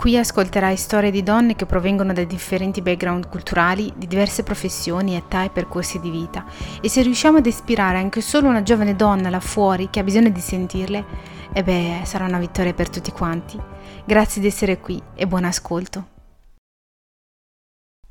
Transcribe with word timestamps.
Qui 0.00 0.16
ascolterai 0.16 0.78
storie 0.78 1.10
di 1.10 1.22
donne 1.22 1.54
che 1.54 1.66
provengono 1.66 2.14
da 2.14 2.24
differenti 2.24 2.80
background 2.80 3.28
culturali, 3.28 3.92
di 3.94 4.06
diverse 4.06 4.42
professioni, 4.42 5.14
età 5.14 5.44
e 5.44 5.50
percorsi 5.50 6.00
di 6.00 6.08
vita. 6.08 6.46
E 6.80 6.88
se 6.88 7.02
riusciamo 7.02 7.36
ad 7.36 7.44
ispirare 7.44 7.98
anche 7.98 8.22
solo 8.22 8.48
una 8.48 8.62
giovane 8.62 8.96
donna 8.96 9.28
là 9.28 9.40
fuori 9.40 9.90
che 9.90 10.00
ha 10.00 10.02
bisogno 10.02 10.30
di 10.30 10.40
sentirle, 10.40 11.04
e 11.52 11.62
beh, 11.62 12.00
sarà 12.04 12.24
una 12.24 12.38
vittoria 12.38 12.72
per 12.72 12.88
tutti 12.88 13.10
quanti. 13.12 13.60
Grazie 14.06 14.40
di 14.40 14.46
essere 14.46 14.80
qui 14.80 14.98
e 15.14 15.26
buon 15.26 15.44
ascolto. 15.44 16.08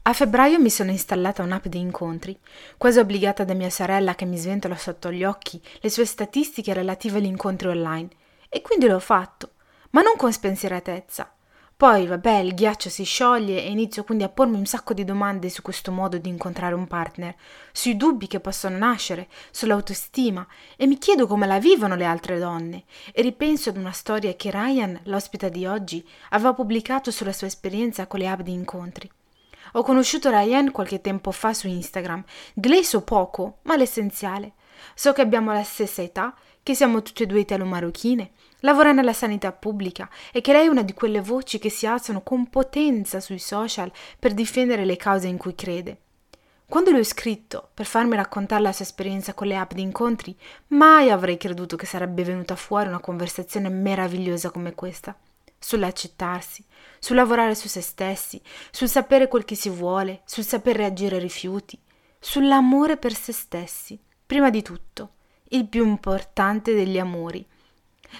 A 0.03 0.13
febbraio 0.13 0.59
mi 0.59 0.69
sono 0.69 0.91
installata 0.91 1.41
un'app 1.41 1.65
di 1.65 1.79
incontri, 1.79 2.39
quasi 2.77 2.99
obbligata 2.99 3.43
da 3.43 3.55
mia 3.55 3.71
sorella 3.71 4.13
che 4.13 4.25
mi 4.25 4.37
sventola 4.37 4.77
sotto 4.77 5.11
gli 5.11 5.23
occhi 5.23 5.59
le 5.79 5.89
sue 5.89 6.05
statistiche 6.05 6.71
relative 6.71 7.17
agli 7.17 7.25
incontri 7.25 7.67
online. 7.67 8.09
E 8.47 8.61
quindi 8.61 8.85
l'ho 8.85 8.99
fatto, 8.99 9.53
ma 9.89 10.03
non 10.03 10.17
con 10.17 10.31
spensieratezza 10.31 11.33
poi, 11.79 12.07
vabbè, 12.07 12.39
il 12.39 12.55
ghiaccio 12.55 12.89
si 12.89 13.05
scioglie 13.05 13.63
e 13.63 13.69
inizio 13.69 14.03
quindi 14.03 14.25
a 14.25 14.29
pormi 14.29 14.57
un 14.57 14.65
sacco 14.65 14.93
di 14.93 15.05
domande 15.05 15.47
su 15.49 15.61
questo 15.61 15.93
modo 15.93 16.17
di 16.17 16.27
incontrare 16.27 16.75
un 16.75 16.87
partner, 16.87 17.33
sui 17.71 17.95
dubbi 17.95 18.27
che 18.27 18.41
possono 18.41 18.77
nascere, 18.77 19.29
sull'autostima 19.49 20.45
e 20.75 20.85
mi 20.87 20.97
chiedo 20.97 21.25
come 21.25 21.47
la 21.47 21.57
vivono 21.57 21.95
le 21.95 22.03
altre 22.03 22.37
donne 22.37 22.83
e 23.13 23.21
ripenso 23.21 23.69
ad 23.69 23.77
una 23.77 23.93
storia 23.93 24.35
che 24.35 24.51
Ryan, 24.51 24.99
l'ospite 25.03 25.49
di 25.49 25.65
oggi, 25.65 26.05
aveva 26.31 26.53
pubblicato 26.53 27.11
sulla 27.11 27.31
sua 27.31 27.47
esperienza 27.47 28.07
con 28.07 28.19
le 28.19 28.27
app 28.27 28.41
di 28.41 28.51
incontri. 28.51 29.09
Ho 29.71 29.81
conosciuto 29.81 30.29
Ryan 30.29 30.71
qualche 30.71 30.99
tempo 30.99 31.31
fa 31.31 31.53
su 31.53 31.69
Instagram. 31.69 32.25
Di 32.53 32.67
lei 32.67 32.83
so 32.83 33.03
poco, 33.03 33.59
ma 33.61 33.77
l'essenziale. 33.77 34.55
So 34.95 35.13
che 35.13 35.21
abbiamo 35.21 35.53
la 35.53 35.63
stessa 35.63 36.01
età, 36.01 36.35
che 36.61 36.75
siamo 36.75 37.01
tutte 37.01 37.23
e 37.23 37.25
due 37.25 37.39
italo-marocchine, 37.39 38.31
lavora 38.61 38.91
nella 38.91 39.13
sanità 39.13 39.51
pubblica 39.51 40.09
e 40.31 40.41
che 40.41 40.53
lei 40.53 40.65
è 40.65 40.69
una 40.69 40.83
di 40.83 40.93
quelle 40.93 41.21
voci 41.21 41.59
che 41.59 41.69
si 41.69 41.85
alzano 41.85 42.21
con 42.21 42.49
potenza 42.49 43.19
sui 43.19 43.39
social 43.39 43.91
per 44.17 44.33
difendere 44.33 44.85
le 44.85 44.97
cause 44.97 45.27
in 45.27 45.37
cui 45.37 45.55
crede. 45.55 45.97
Quando 46.69 46.91
le 46.91 46.99
ho 46.99 47.03
scritto 47.03 47.69
per 47.73 47.87
farmi 47.87 48.15
raccontare 48.15 48.61
la 48.61 48.71
sua 48.71 48.85
esperienza 48.85 49.33
con 49.33 49.47
le 49.47 49.55
app 49.55 49.73
di 49.73 49.81
incontri, 49.81 50.37
mai 50.67 51.09
avrei 51.09 51.35
creduto 51.35 51.75
che 51.75 51.87
sarebbe 51.87 52.23
venuta 52.23 52.55
fuori 52.55 52.87
una 52.87 52.99
conversazione 52.99 53.69
meravigliosa 53.69 54.51
come 54.51 54.75
questa. 54.75 55.17
Sull'accettarsi, 55.57 56.63
sul 56.99 57.15
lavorare 57.15 57.55
su 57.55 57.67
se 57.67 57.81
stessi, 57.81 58.39
sul 58.69 58.87
sapere 58.87 59.27
quel 59.27 59.45
che 59.45 59.55
si 59.55 59.69
vuole, 59.69 60.21
sul 60.25 60.43
saper 60.43 60.75
reagire 60.75 61.15
ai 61.15 61.21
rifiuti, 61.21 61.77
sull'amore 62.19 62.97
per 62.97 63.15
se 63.15 63.33
stessi, 63.33 63.99
prima 64.25 64.51
di 64.51 64.61
tutto, 64.61 65.13
il 65.49 65.65
più 65.65 65.83
importante 65.83 66.75
degli 66.75 66.99
amori, 66.99 67.43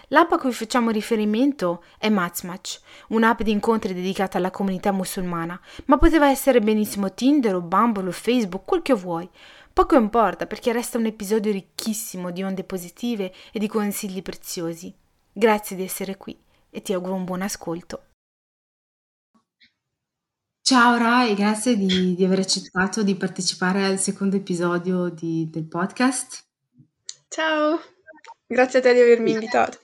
L'app 0.09 0.31
a 0.31 0.37
cui 0.37 0.51
facciamo 0.51 0.89
riferimento 0.89 1.83
è 1.97 2.09
Matchmatch, 2.09 2.79
un'app 3.09 3.41
di 3.41 3.51
incontri 3.51 3.93
dedicata 3.93 4.37
alla 4.37 4.51
comunità 4.51 4.91
musulmana, 4.91 5.59
ma 5.85 5.97
poteva 5.97 6.29
essere 6.29 6.59
benissimo 6.59 7.13
Tinder 7.13 7.55
o 7.55 7.61
Bumble 7.61 8.07
o 8.07 8.11
Facebook, 8.11 8.65
quel 8.65 8.81
che 8.81 8.93
vuoi. 8.93 9.29
Poco 9.71 9.95
importa 9.95 10.45
perché 10.45 10.71
resta 10.71 10.97
un 10.97 11.05
episodio 11.05 11.51
ricchissimo 11.51 12.31
di 12.31 12.43
onde 12.43 12.63
positive 12.63 13.33
e 13.51 13.59
di 13.59 13.67
consigli 13.67 14.21
preziosi. 14.21 14.93
Grazie 15.31 15.75
di 15.75 15.83
essere 15.83 16.17
qui 16.17 16.37
e 16.69 16.81
ti 16.81 16.93
auguro 16.93 17.15
un 17.15 17.23
buon 17.23 17.41
ascolto. 17.41 18.03
Ciao 20.61 20.97
Ra 20.97 21.25
e 21.25 21.33
grazie 21.33 21.75
di, 21.75 22.13
di 22.13 22.23
aver 22.23 22.39
accettato 22.39 23.01
di 23.01 23.15
partecipare 23.15 23.85
al 23.85 23.97
secondo 23.97 24.35
episodio 24.35 25.09
di, 25.09 25.49
del 25.49 25.65
podcast. 25.65 26.45
Ciao! 27.27 27.79
Grazie 28.45 28.79
a 28.79 28.81
te 28.83 28.93
di 28.93 28.99
avermi 28.99 29.31
invitato. 29.31 29.79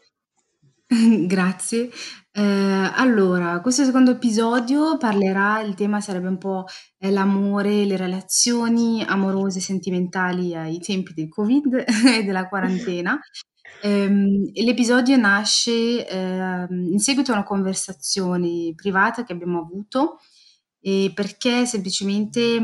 Grazie. 1.27 1.89
Eh, 2.31 2.41
allora, 2.41 3.61
questo 3.61 3.83
secondo 3.83 4.11
episodio 4.11 4.97
parlerà, 4.97 5.61
il 5.61 5.73
tema 5.73 6.01
sarebbe 6.01 6.27
un 6.27 6.37
po' 6.37 6.65
eh, 6.97 7.11
l'amore, 7.11 7.85
le 7.85 7.97
relazioni 7.97 9.03
amorose 9.03 9.59
e 9.59 9.61
sentimentali 9.61 10.55
ai 10.55 10.79
tempi 10.79 11.13
del 11.13 11.29
Covid 11.29 11.85
e 12.07 12.23
della 12.23 12.47
quarantena. 12.47 13.19
Ehm, 13.81 14.51
l'episodio 14.53 15.17
nasce 15.17 16.07
eh, 16.07 16.67
in 16.69 16.99
seguito 16.99 17.31
a 17.31 17.35
una 17.35 17.43
conversazione 17.43 18.73
privata 18.75 19.23
che 19.23 19.33
abbiamo 19.33 19.59
avuto 19.59 20.19
e 20.79 21.11
perché 21.13 21.65
semplicemente, 21.65 22.57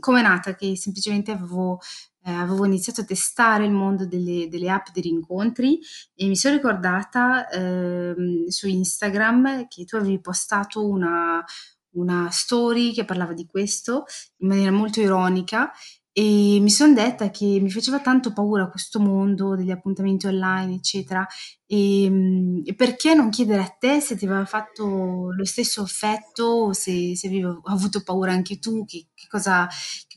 come 0.00 0.20
è 0.20 0.22
nata? 0.22 0.54
Che 0.56 0.76
semplicemente 0.76 1.30
avevo 1.30 1.78
eh, 2.24 2.32
avevo 2.32 2.64
iniziato 2.64 3.02
a 3.02 3.04
testare 3.04 3.64
il 3.64 3.70
mondo 3.70 4.06
delle, 4.06 4.48
delle 4.48 4.70
app 4.70 4.86
di 4.92 5.00
rincontri 5.02 5.78
e 6.14 6.26
mi 6.26 6.36
sono 6.36 6.54
ricordata 6.54 7.48
eh, 7.48 8.14
su 8.48 8.66
Instagram 8.68 9.66
che 9.68 9.84
tu 9.84 9.96
avevi 9.96 10.20
postato 10.20 10.86
una, 10.86 11.44
una 11.90 12.28
story 12.30 12.92
che 12.92 13.04
parlava 13.04 13.32
di 13.34 13.46
questo 13.46 14.04
in 14.38 14.48
maniera 14.48 14.70
molto 14.70 15.00
ironica 15.00 15.70
e 16.16 16.58
mi 16.60 16.70
sono 16.70 16.94
detta 16.94 17.28
che 17.30 17.58
mi 17.60 17.72
faceva 17.72 17.98
tanto 17.98 18.32
paura 18.32 18.68
questo 18.70 19.00
mondo 19.00 19.56
degli 19.56 19.72
appuntamenti 19.72 20.28
online, 20.28 20.74
eccetera. 20.74 21.26
E, 21.66 22.06
mm, 22.08 22.60
e 22.64 22.74
perché 22.76 23.14
non 23.14 23.30
chiedere 23.30 23.62
a 23.62 23.76
te 23.76 24.00
se 24.00 24.16
ti 24.16 24.24
aveva 24.24 24.44
fatto 24.44 25.32
lo 25.32 25.44
stesso 25.44 25.82
effetto 25.82 26.72
se, 26.72 27.16
se 27.16 27.26
avevi 27.26 27.44
avuto 27.64 28.04
paura 28.04 28.30
anche 28.30 28.60
tu, 28.60 28.84
che, 28.84 29.08
che 29.12 29.26
cosa, 29.28 29.66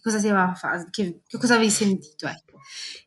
cosa 0.08 0.20
ti 0.20 0.30
aveva 0.30 0.54
fatto, 0.54 0.88
che, 0.90 1.22
che 1.28 1.38
cosa 1.38 1.56
avevi 1.56 1.70
sentito, 1.70 2.28
ecco. 2.28 2.60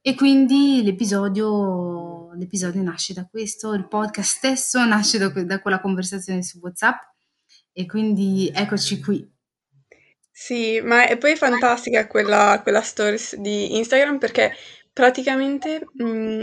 E 0.03 0.15
quindi 0.15 0.83
l'episodio, 0.83 2.33
l'episodio 2.35 2.83
nasce 2.83 3.15
da 3.15 3.27
questo, 3.27 3.73
il 3.73 3.89
podcast 3.89 4.37
stesso 4.37 4.85
nasce 4.85 5.19
da, 5.19 5.29
da 5.29 5.61
quella 5.61 5.81
conversazione 5.81 6.43
su 6.43 6.59
WhatsApp 6.59 7.01
e 7.73 7.87
quindi 7.87 8.51
eccoci 8.55 9.01
qui. 9.01 9.29
Sì, 10.31 10.81
ma 10.81 11.07
è 11.07 11.19
poi 11.19 11.37
fantastica 11.37 12.07
quella, 12.07 12.61
quella 12.63 12.81
stories 12.83 13.37
di 13.37 13.77
Instagram 13.77 14.19
perché 14.19 14.55
praticamente 14.93 15.87
mh, 15.93 16.05
mm, 16.05 16.43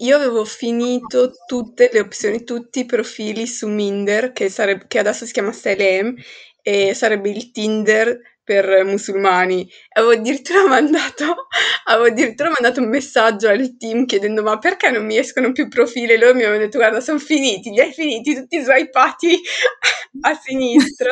io 0.00 0.16
avevo 0.16 0.44
finito 0.44 1.32
tutte 1.46 1.90
le 1.92 2.00
opzioni, 2.00 2.44
tutti 2.44 2.80
i 2.80 2.86
profili 2.86 3.46
su 3.46 3.68
Minder, 3.68 4.32
che, 4.32 4.48
sareb- 4.48 4.86
che 4.86 4.98
adesso 4.98 5.26
si 5.26 5.32
chiama 5.32 5.52
Selem, 5.52 6.14
e 6.62 6.94
sarebbe 6.94 7.30
il 7.30 7.50
Tinder 7.50 8.20
per 8.48 8.82
musulmani. 8.86 9.68
Avevo 9.92 10.12
addirittura 10.12 10.64
mandato, 10.66 11.48
avevo 11.84 12.06
addirittura 12.06 12.48
mandato 12.48 12.80
un 12.80 12.88
messaggio 12.88 13.46
al 13.46 13.76
team 13.76 14.06
chiedendo 14.06 14.42
ma 14.42 14.56
perché 14.56 14.90
non 14.90 15.04
mi 15.04 15.18
escono 15.18 15.52
più 15.52 15.68
profili? 15.68 16.14
E 16.14 16.18
loro 16.18 16.32
mi 16.32 16.40
avevano 16.44 16.64
detto 16.64 16.78
guarda 16.78 17.00
sono 17.00 17.18
finiti, 17.18 17.68
li 17.68 17.80
hai 17.80 17.92
finiti 17.92 18.34
tutti 18.34 18.58
swipati 18.58 19.38
a 20.22 20.34
sinistra. 20.34 21.10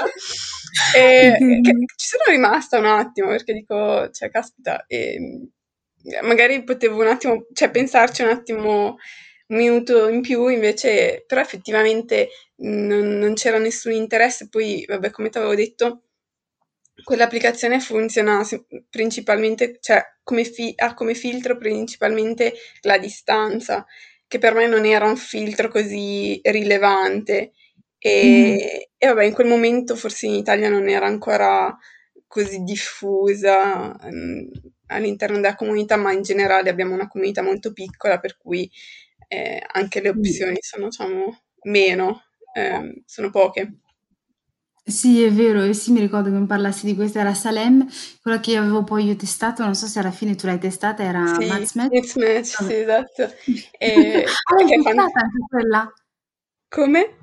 e, 0.94 1.36
che, 1.62 1.72
ci 1.96 2.06
sono 2.06 2.22
rimasta 2.28 2.78
un 2.78 2.86
attimo 2.86 3.28
perché 3.28 3.52
dico, 3.52 4.08
cioè 4.10 4.30
caspita, 4.30 4.86
e, 4.86 5.18
magari 6.22 6.64
potevo 6.64 7.02
un 7.02 7.08
attimo, 7.08 7.46
cioè 7.52 7.70
pensarci 7.70 8.22
un 8.22 8.28
attimo 8.28 8.96
un 9.48 9.56
minuto 9.58 10.08
in 10.08 10.22
più, 10.22 10.48
invece, 10.48 11.22
però 11.26 11.40
effettivamente 11.40 12.28
non, 12.56 13.18
non 13.18 13.34
c'era 13.34 13.58
nessun 13.58 13.92
interesse. 13.92 14.48
Poi, 14.48 14.84
vabbè, 14.88 15.10
come 15.10 15.28
ti 15.28 15.38
avevo 15.38 15.54
detto, 15.54 16.05
quell'applicazione 17.02 17.80
funziona 17.80 18.42
principalmente, 18.88 19.78
cioè 19.80 20.02
come 20.22 20.44
fi- 20.44 20.74
ha 20.76 20.94
come 20.94 21.14
filtro 21.14 21.56
principalmente 21.56 22.54
la 22.82 22.98
distanza, 22.98 23.84
che 24.26 24.38
per 24.38 24.54
me 24.54 24.66
non 24.66 24.84
era 24.84 25.06
un 25.06 25.16
filtro 25.16 25.68
così 25.68 26.40
rilevante. 26.42 27.52
E, 27.98 28.54
mm. 28.54 28.80
e 28.98 29.06
vabbè, 29.06 29.24
in 29.24 29.32
quel 29.32 29.46
momento 29.48 29.96
forse 29.96 30.26
in 30.26 30.34
Italia 30.34 30.68
non 30.68 30.88
era 30.88 31.06
ancora 31.06 31.76
così 32.26 32.62
diffusa 32.62 33.88
mh, 33.88 34.50
all'interno 34.86 35.36
della 35.36 35.54
comunità, 35.54 35.96
ma 35.96 36.12
in 36.12 36.22
generale 36.22 36.70
abbiamo 36.70 36.94
una 36.94 37.08
comunità 37.08 37.42
molto 37.42 37.72
piccola, 37.72 38.18
per 38.18 38.36
cui 38.36 38.70
eh, 39.28 39.62
anche 39.72 40.00
le 40.00 40.10
opzioni 40.10 40.56
sono 40.60 40.88
diciamo 40.88 41.42
meno, 41.64 42.22
eh, 42.54 43.02
sono 43.04 43.30
poche. 43.30 43.80
Sì, 44.88 45.20
è 45.20 45.32
vero, 45.32 45.62
e 45.62 45.72
sì, 45.74 45.90
mi 45.90 45.98
ricordo 45.98 46.30
che 46.30 46.36
mi 46.36 46.46
parlassi 46.46 46.86
di 46.86 46.94
questa, 46.94 47.18
era 47.18 47.34
Salem, 47.34 47.84
quella 48.22 48.38
che 48.38 48.56
avevo 48.56 48.84
poi 48.84 49.04
io 49.06 49.16
testato, 49.16 49.64
non 49.64 49.74
so 49.74 49.88
se 49.88 49.98
alla 49.98 50.12
fine 50.12 50.36
tu 50.36 50.46
l'hai 50.46 50.60
testata, 50.60 51.02
era 51.02 51.24
Sì, 51.26 51.44
Matsmatch. 51.44 51.90
Mix 51.90 52.14
Match, 52.14 52.64
sì, 52.64 52.74
esatto. 52.74 53.32
E, 53.78 54.24
ah, 54.24 54.64
l'hai 54.64 54.68
testata 54.82 55.20
anche 55.20 55.38
quella? 55.48 55.92
Come? 56.68 57.16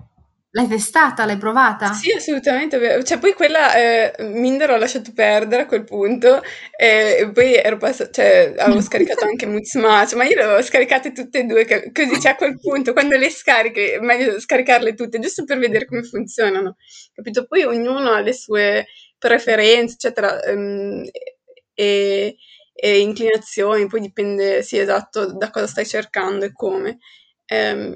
L'hai 0.55 0.67
testata? 0.67 1.25
L'hai 1.25 1.38
provata? 1.38 1.91
Sì, 1.94 2.11
assolutamente. 2.11 3.03
Cioè, 3.03 3.17
poi 3.17 3.33
quella 3.33 3.73
eh, 3.75 4.13
Minder 4.19 4.69
ho 4.69 4.77
lasciato 4.77 5.11
perdere 5.11 5.63
a 5.63 5.65
quel 5.65 5.83
punto 5.83 6.44
e 6.77 7.27
poi 7.33 7.55
ero 7.55 7.77
passata, 7.77 8.11
cioè, 8.11 8.53
avevo 8.57 8.79
scaricato 8.81 9.25
anche 9.25 9.47
Mutsmatch, 9.47 10.13
ma 10.13 10.25
io 10.25 10.35
le 10.35 10.44
avevo 10.44 10.61
scaricate 10.61 11.11
tutte 11.11 11.39
e 11.39 11.44
due, 11.45 11.65
così 11.91 12.21
cioè, 12.21 12.33
a 12.33 12.35
quel 12.35 12.59
punto, 12.59 12.94
quando 12.94 13.17
le 13.17 13.31
scarichi, 13.31 13.79
è 13.81 14.00
meglio 14.00 14.39
scaricarle 14.39 14.94
tutte, 14.94 15.17
giusto 15.17 15.44
per 15.44 15.57
vedere 15.57 15.85
come 15.88 16.03
funzionano, 16.03 16.75
capito? 17.15 17.47
Poi 17.47 17.63
ognuno 17.63 18.11
ha 18.11 18.19
le 18.19 18.33
sue 18.33 18.85
preferenze, 19.17 19.95
eccetera, 19.95 20.39
ehm, 20.44 21.03
e, 21.73 22.38
e 22.73 22.99
inclinazioni, 22.99 23.88
poi 23.88 24.01
dipende, 24.01 24.61
sì, 24.61 24.77
esatto, 24.77 25.33
da 25.35 25.49
cosa 25.49 25.65
stai 25.65 25.85
cercando 25.88 26.45
e 26.45 26.51
come. 26.53 26.99
Ehm, 27.45 27.95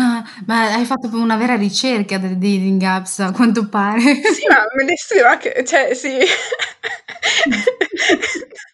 Ah, 0.00 0.22
ma 0.46 0.74
hai 0.74 0.84
fatto 0.84 1.08
una 1.18 1.36
vera 1.36 1.56
ricerca 1.56 2.18
delle 2.18 2.38
dating 2.38 2.80
apps, 2.82 3.18
a 3.18 3.32
quanto 3.32 3.68
pare. 3.68 4.00
Sì, 4.32 4.46
ma 4.48 4.62
me 4.76 4.84
le 4.84 4.96
studio 4.96 5.26
anche, 5.26 5.64
cioè 5.66 5.92
sì. 5.92 6.18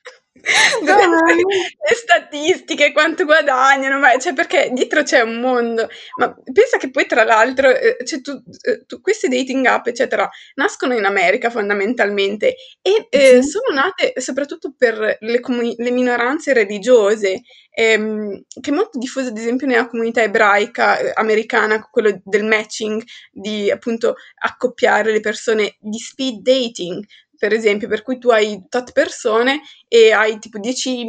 No, 0.82 0.96
le 0.96 1.94
statistiche, 1.94 2.92
quanto 2.92 3.24
guadagnano, 3.24 3.98
ma 3.98 4.18
cioè 4.18 4.34
perché 4.34 4.70
dietro 4.72 5.02
c'è 5.02 5.20
un 5.20 5.40
mondo. 5.40 5.88
Ma 6.18 6.34
pensa 6.52 6.76
che 6.76 6.90
poi 6.90 7.06
tra 7.06 7.24
l'altro, 7.24 7.70
cioè, 8.04 8.20
tu, 8.20 8.42
eh, 8.62 8.84
tu, 8.86 9.00
questi 9.00 9.28
dating 9.28 9.64
app, 9.66 9.86
eccetera, 9.86 10.28
nascono 10.54 10.94
in 10.94 11.04
America 11.04 11.50
fondamentalmente 11.50 12.54
e 12.82 13.06
eh, 13.08 13.42
sì. 13.42 13.48
sono 13.48 13.74
nate 13.74 14.20
soprattutto 14.20 14.74
per 14.76 15.16
le, 15.18 15.40
comuni- 15.40 15.74
le 15.78 15.90
minoranze 15.90 16.52
religiose, 16.52 17.42
ehm, 17.70 18.42
che 18.60 18.70
è 18.70 18.74
molto 18.74 18.98
diffuso 18.98 19.28
ad 19.28 19.38
esempio 19.38 19.66
nella 19.66 19.88
comunità 19.88 20.22
ebraica 20.22 20.98
eh, 20.98 21.12
americana, 21.14 21.80
quello 21.90 22.20
del 22.22 22.44
matching, 22.44 23.02
di 23.32 23.70
appunto 23.70 24.16
accoppiare 24.42 25.10
le 25.10 25.20
persone 25.20 25.76
di 25.80 25.98
speed 25.98 26.40
dating, 26.42 27.02
per 27.38 27.52
esempio, 27.52 27.88
per 27.88 28.02
cui 28.02 28.18
tu 28.18 28.30
hai 28.30 28.64
tot 28.68 28.92
persone 28.92 29.60
e 29.88 30.12
hai 30.12 30.38
tipo 30.38 30.58
10, 30.58 31.06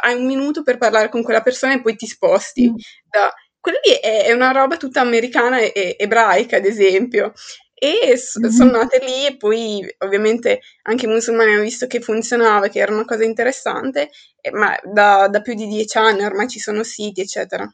hai 0.00 0.14
un 0.14 0.26
minuto 0.26 0.62
per 0.62 0.78
parlare 0.78 1.08
con 1.08 1.22
quella 1.22 1.42
persona 1.42 1.74
e 1.74 1.80
poi 1.80 1.96
ti 1.96 2.06
sposti. 2.06 2.70
Mm. 2.70 2.74
Da, 3.08 3.32
quella 3.60 3.78
lì 3.84 3.92
è, 4.00 4.24
è, 4.24 4.32
una 4.32 4.52
roba 4.52 4.76
tutta 4.76 5.00
americana 5.00 5.58
e, 5.58 5.72
e 5.74 5.96
ebraica, 5.98 6.56
ad 6.56 6.64
esempio. 6.64 7.32
E 7.74 8.00
mm-hmm. 8.06 8.50
sono 8.50 8.70
nate 8.72 8.98
lì 9.04 9.26
e 9.26 9.36
poi 9.36 9.86
ovviamente 9.98 10.60
anche 10.82 11.06
i 11.06 11.08
musulmani 11.08 11.52
hanno 11.52 11.62
visto 11.62 11.86
che 11.86 12.00
funzionava, 12.00 12.68
che 12.68 12.80
era 12.80 12.92
una 12.92 13.04
cosa 13.04 13.22
interessante, 13.24 14.10
eh, 14.40 14.50
ma 14.50 14.76
da, 14.82 15.28
da, 15.28 15.40
più 15.42 15.54
di 15.54 15.68
dieci 15.68 15.96
anni 15.96 16.24
ormai 16.24 16.48
ci 16.48 16.58
sono 16.58 16.82
siti, 16.82 17.20
eccetera. 17.20 17.72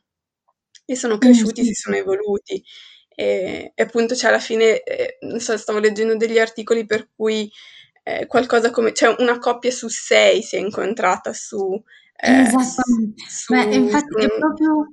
E 0.84 0.96
sono 0.96 1.16
cresciuti, 1.16 1.62
mm-hmm. 1.62 1.70
si 1.70 1.74
sono 1.74 1.96
evoluti. 1.96 2.62
E, 3.14 3.72
e 3.74 3.82
appunto, 3.82 4.14
cioè, 4.14 4.30
alla 4.30 4.40
fine, 4.40 4.82
eh, 4.82 5.18
non 5.20 5.40
so, 5.40 5.56
stavo 5.56 5.78
leggendo 5.78 6.16
degli 6.16 6.38
articoli 6.38 6.84
per 6.84 7.08
cui 7.14 7.50
eh, 8.04 8.26
qualcosa 8.26 8.70
come, 8.70 8.92
cioè 8.92 9.16
una 9.18 9.38
coppia 9.38 9.70
su 9.70 9.88
sei 9.88 10.42
si 10.42 10.56
è 10.56 10.58
incontrata 10.60 11.32
su, 11.32 11.82
eh, 12.16 12.40
Esattamente, 12.42 13.22
su, 13.28 13.52
Beh, 13.52 13.74
infatti 13.74 14.12
su, 14.12 14.18
è 14.18 14.38
proprio... 14.38 14.92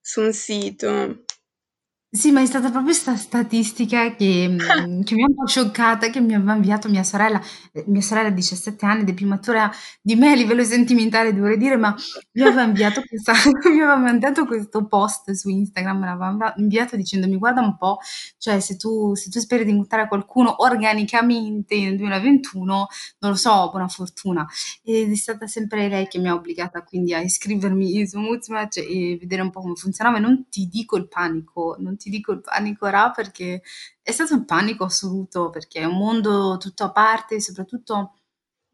su 0.00 0.20
un 0.22 0.32
sito. 0.32 1.24
Sì, 2.12 2.32
ma 2.32 2.40
è 2.40 2.46
stata 2.46 2.70
proprio 2.70 2.82
questa 2.86 3.14
statistica 3.14 4.16
che, 4.16 4.48
mhmm, 4.48 4.58
che 5.04 5.14
mi 5.14 5.22
ha 5.22 5.26
un 5.28 5.34
po' 5.36 5.46
scioccata, 5.46 6.10
che 6.10 6.18
mi 6.20 6.34
aveva 6.34 6.54
inviato 6.54 6.88
mia 6.88 7.04
sorella. 7.04 7.40
Ehm, 7.72 7.84
mia 7.86 8.00
sorella 8.00 8.26
ha 8.28 8.30
17 8.32 8.84
anni 8.84 9.02
ed 9.02 9.10
è 9.10 9.14
più 9.14 9.28
matura 9.28 9.70
di 10.02 10.16
me 10.16 10.32
a 10.32 10.34
livello 10.34 10.64
sentimentale, 10.64 11.32
dovrei 11.32 11.56
dire, 11.56 11.76
ma 11.76 11.94
mi 12.32 12.42
aveva 12.42 12.64
inviato 12.64 13.02
questa 13.06 13.32
mi 13.70 13.80
aveva 13.80 13.94
mandato 13.96 14.44
questo 14.44 14.86
post 14.88 15.30
su 15.32 15.50
Instagram, 15.50 15.98
me 16.00 16.06
l'aveva 16.06 16.52
inviato 16.56 16.96
dicendomi: 16.96 17.36
"Guarda 17.36 17.60
un 17.60 17.76
po', 17.76 17.98
cioè 18.38 18.58
se 18.58 18.76
tu 18.76 19.14
se 19.14 19.30
tu 19.30 19.38
speri 19.38 19.64
di 19.64 19.70
incontrare 19.70 20.08
qualcuno 20.08 20.62
organicamente 20.64 21.78
nel 21.78 21.96
2021, 21.96 22.88
non 23.20 23.30
lo 23.30 23.36
so, 23.36 23.68
buona 23.70 23.86
fortuna". 23.86 24.44
Ed 24.82 25.10
è 25.10 25.14
stata 25.14 25.46
sempre 25.46 25.88
lei 25.88 26.08
che 26.08 26.18
mi 26.18 26.28
ha 26.28 26.34
obbligata 26.34 26.82
quindi 26.82 27.14
a 27.14 27.20
iscrivermi 27.20 28.06
su 28.06 28.18
Muzmatch 28.18 28.78
e 28.78 29.16
vedere 29.20 29.42
un 29.42 29.50
po' 29.50 29.60
come 29.60 29.74
funzionava 29.76 30.16
e 30.18 30.20
non 30.20 30.46
ti 30.48 30.66
dico 30.68 30.96
il 30.96 31.06
panico, 31.08 31.76
non 31.78 31.96
ti 32.00 32.10
dico 32.10 32.32
il 32.32 32.40
panico 32.40 32.86
Ra 32.86 33.10
perché 33.10 33.62
è 34.02 34.10
stato 34.10 34.34
un 34.34 34.46
panico 34.46 34.84
assoluto, 34.84 35.50
perché 35.50 35.80
è 35.80 35.84
un 35.84 35.98
mondo 35.98 36.56
tutto 36.58 36.84
a 36.84 36.90
parte, 36.90 37.40
soprattutto 37.40 38.14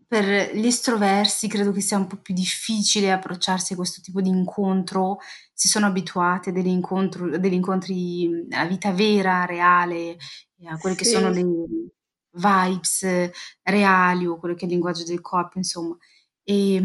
per 0.06 0.54
gli 0.54 0.66
estroversi 0.66 1.48
credo 1.48 1.72
che 1.72 1.80
sia 1.80 1.96
un 1.96 2.06
po' 2.06 2.16
più 2.16 2.32
difficile 2.32 3.10
approcciarsi 3.10 3.72
a 3.72 3.76
questo 3.76 4.00
tipo 4.00 4.20
di 4.20 4.28
incontro, 4.28 5.18
si 5.52 5.68
sono 5.68 5.86
abituati 5.86 6.50
a 6.50 6.52
degli, 6.52 6.68
incontri 6.68 8.28
nella 8.48 8.66
vita 8.66 8.92
vera, 8.92 9.44
reale, 9.44 10.16
a 10.66 10.78
quelle 10.78 10.96
sì. 10.96 11.02
che 11.02 11.08
sono 11.08 11.30
le 11.30 11.44
vibes 12.30 13.30
reali 13.62 14.26
o 14.26 14.38
quello 14.38 14.54
che 14.54 14.62
è 14.62 14.64
il 14.66 14.72
linguaggio 14.72 15.04
del 15.04 15.20
corpo, 15.20 15.58
insomma. 15.58 15.96
E, 16.44 16.80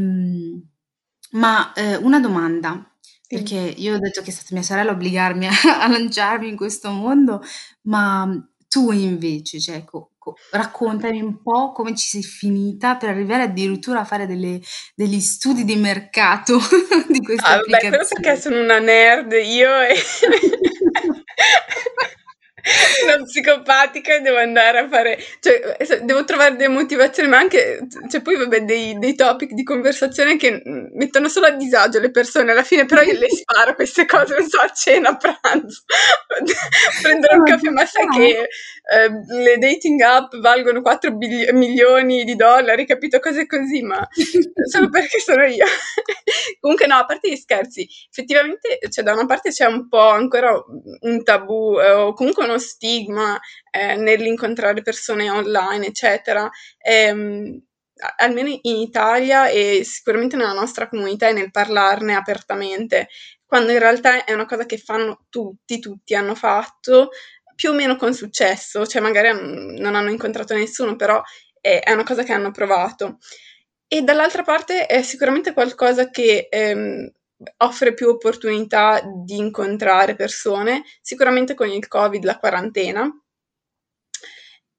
ma 1.31 1.73
eh, 1.73 1.95
una 1.97 2.19
domanda, 2.19 2.90
perché 3.35 3.55
io 3.55 3.95
ho 3.95 3.99
detto 3.99 4.21
che 4.21 4.29
è 4.29 4.33
stata 4.33 4.49
mia 4.53 4.63
sorella 4.63 4.91
a 4.91 4.93
obbligarmi 4.93 5.47
a 5.47 5.51
a 5.81 5.87
lanciarmi 5.87 6.47
in 6.49 6.55
questo 6.57 6.91
mondo, 6.91 7.41
ma 7.83 8.27
tu 8.67 8.91
invece, 8.91 9.59
cioè, 9.59 9.83
co 9.83 10.11
co 10.17 10.35
raccontami 10.51 11.19
un 11.19 11.41
po' 11.41 11.71
come 11.71 11.95
ci 11.95 12.07
sei 12.07 12.21
finita 12.21 12.95
per 12.95 13.09
arrivare 13.09 13.43
addirittura 13.43 14.01
a 14.01 14.05
fare 14.05 14.27
delle 14.27 14.61
degli 14.93 15.19
studi 15.19 15.63
di 15.65 15.75
mercato 15.75 16.59
di 17.09 17.19
queste 17.21 17.43
Ah, 17.47 17.55
vabbè, 17.57 17.79
quello 17.79 18.05
perché 18.07 18.39
sono 18.39 18.61
una 18.61 18.77
nerd 18.79 19.31
io 19.31 19.81
e 19.81 19.95
Una 23.03 23.23
psicopatica 23.23 24.15
e 24.15 24.21
devo 24.21 24.37
andare 24.37 24.79
a 24.79 24.87
fare, 24.87 25.17
cioè, 25.39 26.01
devo 26.03 26.23
trovare 26.23 26.55
delle 26.55 26.69
motivazioni, 26.69 27.29
ma 27.29 27.37
anche, 27.37 27.79
cioè, 28.09 28.21
poi 28.21 28.37
vabbè, 28.37 28.63
dei, 28.63 28.97
dei 28.99 29.15
topic 29.15 29.51
di 29.53 29.63
conversazione 29.63 30.37
che 30.37 30.61
mettono 30.93 31.27
solo 31.27 31.47
a 31.47 31.51
disagio 31.51 31.99
le 31.99 32.11
persone. 32.11 32.51
Alla 32.51 32.63
fine, 32.63 32.85
però, 32.85 33.01
io 33.01 33.17
le 33.17 33.29
sparo 33.33 33.75
queste 33.75 34.05
cose, 34.05 34.35
non 34.37 34.47
so, 34.47 34.59
a 34.59 34.69
cena, 34.69 35.09
a 35.09 35.17
pranzo, 35.17 35.83
prenderò 37.01 37.35
un 37.37 37.43
caffè, 37.43 37.69
ma 37.69 37.85
sai 37.85 38.07
che 38.07 38.47
eh, 38.93 39.09
le 39.41 39.57
dating 39.57 40.01
app 40.01 40.35
valgono 40.35 40.81
4 40.81 41.15
bili- 41.15 41.51
milioni 41.53 42.23
di 42.23 42.35
dollari, 42.35 42.85
capito? 42.85 43.19
Cose 43.19 43.45
così, 43.45 43.81
ma 43.81 44.07
solo 44.69 44.89
perché 44.91 45.19
sono 45.19 45.45
io. 45.45 45.65
Comunque, 46.59 46.87
no, 46.87 46.95
a 46.95 47.05
parte 47.05 47.29
gli 47.29 47.35
scherzi, 47.35 47.87
effettivamente, 48.09 48.79
cioè, 48.89 49.03
da 49.03 49.13
una 49.13 49.25
parte 49.25 49.49
c'è 49.51 49.65
un 49.65 49.87
po' 49.87 50.09
ancora 50.09 50.51
un 51.01 51.23
tabù, 51.23 51.79
eh, 51.79 51.91
o 51.91 52.13
comunque 52.13 52.45
uno 52.51 52.59
stigma 52.59 53.39
eh, 53.71 53.95
nell'incontrare 53.95 54.81
persone 54.81 55.29
online, 55.29 55.87
eccetera. 55.87 56.49
Ehm, 56.77 57.61
almeno 58.17 58.49
in 58.49 58.77
Italia 58.77 59.47
e 59.47 59.81
sicuramente 59.83 60.35
nella 60.35 60.53
nostra 60.53 60.87
comunità 60.87 61.27
e 61.27 61.33
nel 61.33 61.51
parlarne 61.51 62.15
apertamente, 62.15 63.09
quando 63.45 63.71
in 63.71 63.79
realtà 63.79 64.23
è 64.23 64.33
una 64.33 64.45
cosa 64.45 64.65
che 64.65 64.77
fanno 64.77 65.25
tutti, 65.29 65.79
tutti 65.79 66.15
hanno 66.15 66.35
fatto, 66.35 67.09
più 67.55 67.71
o 67.71 67.73
meno 67.73 67.95
con 67.95 68.13
successo, 68.13 68.85
cioè 68.87 69.01
magari 69.01 69.29
non 69.79 69.95
hanno 69.95 70.09
incontrato 70.09 70.55
nessuno, 70.55 70.95
però 70.95 71.21
è, 71.59 71.81
è 71.83 71.91
una 71.91 72.03
cosa 72.03 72.23
che 72.23 72.33
hanno 72.33 72.51
provato. 72.51 73.17
E 73.87 74.01
dall'altra 74.01 74.41
parte 74.43 74.85
è 74.85 75.01
sicuramente 75.03 75.53
qualcosa 75.53 76.09
che 76.09 76.47
ehm, 76.49 77.11
offre 77.57 77.93
più 77.93 78.07
opportunità 78.09 79.01
di 79.25 79.37
incontrare 79.37 80.15
persone, 80.15 80.83
sicuramente 81.01 81.53
con 81.53 81.69
il 81.69 81.87
Covid, 81.87 82.23
la 82.23 82.37
quarantena. 82.37 83.09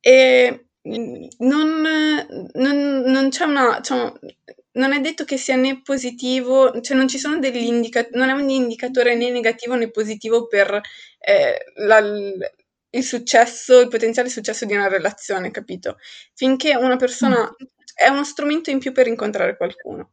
E 0.01 0.67
mm, 0.89 1.25
non, 1.39 1.83
non, 2.55 3.01
non 3.05 3.29
c'è 3.31 3.45
una. 3.45 3.79
Diciamo, 3.79 4.19
non 4.75 4.93
è 4.93 5.01
detto 5.01 5.25
che 5.25 5.37
sia 5.37 5.57
né 5.57 5.83
positivo, 5.83 6.81
cioè 6.81 6.97
non 6.97 7.09
ci 7.09 7.19
sono 7.19 7.39
degli 7.39 7.65
indicatori, 7.67 8.19
non 8.19 8.29
è 8.31 8.33
un 8.33 8.49
indicatore 8.49 9.15
né 9.15 9.31
negativo 9.31 9.75
né 9.75 9.91
positivo 9.91 10.47
per 10.47 10.81
eh, 11.19 11.59
la, 11.77 11.99
il 12.95 13.05
successo, 13.05 13.81
il 13.81 13.89
potenziale 13.89 14.29
successo 14.29 14.65
di 14.65 14.75
una 14.75 14.89
relazione, 14.89 15.51
capito? 15.51 15.99
Finché 16.35 16.75
una 16.75 16.97
persona 16.97 17.43
mm. 17.43 17.67
è 17.95 18.09
uno 18.09 18.25
strumento 18.25 18.71
in 18.71 18.79
più 18.79 18.93
per 18.93 19.07
incontrare 19.07 19.57
qualcuno. 19.57 20.11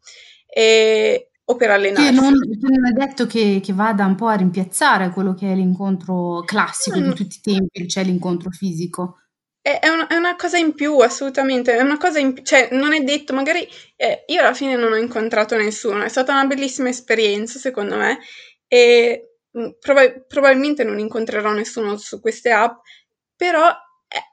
E, 0.47 1.28
o 1.49 1.55
per 1.55 1.71
allenarsi. 1.71 2.05
Che 2.05 2.11
non, 2.11 2.33
non 2.33 2.85
è 2.87 2.91
detto 2.91 3.25
che, 3.25 3.59
che, 3.63 3.73
vada 3.73 4.05
un 4.05 4.15
po' 4.15 4.27
a 4.27 4.35
rimpiazzare 4.35 5.09
quello 5.09 5.33
che 5.33 5.51
è 5.51 5.55
l'incontro 5.55 6.43
classico 6.45 6.99
mm. 6.99 7.03
di 7.03 7.13
tutti 7.15 7.37
i 7.37 7.41
tempi, 7.41 7.87
cioè 7.87 8.03
l'incontro 8.03 8.51
fisico. 8.51 9.21
È, 9.61 9.79
è, 9.79 9.89
una, 9.89 10.07
è, 10.07 10.15
una, 10.15 10.35
cosa 10.35 10.57
in 10.57 10.73
più, 10.73 10.97
assolutamente, 10.99 11.75
è 11.75 11.81
una 11.81 11.97
cosa 11.97 12.19
in 12.19 12.33
più, 12.33 12.43
cioè 12.43 12.69
non 12.71 12.93
è 12.93 13.03
detto, 13.03 13.33
magari 13.33 13.67
eh, 13.95 14.23
io 14.27 14.39
alla 14.39 14.53
fine 14.53 14.75
non 14.75 14.91
ho 14.91 14.95
incontrato 14.95 15.55
nessuno, 15.57 16.03
è 16.03 16.07
stata 16.07 16.31
una 16.31 16.45
bellissima 16.45 16.89
esperienza 16.89 17.59
secondo 17.59 17.97
me 17.97 18.19
e 18.67 19.37
mm, 19.57 19.69
prob- 19.79 20.25
probabilmente 20.27 20.83
non 20.83 20.99
incontrerò 20.99 21.51
nessuno 21.51 21.97
su 21.97 22.21
queste 22.21 22.51
app, 22.51 22.77
però 23.35 23.75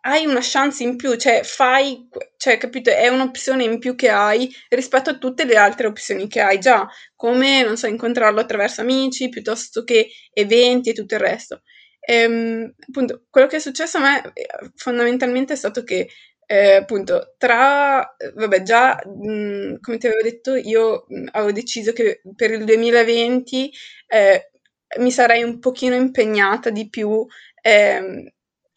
hai 0.02 0.24
una 0.26 0.40
chance 0.42 0.82
in 0.82 0.96
più, 0.96 1.16
cioè 1.16 1.42
fai, 1.44 2.08
cioè 2.36 2.56
capito, 2.58 2.90
è 2.90 3.08
un'opzione 3.08 3.64
in 3.64 3.78
più 3.78 3.94
che 3.94 4.08
hai 4.08 4.50
rispetto 4.70 5.10
a 5.10 5.18
tutte 5.18 5.44
le 5.44 5.56
altre 5.56 5.86
opzioni 5.86 6.28
che 6.28 6.40
hai 6.40 6.58
già, 6.58 6.88
come, 7.14 7.62
non 7.62 7.76
so, 7.76 7.86
incontrarlo 7.86 8.40
attraverso 8.40 8.80
amici, 8.80 9.28
piuttosto 9.28 9.84
che 9.84 10.08
eventi 10.32 10.90
e 10.90 10.92
tutto 10.94 11.14
il 11.14 11.20
resto. 11.20 11.62
Ehm, 12.00 12.74
appunto, 12.88 13.24
quello 13.30 13.46
che 13.48 13.56
è 13.56 13.58
successo 13.60 13.98
a 13.98 14.00
me 14.00 14.30
eh, 14.34 14.46
fondamentalmente 14.76 15.52
è 15.54 15.56
stato 15.56 15.82
che 15.82 16.08
eh, 16.48 16.74
appunto 16.76 17.34
tra 17.38 18.14
vabbè 18.34 18.62
già 18.62 18.94
mh, 19.04 19.80
come 19.80 19.98
ti 19.98 20.06
avevo 20.06 20.22
detto 20.22 20.54
io 20.54 21.04
mh, 21.08 21.26
avevo 21.32 21.50
deciso 21.52 21.92
che 21.92 22.20
per 22.36 22.52
il 22.52 22.64
2020 22.64 23.72
eh, 24.06 24.50
mi 24.98 25.10
sarei 25.10 25.42
un 25.42 25.58
pochino 25.58 25.96
impegnata 25.96 26.70
di 26.70 26.88
più 26.88 27.26
ehm, 27.62 28.28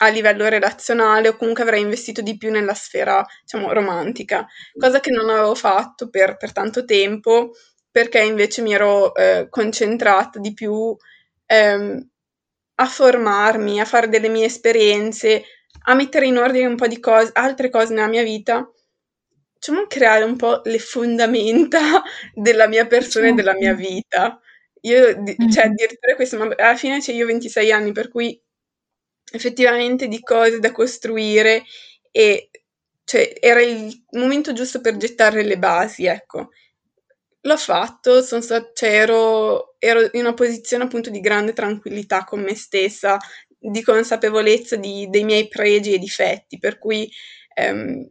a 0.01 0.07
livello 0.07 0.47
relazionale 0.47 1.29
o 1.29 1.35
comunque 1.35 1.63
avrei 1.63 1.81
investito 1.81 2.21
di 2.21 2.37
più 2.37 2.51
nella 2.51 2.73
sfera 2.73 3.25
diciamo 3.41 3.73
romantica 3.73 4.47
cosa 4.77 4.99
che 4.99 5.11
non 5.11 5.29
avevo 5.29 5.55
fatto 5.55 6.09
per, 6.09 6.37
per 6.37 6.51
tanto 6.53 6.85
tempo 6.85 7.51
perché 7.91 8.19
invece 8.21 8.61
mi 8.61 8.73
ero 8.73 9.13
eh, 9.15 9.47
concentrata 9.49 10.39
di 10.39 10.53
più 10.53 10.95
ehm, 11.45 12.09
a 12.75 12.85
formarmi, 12.85 13.79
a 13.79 13.85
fare 13.85 14.07
delle 14.07 14.29
mie 14.29 14.45
esperienze, 14.45 15.43
a 15.85 15.93
mettere 15.93 16.27
in 16.27 16.37
ordine 16.37 16.65
un 16.65 16.75
po' 16.75 16.87
di 16.87 16.99
cose, 16.99 17.31
altre 17.33 17.69
cose 17.69 17.93
nella 17.93 18.07
mia 18.07 18.23
vita, 18.23 18.69
diciamo 19.53 19.85
creare 19.87 20.23
un 20.23 20.37
po' 20.37 20.61
le 20.63 20.79
fondamenta 20.79 21.79
della 22.33 22.67
mia 22.67 22.87
persona 22.87 23.27
e 23.27 23.33
della 23.33 23.53
mia 23.53 23.75
certo. 23.75 23.89
vita. 23.89 24.39
Io, 24.81 25.17
mm-hmm. 25.17 25.49
cioè, 25.49 25.65
addirittura 25.65 26.15
questo, 26.15 26.37
ma 26.37 26.45
alla 26.45 26.75
fine 26.75 27.01
cioè, 27.01 27.15
io 27.15 27.25
ho 27.25 27.27
26 27.27 27.71
anni, 27.71 27.91
per 27.91 28.09
cui 28.09 28.41
effettivamente 29.31 30.07
di 30.07 30.21
cose 30.21 30.59
da 30.59 30.71
costruire 30.71 31.63
e 32.11 32.49
cioè, 33.03 33.33
era 33.39 33.61
il 33.61 34.03
momento 34.11 34.53
giusto 34.53 34.81
per 34.81 34.97
gettare 34.97 35.43
le 35.43 35.57
basi, 35.57 36.05
ecco. 36.05 36.49
L'ho 37.41 37.57
fatto, 37.57 38.21
stat- 38.21 38.75
cioè, 38.75 38.89
ero, 38.89 39.75
ero 39.79 40.01
in 40.13 40.21
una 40.21 40.33
posizione 40.33 40.83
appunto 40.83 41.09
di 41.09 41.19
grande 41.21 41.53
tranquillità 41.53 42.23
con 42.25 42.41
me 42.41 42.53
stessa, 42.55 43.17
di 43.57 43.81
consapevolezza 43.81 44.75
di, 44.75 45.07
dei 45.09 45.23
miei 45.23 45.47
pregi 45.47 45.93
e 45.93 45.97
difetti, 45.99 46.59
per 46.59 46.77
cui 46.77 47.09
ehm, 47.55 48.07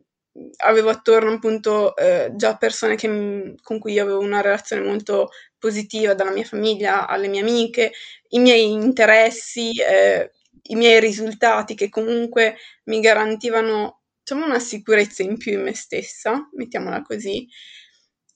avevo 0.59 0.89
attorno 0.91 1.33
appunto 1.33 1.95
eh, 1.97 2.33
già 2.35 2.57
persone 2.57 2.97
che, 2.97 3.55
con 3.63 3.79
cui 3.79 3.99
avevo 3.99 4.21
una 4.21 4.41
relazione 4.41 4.83
molto 4.83 5.29
positiva, 5.59 6.15
dalla 6.15 6.31
mia 6.33 6.45
famiglia 6.45 7.07
alle 7.07 7.29
mie 7.29 7.41
amiche, 7.41 7.93
i 8.31 8.39
miei 8.39 8.71
interessi, 8.73 9.73
eh, 9.81 10.31
i 10.69 10.77
miei 10.77 11.01
risultati 11.01 11.75
che 11.75 11.89
comunque 11.89 12.57
mi 12.85 13.01
garantivano 13.01 14.03
diciamo 14.21 14.45
una 14.45 14.59
sicurezza 14.59 15.23
in 15.23 15.37
più 15.37 15.53
in 15.53 15.63
me 15.63 15.75
stessa, 15.75 16.49
mettiamola 16.53 17.03
così. 17.03 17.47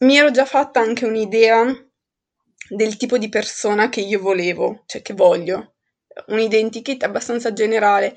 Mi 0.01 0.17
ero 0.17 0.31
già 0.31 0.45
fatta 0.45 0.81
anche 0.81 1.05
un'idea 1.05 1.65
del 2.69 2.97
tipo 2.97 3.19
di 3.19 3.29
persona 3.29 3.89
che 3.89 4.01
io 4.01 4.19
volevo, 4.19 4.85
cioè 4.87 5.03
che 5.03 5.13
voglio, 5.13 5.75
un 6.29 6.39
identikit 6.39 7.03
abbastanza 7.03 7.53
generale, 7.53 8.15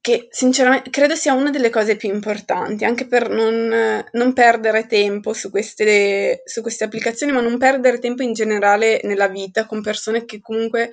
che 0.00 0.28
sinceramente 0.30 0.90
credo 0.90 1.14
sia 1.14 1.34
una 1.34 1.50
delle 1.50 1.70
cose 1.70 1.96
più 1.96 2.12
importanti, 2.12 2.84
anche 2.84 3.06
per 3.06 3.28
non, 3.28 4.04
non 4.12 4.32
perdere 4.32 4.86
tempo 4.86 5.32
su 5.32 5.50
queste, 5.50 6.42
su 6.44 6.62
queste 6.62 6.84
applicazioni, 6.84 7.32
ma 7.32 7.40
non 7.40 7.58
perdere 7.58 7.98
tempo 7.98 8.22
in 8.22 8.32
generale 8.32 9.00
nella 9.04 9.28
vita 9.28 9.66
con 9.66 9.82
persone 9.82 10.24
che 10.24 10.40
comunque 10.40 10.92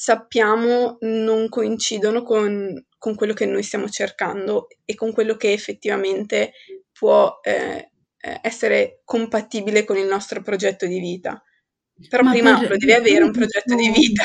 sappiamo 0.00 0.96
non 1.02 1.50
coincidono 1.50 2.22
con, 2.22 2.72
con 2.96 3.14
quello 3.14 3.34
che 3.34 3.44
noi 3.44 3.62
stiamo 3.62 3.86
cercando 3.86 4.68
e 4.86 4.94
con 4.94 5.12
quello 5.12 5.36
che 5.36 5.52
effettivamente 5.52 6.52
può 6.90 7.38
eh, 7.42 7.90
eh, 8.16 8.40
essere 8.40 9.02
compatibile 9.04 9.84
con 9.84 9.98
il 9.98 10.06
nostro 10.06 10.40
progetto 10.40 10.86
di 10.86 11.00
vita. 11.00 11.44
Però 12.08 12.22
Ma 12.22 12.30
prima 12.30 12.58
per, 12.58 12.70
lo 12.70 12.76
devi 12.78 12.92
avere 12.92 13.24
un 13.24 13.30
progetto 13.30 13.74
di 13.74 13.90
vita. 13.90 14.24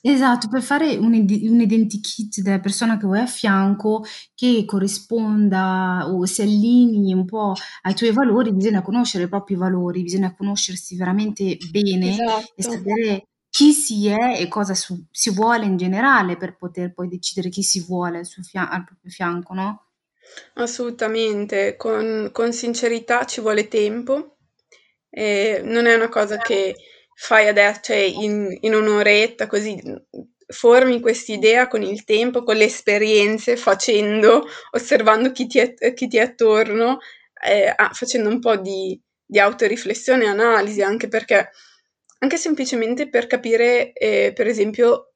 Esatto, 0.00 0.48
per 0.48 0.62
fare 0.62 0.96
un, 0.96 1.12
un 1.12 1.60
identikit 1.60 2.40
della 2.40 2.60
persona 2.60 2.96
che 2.96 3.04
vuoi 3.04 3.18
a 3.18 3.26
fianco 3.26 4.02
che 4.34 4.64
corrisponda 4.64 6.06
o 6.08 6.24
si 6.24 6.40
allinei 6.40 7.12
un 7.12 7.26
po' 7.26 7.52
ai 7.82 7.94
tuoi 7.94 8.12
valori, 8.12 8.54
bisogna 8.54 8.80
conoscere 8.80 9.24
i 9.24 9.28
propri 9.28 9.56
valori, 9.56 10.00
bisogna 10.00 10.34
conoscersi 10.34 10.96
veramente 10.96 11.58
bene 11.70 12.12
esatto. 12.12 12.52
e 12.56 12.62
sapere 12.62 13.26
chi 13.56 13.72
si 13.72 14.06
è 14.06 14.38
e 14.38 14.48
cosa 14.48 14.74
su, 14.74 15.02
si 15.10 15.30
vuole 15.30 15.64
in 15.64 15.78
generale 15.78 16.36
per 16.36 16.56
poter 16.56 16.92
poi 16.92 17.08
decidere 17.08 17.48
chi 17.48 17.62
si 17.62 17.82
vuole 17.86 18.18
al, 18.18 18.26
fia- 18.26 18.68
al 18.68 18.84
proprio 18.84 19.10
fianco, 19.10 19.54
no? 19.54 19.86
Assolutamente, 20.56 21.74
con, 21.76 22.28
con 22.32 22.52
sincerità 22.52 23.24
ci 23.24 23.40
vuole 23.40 23.66
tempo, 23.68 24.36
e 25.08 25.62
non 25.64 25.86
è 25.86 25.94
una 25.94 26.10
cosa 26.10 26.36
che 26.36 26.76
fai 27.14 27.48
adesso, 27.48 27.80
cioè 27.84 27.96
in, 27.96 28.54
in 28.60 28.74
un'oretta 28.74 29.46
così 29.46 29.80
formi 30.48 31.00
quest'idea 31.00 31.66
con 31.66 31.80
il 31.80 32.04
tempo, 32.04 32.42
con 32.42 32.56
le 32.56 32.64
esperienze, 32.64 33.56
facendo, 33.56 34.44
osservando 34.72 35.32
chi 35.32 35.46
ti 35.46 35.60
è, 35.60 35.94
chi 35.94 36.08
ti 36.08 36.18
è 36.18 36.20
attorno, 36.20 36.98
eh, 37.42 37.74
facendo 37.92 38.28
un 38.28 38.38
po' 38.38 38.56
di, 38.56 39.00
di 39.24 39.38
autoriflessione 39.38 40.24
e 40.24 40.28
analisi, 40.28 40.82
anche 40.82 41.08
perché, 41.08 41.48
anche 42.18 42.36
semplicemente 42.36 43.08
per 43.08 43.26
capire, 43.26 43.92
eh, 43.92 44.32
per 44.34 44.46
esempio, 44.46 45.14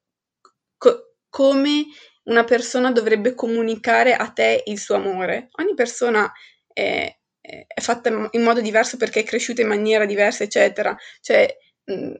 co- 0.77 1.15
come 1.29 1.85
una 2.23 2.43
persona 2.43 2.91
dovrebbe 2.91 3.33
comunicare 3.33 4.13
a 4.15 4.29
te 4.29 4.63
il 4.65 4.79
suo 4.79 4.95
amore. 4.95 5.49
Ogni 5.59 5.73
persona 5.73 6.31
è, 6.71 7.13
è 7.41 7.81
fatta 7.81 8.29
in 8.31 8.43
modo 8.43 8.61
diverso 8.61 8.97
perché 8.97 9.21
è 9.21 9.23
cresciuta 9.23 9.61
in 9.61 9.67
maniera 9.67 10.05
diversa, 10.05 10.43
eccetera. 10.43 10.95
Cioè, 11.21 11.57
mh, 11.85 12.13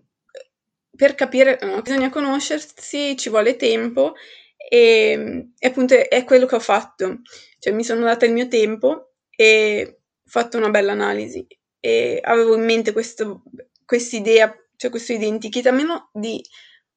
per 0.95 1.15
capire, 1.15 1.57
no, 1.61 1.81
bisogna 1.81 2.09
conoscersi, 2.09 3.15
ci 3.17 3.29
vuole 3.29 3.55
tempo 3.55 4.13
e, 4.57 5.49
e, 5.57 5.67
appunto 5.67 5.95
è 5.95 6.23
quello 6.23 6.45
che 6.45 6.55
ho 6.55 6.59
fatto. 6.59 7.21
Cioè, 7.59 7.73
mi 7.73 7.83
sono 7.83 8.01
data 8.05 8.25
il 8.25 8.33
mio 8.33 8.47
tempo 8.47 9.13
e 9.29 9.99
ho 10.25 10.29
fatto 10.29 10.57
una 10.57 10.69
bella 10.69 10.91
analisi 10.91 11.45
e 11.79 12.19
avevo 12.23 12.55
in 12.55 12.63
mente 12.63 12.93
questa 12.93 14.15
idea, 14.15 14.53
cioè 14.81 14.89
questo 14.89 15.13
identikit, 15.13 15.67
almeno 15.67 16.09
di 16.11 16.43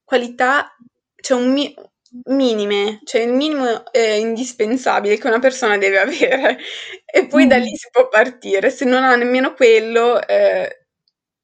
qualità, 0.03 0.75
cioè 1.17 1.38
un 1.38 1.53
mio, 1.53 1.93
minime, 2.29 3.00
cioè 3.05 3.21
il 3.21 3.35
minimo 3.35 3.85
eh, 3.93 4.21
indispensabile 4.21 5.19
che 5.19 5.26
una 5.26 5.38
persona 5.38 5.76
deve 5.76 5.99
avere 5.99 6.59
e 7.05 7.26
poi 7.26 7.45
mm. 7.45 7.49
da 7.49 7.57
lì 7.59 7.76
si 7.76 7.88
può 7.91 8.09
partire. 8.09 8.71
Se 8.71 8.87
non 8.87 9.05
ha 9.05 9.14
nemmeno 9.17 9.53
quello, 9.53 10.26
eh, 10.26 10.87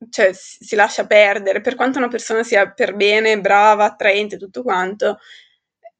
cioè 0.08 0.32
si, 0.32 0.74
lascia 0.76 1.06
perdere. 1.06 1.60
Per 1.60 1.74
quanto 1.74 1.98
una 1.98 2.08
persona 2.08 2.42
sia 2.42 2.70
per 2.70 2.94
bene, 2.94 3.38
brava, 3.38 3.84
attraente, 3.84 4.38
tutto 4.38 4.62
quanto, 4.62 5.18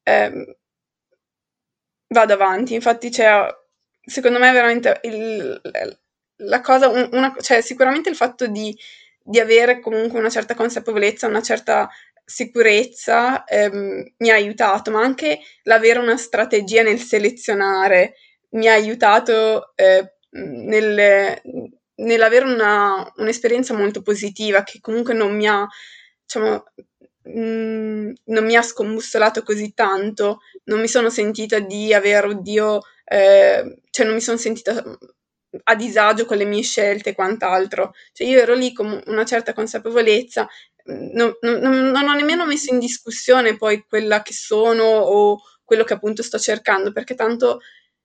eh, 0.01 0.57
vado 2.07 2.33
avanti. 2.33 2.73
Infatti, 2.73 3.11
cioè, 3.11 3.45
secondo 4.03 4.39
me 4.39 4.51
veramente 4.51 5.01
il, 5.03 5.61
la 6.37 6.61
cosa, 6.61 6.87
una, 6.89 7.35
cioè 7.41 7.61
sicuramente 7.61 8.09
il 8.09 8.15
fatto 8.15 8.47
di, 8.47 8.75
di 9.23 9.39
avere 9.39 9.79
comunque 9.79 10.19
una 10.19 10.29
certa 10.29 10.55
consapevolezza, 10.55 11.27
una 11.27 11.41
certa 11.41 11.89
sicurezza 12.23 13.43
ehm, 13.43 14.13
mi 14.17 14.29
ha 14.29 14.35
aiutato, 14.35 14.91
ma 14.91 15.01
anche 15.01 15.39
l'avere 15.63 15.99
una 15.99 16.17
strategia 16.17 16.81
nel 16.83 16.99
selezionare 16.99 18.15
mi 18.51 18.67
ha 18.67 18.73
aiutato 18.73 19.73
eh, 19.75 20.13
nel, 20.31 21.41
nell'avere 21.95 22.45
una, 22.45 23.11
un'esperienza 23.17 23.73
molto 23.73 24.01
positiva 24.01 24.63
che 24.63 24.79
comunque 24.81 25.13
non 25.13 25.35
mi 25.35 25.47
ha, 25.47 25.67
diciamo, 26.25 26.63
mh, 27.23 27.39
mm, 27.39 28.11
non 28.25 28.45
mi 28.45 28.55
ha 28.55 28.61
scombussolato 28.61 29.43
così 29.43 29.73
tanto, 29.73 30.39
non 30.65 30.79
mi 30.79 30.87
sono 30.87 31.09
sentita 31.09 31.59
di 31.59 31.93
avere, 31.93 32.27
oddio, 32.27 32.81
eh, 33.05 33.81
cioè 33.89 34.05
non 34.05 34.15
mi 34.15 34.21
sono 34.21 34.37
sentita 34.37 34.83
a 35.63 35.75
disagio 35.75 36.25
con 36.25 36.37
le 36.37 36.45
mie 36.45 36.61
scelte 36.61 37.09
e 37.09 37.15
quant'altro. 37.15 37.93
Cioè 38.13 38.27
io 38.27 38.39
ero 38.39 38.53
lì 38.53 38.73
con 38.73 39.01
una 39.05 39.25
certa 39.25 39.53
consapevolezza 39.53 40.47
non, 40.85 41.33
non, 41.41 41.91
non 41.91 42.07
ho 42.07 42.13
nemmeno 42.13 42.45
messo 42.45 42.73
in 42.73 42.79
discussione 42.79 43.55
poi 43.55 43.85
quella 43.87 44.21
che 44.21 44.33
sono 44.33 44.83
o 44.83 45.41
quello 45.63 45.83
che 45.83 45.93
appunto 45.93 46.23
sto 46.23 46.37
cercando, 46.37 46.91
perché 46.91 47.15
tanto 47.15 47.59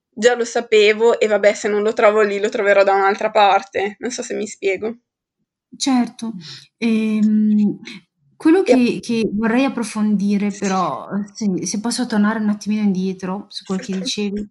già 0.09 0.35
lo 0.35 0.45
sapevo 0.45 1.19
e 1.19 1.27
vabbè, 1.27 1.53
se 1.53 1.67
non 1.67 1.83
lo 1.83 1.93
trovo 1.93 2.21
lì 2.21 2.39
lo 2.39 2.49
troverò 2.49 2.83
da 2.83 2.93
un'altra 2.93 3.29
parte. 3.29 3.97
Non 3.99 4.11
so 4.11 4.21
se 4.21 4.35
mi 4.35 4.47
spiego. 4.47 4.97
Certo. 5.75 6.33
Ehm, 6.77 7.79
quello 8.35 8.63
che, 8.63 8.99
che, 9.01 9.29
vorrei 9.33 9.65
approfondire 9.65 10.49
però, 10.57 11.07
se, 11.33 11.65
se, 11.65 11.79
posso 11.79 12.05
tornare 12.05 12.39
un 12.39 12.49
attimino 12.49 12.83
indietro 12.83 13.47
su 13.49 13.65
quello 13.65 13.81
che 13.83 13.97
dicevi, 13.97 14.49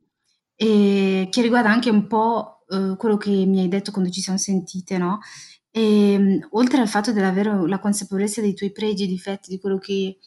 e 0.56 1.28
che 1.30 1.42
riguarda 1.42 1.70
anche 1.70 1.90
un 1.90 2.06
po' 2.06 2.55
eh, 2.68 2.94
quello 2.96 3.16
che 3.16 3.30
mi 3.30 3.60
hai 3.60 3.68
detto 3.68 3.90
quando 3.92 4.10
ci 4.10 4.20
siamo 4.20 4.38
sentite, 4.38 4.98
no? 4.98 5.20
E, 5.70 6.12
ehm, 6.12 6.48
oltre 6.52 6.80
al 6.80 6.88
fatto 6.88 7.12
dell'avere 7.12 7.68
la 7.68 7.78
consapevolezza 7.78 8.40
dei 8.40 8.54
tuoi 8.54 8.72
pregi 8.72 9.04
e 9.04 9.06
difetti, 9.08 9.50
di 9.50 9.60
quello 9.60 9.78
che 9.78 10.18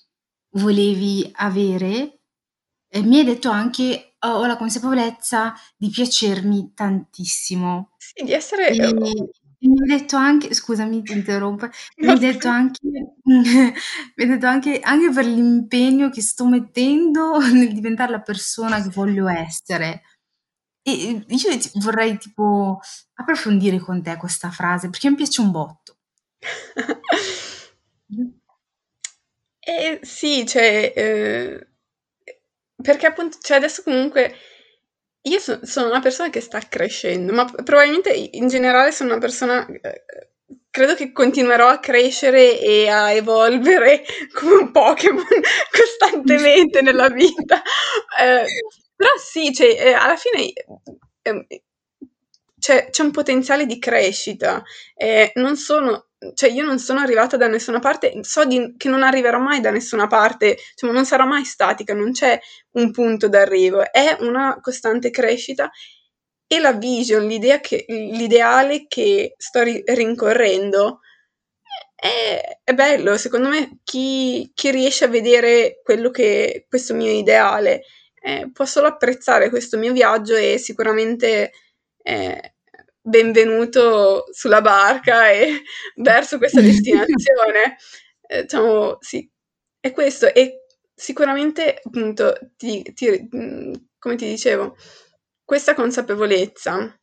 volevi 0.51 1.29
avere, 1.33 2.19
eh, 2.89 3.01
mi 3.03 3.19
hai 3.19 3.25
detto 3.25 3.49
anche 3.49 4.15
ho, 4.19 4.27
ho 4.27 4.45
la 4.45 4.57
consapevolezza 4.57 5.53
di 5.77 5.89
piacermi 5.89 6.73
tantissimo. 6.73 7.91
Sì, 7.97 8.25
di 8.25 8.33
essere, 8.33 8.69
e... 8.69 8.93
mi 8.93 9.79
hai 9.81 9.97
detto 9.97 10.15
anche 10.15 10.53
scusami 10.53 11.03
ti 11.03 11.13
interrompo, 11.13 11.67
mi 11.97 12.07
hai 12.07 12.19
detto 12.19 12.47
anche 12.47 12.79
mi 13.23 13.73
hai 14.15 14.27
detto 14.27 14.45
anche 14.47 14.79
anche 14.79 15.11
per 15.11 15.25
l'impegno 15.25 16.09
che 16.09 16.21
sto 16.21 16.47
mettendo 16.47 17.37
nel 17.53 17.73
diventare 17.73 18.11
la 18.11 18.21
persona 18.21 18.81
che 18.81 18.89
voglio 18.89 19.27
essere. 19.27 20.01
E 20.91 21.25
io 21.27 21.57
ti 21.57 21.71
vorrei 21.75 22.17
tipo 22.17 22.79
approfondire 23.15 23.79
con 23.79 24.01
te 24.01 24.15
questa 24.17 24.49
frase, 24.51 24.89
perché 24.89 25.09
mi 25.09 25.15
piace 25.15 25.41
un 25.41 25.51
botto. 25.51 25.97
Eh 29.61 29.99
sì, 30.03 30.45
cioè, 30.47 30.91
eh, 30.95 31.67
perché 32.81 33.07
appunto, 33.07 33.37
cioè 33.41 33.57
adesso 33.57 33.83
comunque 33.83 34.33
io 35.23 35.39
so- 35.39 35.65
sono 35.65 35.87
una 35.89 35.99
persona 35.99 36.29
che 36.29 36.39
sta 36.41 36.59
crescendo, 36.59 37.33
ma 37.33 37.45
probabilmente 37.45 38.11
in 38.13 38.47
generale 38.47 38.91
sono 38.91 39.11
una 39.11 39.19
persona, 39.19 39.65
eh, 39.67 40.03
credo 40.69 40.95
che 40.95 41.11
continuerò 41.11 41.67
a 41.67 41.79
crescere 41.79 42.59
e 42.59 42.87
a 42.89 43.11
evolvere 43.11 44.03
come 44.33 44.55
un 44.55 44.71
Pokémon 44.71 45.25
costantemente 45.71 46.81
nella 46.81 47.09
vita. 47.09 47.61
Però 48.99 49.11
sì, 49.17 49.53
cioè, 49.53 49.67
eh, 49.79 49.93
alla 49.93 50.17
fine 50.17 50.51
eh, 51.21 51.61
c'è, 52.59 52.89
c'è 52.89 53.01
un 53.01 53.11
potenziale 53.11 53.65
di 53.65 53.79
crescita. 53.79 54.61
Eh, 54.93 55.31
non 55.35 55.55
sono 55.55 56.07
cioè 56.33 56.49
io 56.49 56.65
non 56.65 56.79
sono 56.79 56.99
arrivata 56.99 57.37
da 57.37 57.47
nessuna 57.47 57.79
parte, 57.79 58.19
so 58.23 58.43
di, 58.43 58.73
che 58.75 58.89
non 58.89 59.03
arriverò 59.03 59.39
mai 59.39 59.61
da 59.61 59.71
nessuna 59.71 60.07
parte, 60.07 60.57
cioè 60.75 60.91
non 60.91 61.05
sarò 61.05 61.25
mai 61.25 61.45
statica, 61.45 61.93
non 61.93 62.11
c'è 62.11 62.37
un 62.71 62.91
punto 62.91 63.29
d'arrivo, 63.29 63.89
è 63.89 64.17
una 64.19 64.59
costante 64.61 65.11
crescita 65.11 65.71
e 66.45 66.59
la 66.59 66.73
vision, 66.73 67.25
che, 67.61 67.85
l'ideale 67.87 68.85
che 68.89 69.35
sto 69.37 69.63
ri- 69.63 69.81
rincorrendo 69.85 70.99
è, 71.95 72.59
è, 72.65 72.73
bello, 72.73 73.15
secondo 73.17 73.47
me 73.47 73.79
chi, 73.85 74.51
chi, 74.53 74.71
riesce 74.71 75.05
a 75.05 75.07
vedere 75.07 75.79
quello 75.83 76.11
che 76.11 76.65
questo 76.67 76.93
mio 76.93 77.11
ideale 77.11 77.83
eh, 78.21 78.49
può 78.51 78.65
solo 78.65 78.87
apprezzare 78.87 79.49
questo 79.49 79.77
mio 79.77 79.93
viaggio 79.93 80.35
e 80.35 80.57
sicuramente 80.57 81.51
eh, 82.01 82.53
benvenuto 83.01 84.25
sulla 84.31 84.61
barca 84.61 85.29
e 85.29 85.61
verso 85.97 86.37
questa 86.37 86.61
destinazione. 86.61 87.77
eh, 88.27 88.41
diciamo, 88.43 88.97
sì, 88.99 89.29
è 89.79 89.91
questo. 89.91 90.33
E 90.33 90.65
sicuramente, 90.93 91.79
appunto, 91.83 92.35
ti, 92.57 92.81
ti, 92.93 93.27
come 93.97 94.15
ti 94.15 94.27
dicevo, 94.27 94.75
questa 95.43 95.73
consapevolezza 95.73 96.99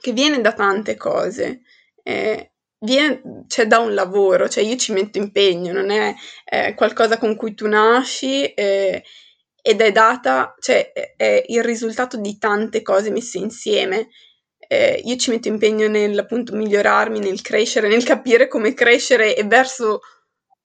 che 0.00 0.12
viene 0.12 0.40
da 0.40 0.52
tante 0.52 0.96
cose, 0.96 1.62
eh, 2.02 2.52
viene, 2.80 3.44
cioè 3.48 3.66
da 3.66 3.78
un 3.78 3.94
lavoro, 3.94 4.48
cioè 4.48 4.64
io 4.64 4.76
ci 4.76 4.92
metto 4.92 5.18
impegno, 5.18 5.72
non 5.72 5.90
è 5.90 6.14
eh, 6.44 6.74
qualcosa 6.74 7.18
con 7.18 7.36
cui 7.36 7.54
tu 7.54 7.66
nasci 7.68 8.44
eh, 8.54 9.02
ed 9.62 9.80
è 9.80 9.92
data, 9.92 10.54
cioè 10.58 10.92
è 11.16 11.44
il 11.46 11.62
risultato 11.62 12.16
di 12.18 12.36
tante 12.36 12.82
cose 12.82 13.10
messe 13.10 13.38
insieme 13.38 14.08
eh, 14.72 15.02
io 15.04 15.16
ci 15.16 15.28
metto 15.28 15.48
impegno 15.48 15.86
nel 15.86 16.18
appunto 16.18 16.56
migliorarmi, 16.56 17.18
nel 17.18 17.42
crescere, 17.42 17.88
nel 17.88 18.04
capire 18.04 18.48
come 18.48 18.72
crescere 18.72 19.36
e 19.36 19.44
verso 19.44 20.00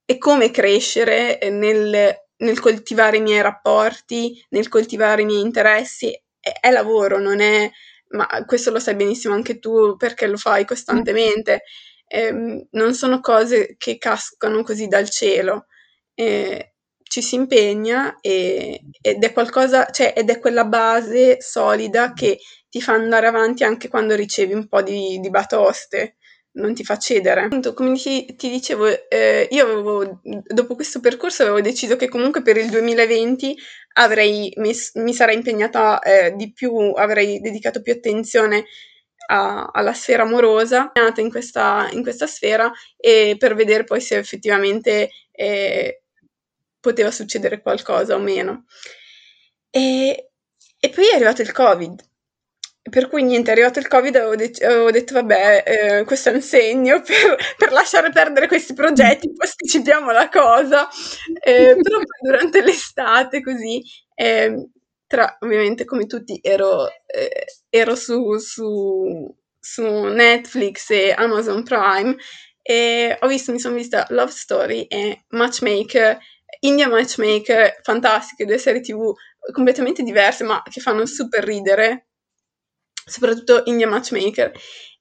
e 0.06 0.18
come 0.18 0.50
crescere 0.50 1.38
nel, 1.52 2.16
nel 2.38 2.60
coltivare 2.62 3.18
i 3.18 3.22
miei 3.22 3.42
rapporti, 3.42 4.42
nel 4.52 4.70
coltivare 4.70 5.24
i 5.24 5.26
miei 5.26 5.42
interessi. 5.42 6.10
È, 6.40 6.54
è, 6.62 6.72
lavoro, 6.72 7.20
non 7.20 7.42
è, 7.42 7.70
ma 8.12 8.26
questo 8.46 8.72
lo 8.72 8.80
sai 8.80 8.96
benissimo 8.96 9.34
anche 9.34 9.60
tu 9.60 9.98
perché 9.98 10.26
lo 10.28 10.38
fai 10.38 10.64
costantemente. 10.64 11.64
Eh, 12.08 12.66
non 12.72 12.94
sono 12.94 13.20
cose 13.20 13.76
che 13.78 13.98
cascano 13.98 14.64
così 14.64 14.88
dal 14.88 15.10
cielo. 15.10 15.66
Eh, 16.14 16.76
ci 17.08 17.22
si 17.22 17.36
impegna 17.36 18.18
e, 18.22 18.82
ed 19.02 19.24
è 19.24 19.34
qualcosa, 19.34 19.86
cioè, 19.92 20.14
ed 20.16 20.30
è 20.30 20.40
quella 20.40 20.66
base 20.66 21.38
solida 21.42 22.14
che 22.14 22.40
ti 22.70 22.82
fa 22.82 22.94
andare 22.94 23.28
avanti 23.28 23.64
anche 23.64 23.88
quando 23.88 24.16
ricevi 24.16 24.54
un 24.54 24.68
po' 24.68 24.82
di, 24.82 25.20
di 25.20 25.30
batoste, 25.30 26.18
non 26.54 26.74
ti 26.74 26.84
fa 26.84 26.98
cedere. 26.98 27.42
Appunto, 27.42 27.74
come 27.74 27.96
ti, 27.96 28.26
ti 28.36 28.50
dicevo, 28.50 28.88
eh, 29.10 29.48
io 29.52 29.64
avevo, 29.64 30.22
dopo 30.46 30.76
questo 30.76 31.00
percorso 31.00 31.44
avevo 31.44 31.62
deciso 31.62 31.96
che 31.96 32.08
comunque 32.08 32.42
per 32.42 32.58
il 32.58 32.70
2020 32.70 33.56
avrei 33.94 34.52
mes- 34.58 34.96
mi 34.96 35.14
sarei 35.14 35.36
impegnata 35.36 36.00
eh, 36.00 36.34
di 36.36 36.52
più, 36.54 36.94
avrei 36.96 37.40
dedicato 37.40 37.82
più 37.82 37.94
attenzione 37.94 38.66
a, 39.30 39.70
alla 39.72 39.94
sfera 39.94 40.24
amorosa, 40.24 40.92
nata 40.94 41.22
in 41.22 41.30
questa, 41.30 41.90
in 41.92 42.02
questa 42.02 42.28
sfera 42.28 42.72
e 42.96 43.36
per 43.38 43.56
vedere 43.56 43.84
poi 43.84 44.02
se 44.02 44.18
effettivamente 44.18 45.10
eh, 45.32 46.04
poteva 46.80 47.12
succedere 47.12 47.62
qualcosa 47.62 48.16
o 48.16 48.20
meno. 48.20 48.66
E, 49.70 50.32
e 50.80 50.90
poi 50.90 51.10
è 51.10 51.16
arrivato 51.16 51.42
il 51.42 51.52
Covid 51.52 52.08
per 52.90 53.08
cui 53.10 53.24
niente, 53.24 53.50
è 53.50 53.54
arrivato 53.54 53.80
il 53.80 53.88
Covid, 53.88 54.16
avevo, 54.16 54.36
de- 54.36 54.66
avevo 54.66 54.92
detto 54.92 55.14
vabbè, 55.14 55.64
eh, 55.66 56.04
questo 56.06 56.30
è 56.30 56.34
un 56.34 56.42
segno 56.42 57.02
per, 57.06 57.38
per, 57.58 57.72
lasciare 57.72 58.12
perdere 58.12 58.48
questi 58.48 58.74
progetti, 58.74 59.32
posticipiamo 59.34 60.12
la 60.12 60.30
cosa, 60.30 60.88
eh, 61.44 61.76
però 61.82 62.00
durante 62.22 62.62
l'estate 62.62 63.42
così, 63.42 63.82
eh, 64.16 64.70
tra, 65.06 65.38
ovviamente 65.40 65.86
come 65.86 66.06
tutti 66.06 66.40
ero, 66.42 66.88
eh, 67.06 67.46
ero 67.70 67.96
su, 67.96 68.38
su, 68.38 69.36
su, 69.60 69.84
Netflix 69.84 70.90
e 70.90 71.12
Amazon 71.12 71.64
Prime 71.64 72.16
e 72.62 73.18
ho 73.20 73.28
visto, 73.28 73.52
mi 73.52 73.60
sono 73.60 73.76
vista 73.76 74.06
Love 74.10 74.32
Story 74.32 74.84
e 74.84 75.24
Matchmaker, 75.30 76.18
India 76.62 76.88
Matchmaker, 76.88 77.80
fantastiche, 77.82 78.46
due 78.46 78.58
serie 78.58 78.82
tv 78.82 79.14
completamente 79.52 80.04
diverse 80.04 80.44
ma 80.44 80.62
che 80.70 80.82
fanno 80.82 81.06
super 81.06 81.44
ridere 81.44 82.08
soprattutto 83.08 83.64
India 83.66 83.88
Matchmaker, 83.88 84.52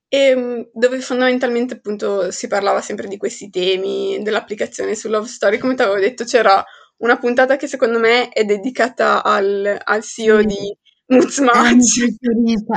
e, 0.09 0.19
ehm, 0.19 0.71
dove 0.73 1.01
fondamentalmente 1.01 1.75
appunto 1.75 2.31
si 2.31 2.47
parlava 2.47 2.81
sempre 2.81 3.09
di 3.09 3.17
questi 3.17 3.51
temi, 3.51 4.23
dell'applicazione 4.23 4.95
su 4.95 5.09
Love 5.09 5.27
Story, 5.27 5.59
come 5.59 5.75
ti 5.75 5.83
avevo 5.83 5.99
detto 5.99 6.25
c'era 6.25 6.65
una 6.99 7.19
puntata 7.19 7.57
che 7.57 7.67
secondo 7.67 7.99
me 7.99 8.29
è 8.31 8.45
dedicata 8.45 9.23
al, 9.23 9.79
al 9.83 10.03
CEO 10.03 10.41
sì. 10.41 10.47
di 10.47 10.77
Mutzmatch. 11.09 12.05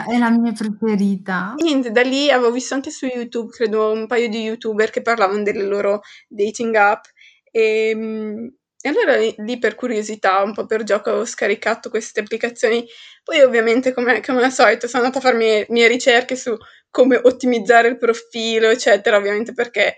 È, 0.07 0.13
è 0.13 0.17
la 0.17 0.29
mia 0.29 0.51
preferita. 0.51 1.53
Niente, 1.57 1.91
da 1.91 2.01
lì 2.01 2.29
avevo 2.29 2.51
visto 2.51 2.73
anche 2.73 2.91
su 2.91 3.05
YouTube, 3.05 3.51
credo, 3.51 3.91
un 3.91 4.07
paio 4.07 4.27
di 4.27 4.41
youtuber 4.41 4.89
che 4.89 5.01
parlavano 5.01 5.43
delle 5.43 5.63
loro 5.63 6.01
dating 6.27 6.75
app 6.75 7.05
e, 7.51 7.89
ehm, 7.89 8.53
e 8.81 8.89
allora 8.89 9.17
lì 9.17 9.59
per 9.59 9.75
curiosità, 9.75 10.41
un 10.41 10.53
po' 10.53 10.65
per 10.65 10.83
gioco, 10.83 11.11
ho 11.11 11.25
scaricato 11.25 11.89
queste 11.89 12.21
applicazioni. 12.21 12.85
Poi 13.23 13.41
ovviamente, 13.41 13.93
come, 13.93 14.21
come 14.21 14.43
al 14.43 14.53
solito, 14.53 14.87
sono 14.87 15.03
andata 15.03 15.19
a 15.19 15.21
fare 15.21 15.37
mie, 15.37 15.65
mie 15.69 15.87
ricerche 15.87 16.37
su 16.37 16.55
come 16.89 17.19
ottimizzare 17.21 17.89
il 17.89 17.97
profilo, 17.97 18.69
eccetera, 18.69 19.17
ovviamente 19.17 19.53
perché 19.53 19.97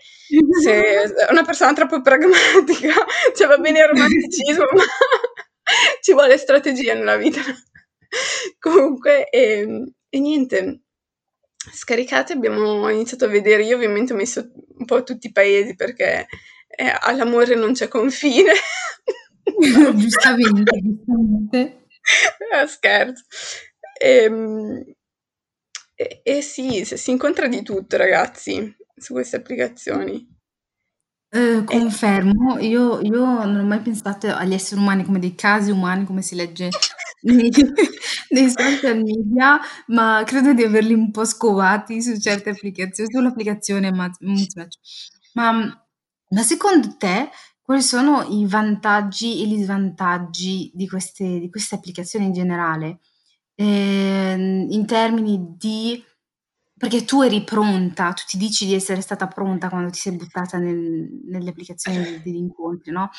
se 0.62 1.14
una 1.30 1.44
persona 1.44 1.74
troppo 1.74 2.02
pragmatica, 2.02 2.94
cioè 3.36 3.48
va 3.48 3.58
bene 3.58 3.80
il 3.80 3.88
romanticismo, 3.88 4.66
ma 4.74 4.84
ci 6.02 6.14
vuole 6.14 6.38
strategia 6.38 6.96
nella 6.96 7.18
vita. 7.18 7.42
Comunque, 8.60 9.30
e, 9.30 9.60
ehm, 9.60 9.94
e 10.10 10.20
niente, 10.20 10.82
scaricate 11.56 12.34
abbiamo 12.34 12.90
iniziato 12.90 13.26
a 13.26 13.30
vedere, 13.30 13.64
io 13.64 13.76
ovviamente 13.76 14.14
ho 14.14 14.16
messo 14.16 14.52
un 14.78 14.86
po' 14.86 15.04
tutti 15.04 15.28
i 15.28 15.32
paesi 15.32 15.76
perché 15.76 16.26
eh, 16.82 16.98
all'amore 17.00 17.54
non 17.54 17.74
c'è 17.74 17.88
confine. 17.88 18.54
giustamente, 19.96 20.82
giustamente. 20.82 21.76
Eh, 22.52 22.66
scherzo. 22.66 23.24
Ehm, 24.02 24.84
e, 25.94 26.22
e, 26.24 26.42
sì, 26.42 26.84
si 26.84 27.12
incontra 27.12 27.48
di 27.48 27.62
tutto, 27.62 27.96
ragazzi, 27.96 28.76
su 28.96 29.14
queste 29.14 29.36
applicazioni. 29.36 30.28
Eh, 31.30 31.64
confermo, 31.64 32.58
io, 32.58 33.00
io, 33.02 33.46
non 33.46 33.60
ho 33.60 33.64
mai 33.64 33.82
pensato 33.82 34.34
agli 34.34 34.54
esseri 34.56 34.82
umani 34.82 35.06
come 35.06 35.20
dei 35.20 35.36
casi 35.36 35.70
umani, 35.70 36.06
come 36.06 36.24
si 36.24 36.34
legge 36.34 36.70
nei, 37.22 37.52
nei 38.32 38.50
social 38.50 38.98
media, 39.04 39.60
ma 39.88 40.24
credo 40.26 40.54
di 40.54 40.64
averli 40.64 40.96
un 40.96 41.12
po' 41.12 41.24
scovati 41.24 42.02
su 42.02 42.20
certe 42.20 42.50
applicazioni, 42.50 43.12
sull'applicazione 43.12 43.92
Match. 43.92 44.18
Ma 45.34 45.82
ma 46.32 46.44
secondo 46.44 46.96
te 46.98 47.30
quali 47.62 47.82
sono 47.82 48.24
i 48.30 48.46
vantaggi 48.48 49.42
e 49.42 49.48
gli 49.48 49.62
svantaggi 49.64 50.72
di 50.74 50.88
queste 50.88 51.40
di 51.40 51.50
queste 51.50 51.76
applicazioni 51.76 52.26
in 52.26 52.34
generale? 52.34 53.00
Ehm, 53.56 54.68
in 54.72 54.86
termini 54.86 55.56
di 55.58 56.04
perché 56.78 57.06
tu 57.06 57.22
eri 57.22 57.44
pronta, 57.44 58.12
tu 58.14 58.24
ti 58.28 58.38
dici 58.38 58.66
di 58.66 58.74
essere 58.74 59.02
stata 59.02 59.28
pronta 59.28 59.70
quando 59.70 59.92
ti 59.92 60.00
sei 60.00 60.14
buttata 60.16 60.58
nel 60.58 61.10
nelle 61.26 61.50
applicazioni 61.52 62.22
degli 62.24 62.36
incontri, 62.36 62.92
no, 62.92 63.10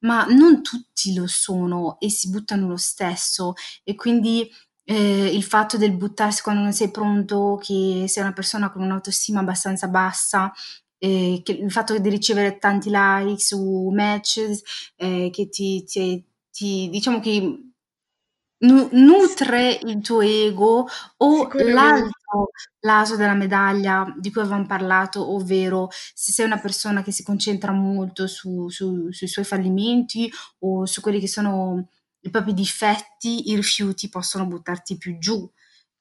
ma 0.00 0.24
non 0.26 0.62
tutti 0.62 1.14
lo 1.14 1.26
sono 1.26 1.98
e 2.00 2.08
si 2.10 2.30
buttano 2.30 2.66
lo 2.68 2.76
stesso 2.78 3.52
e 3.84 3.94
quindi, 3.94 4.48
ehm, 4.84 5.26
il 5.34 5.42
fatto 5.44 5.76
del 5.76 5.96
buttarsi 5.96 6.42
quando 6.42 6.62
non 6.62 6.72
sei 6.72 6.90
pronto, 6.90 7.58
che 7.62 8.06
sei 8.08 8.22
una 8.22 8.32
persona 8.32 8.70
con 8.70 8.82
un'autostima 8.82 9.40
abbastanza 9.40 9.88
bassa, 9.88 10.50
ehm, 11.00 11.42
che 11.42 11.52
il 11.52 11.72
fatto 11.72 11.98
di 11.98 12.10
ricevere 12.10 12.58
tanti 12.58 12.90
like 12.92 13.40
su 13.42 13.90
matches, 13.94 14.62
ehm, 14.96 15.30
che 15.32 15.48
ti 15.50 15.84
ti 15.84 16.24
ti 16.52 16.88
diciamo 16.90 17.20
che 17.20 17.40
nu 18.62 18.88
nutre 18.92 19.78
il 19.84 20.00
tuo 20.02 20.20
ego 20.22 20.86
o 21.18 21.52
l'altro 21.56 22.50
lato 22.80 23.16
della 23.16 23.34
medaglia 23.34 24.12
di 24.18 24.30
cui 24.32 24.42
avevam 24.42 24.66
parlato, 24.66 25.34
ovvero 25.34 25.88
se 26.14 26.32
sei 26.32 26.46
una 26.46 26.60
persona 26.60 27.02
che 27.02 27.12
si 27.12 27.22
concentra 27.24 27.72
molto 27.72 28.26
su 28.28 28.68
su 28.70 29.10
sui 29.12 29.28
suoi 29.28 29.44
fallimenti 29.46 30.30
o 30.60 30.86
su 30.86 31.00
quelli 31.02 31.20
che 31.20 31.28
sono 31.28 31.88
i 32.22 32.30
propri 32.30 32.54
difetti, 32.54 33.50
i 33.50 33.56
rifiuti 33.56 34.08
possono 34.10 34.46
buttarti 34.46 34.98
più 34.98 35.18
giù 35.18 35.50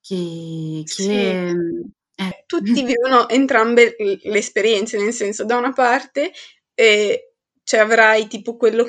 che 0.01 0.87
Sì. 0.87 1.05
che 1.05 1.43
mhmm, 1.53 1.89
eh. 2.19 2.45
Tutti 2.45 2.83
vivono 2.83 3.29
entrambe 3.29 3.95
le 3.99 4.37
esperienze, 4.37 4.97
nel 4.97 5.13
senso, 5.13 5.45
da 5.45 5.57
una 5.57 5.71
parte, 5.73 6.31
ehm, 6.73 7.15
cioè 7.63 7.79
avrai 7.81 8.27
tipo 8.27 8.57
quello 8.57 8.85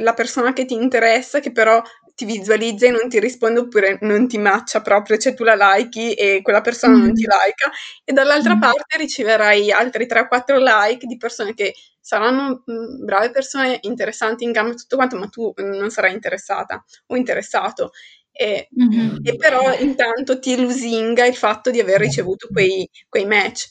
la 0.00 0.14
persona 0.14 0.52
che 0.54 0.64
ti 0.64 0.74
interessa, 0.74 1.40
che 1.40 1.52
però 1.52 1.82
ti 2.14 2.24
visualizza 2.24 2.86
e 2.86 2.90
non 2.90 3.08
ti 3.08 3.18
risponde 3.20 3.60
oppure 3.60 3.98
non 4.02 4.26
ti 4.28 4.38
matcha 4.38 4.80
proprio, 4.82 5.18
cioè 5.18 5.34
tu 5.34 5.44
la 5.44 5.54
likey 5.54 6.12
e 6.14 6.40
quella 6.42 6.60
persona 6.62 6.96
non 6.96 7.12
ti 7.12 7.22
Mh-mh. 7.22 7.26
likea, 7.26 7.70
e 8.04 8.12
dall'altra 8.12 8.54
Mh. 8.54 8.60
parte 8.60 8.96
riceverai 8.98 9.70
altri 9.72 10.06
3 10.06 10.20
o 10.20 10.28
4 10.28 10.56
like 10.58 11.06
di 11.06 11.16
persone 11.18 11.54
che 11.54 11.74
saranno, 12.00 12.62
mhmm, 12.66 13.04
brave 13.04 13.30
persone, 13.30 13.78
interessanti 13.82 14.44
in 14.44 14.52
gamba 14.52 14.72
e 14.72 14.76
tutto 14.76 14.96
quanto, 14.96 15.16
ma 15.18 15.26
tu 15.28 15.52
non 15.56 15.90
sarai 15.90 16.12
interessata 16.14 16.82
o 17.08 17.16
interessato. 17.16 17.90
E 18.34 18.68
Mh-mh. 18.70 19.18
e 19.22 19.36
però 19.36 19.74
intanto 19.78 20.38
ti 20.38 20.56
lusinga 20.58 21.26
il 21.26 21.36
fatto 21.36 21.70
di 21.70 21.80
aver 21.80 22.00
ricevuto 22.00 22.48
quei 22.50 22.88
quei 23.08 23.26
match. 23.26 23.68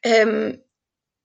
Ehm, 0.00 0.60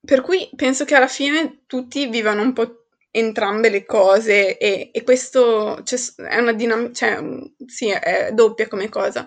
per 0.06 0.22
cui 0.22 0.50
penso 0.56 0.86
che 0.86 0.96
alla 0.96 1.08
fine 1.08 1.64
tutti 1.68 2.08
vivano 2.08 2.42
un 2.42 2.54
po' 2.54 2.86
entrambe 3.12 3.70
le 3.70 3.86
cose 3.86 4.58
e 4.58 4.90
e 4.94 5.04
questo 5.04 5.82
cioè 5.84 5.98
è 6.28 6.38
una 6.40 6.54
dinam 6.54 6.94
cioè, 6.94 7.20
mhmm, 7.22 7.56
sì, 7.66 7.90
è 7.90 8.32
doppia 8.34 8.68
come 8.68 8.90
cosa. 8.90 9.26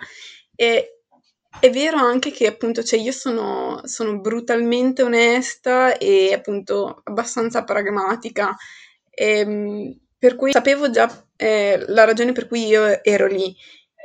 E 0.54 1.00
è 1.60 1.70
vero 1.70 1.96
anche 1.98 2.30
che 2.30 2.46
appunto, 2.46 2.82
cioè 2.84 2.98
io 3.00 3.12
sono 3.12 3.80
sono 3.84 4.20
brutalmente 4.20 5.02
onesta 5.02 5.96
e 5.98 6.32
appunto 6.34 7.00
abbastanza 7.04 7.64
pragmatica, 7.64 8.54
ehm, 9.10 9.98
per 10.18 10.36
cui 10.36 10.52
sapevo 10.52 10.90
già, 10.90 11.08
ehm, 11.36 11.84
la 11.88 12.04
ragione 12.04 12.32
per 12.32 12.46
cui 12.48 12.66
io 12.66 13.02
ero 13.04 13.26
lì. 13.26 13.54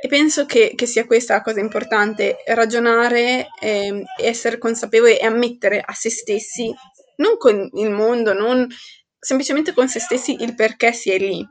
E 0.02 0.08
penso 0.08 0.44
che 0.46 0.72
che 0.74 0.86
sia 0.86 1.06
questa 1.06 1.34
la 1.34 1.42
cosa 1.42 1.60
importante, 1.60 2.36
ragionare, 2.46 3.48
ehm, 3.60 4.02
essere 4.20 4.58
consapevoli 4.58 5.16
e 5.18 5.24
ammettere 5.26 5.80
a 5.84 5.92
se 5.94 6.10
stessi, 6.10 6.72
non 7.16 7.36
con 7.38 7.68
il 7.74 7.90
mondo, 7.90 8.32
non 8.34 8.66
semplicemente 9.18 9.72
con 9.74 9.88
se 9.88 10.00
stessi 10.00 10.36
il 10.42 10.54
perché 10.54 10.92
si 10.92 11.10
è 11.10 11.18
lì. 11.18 11.46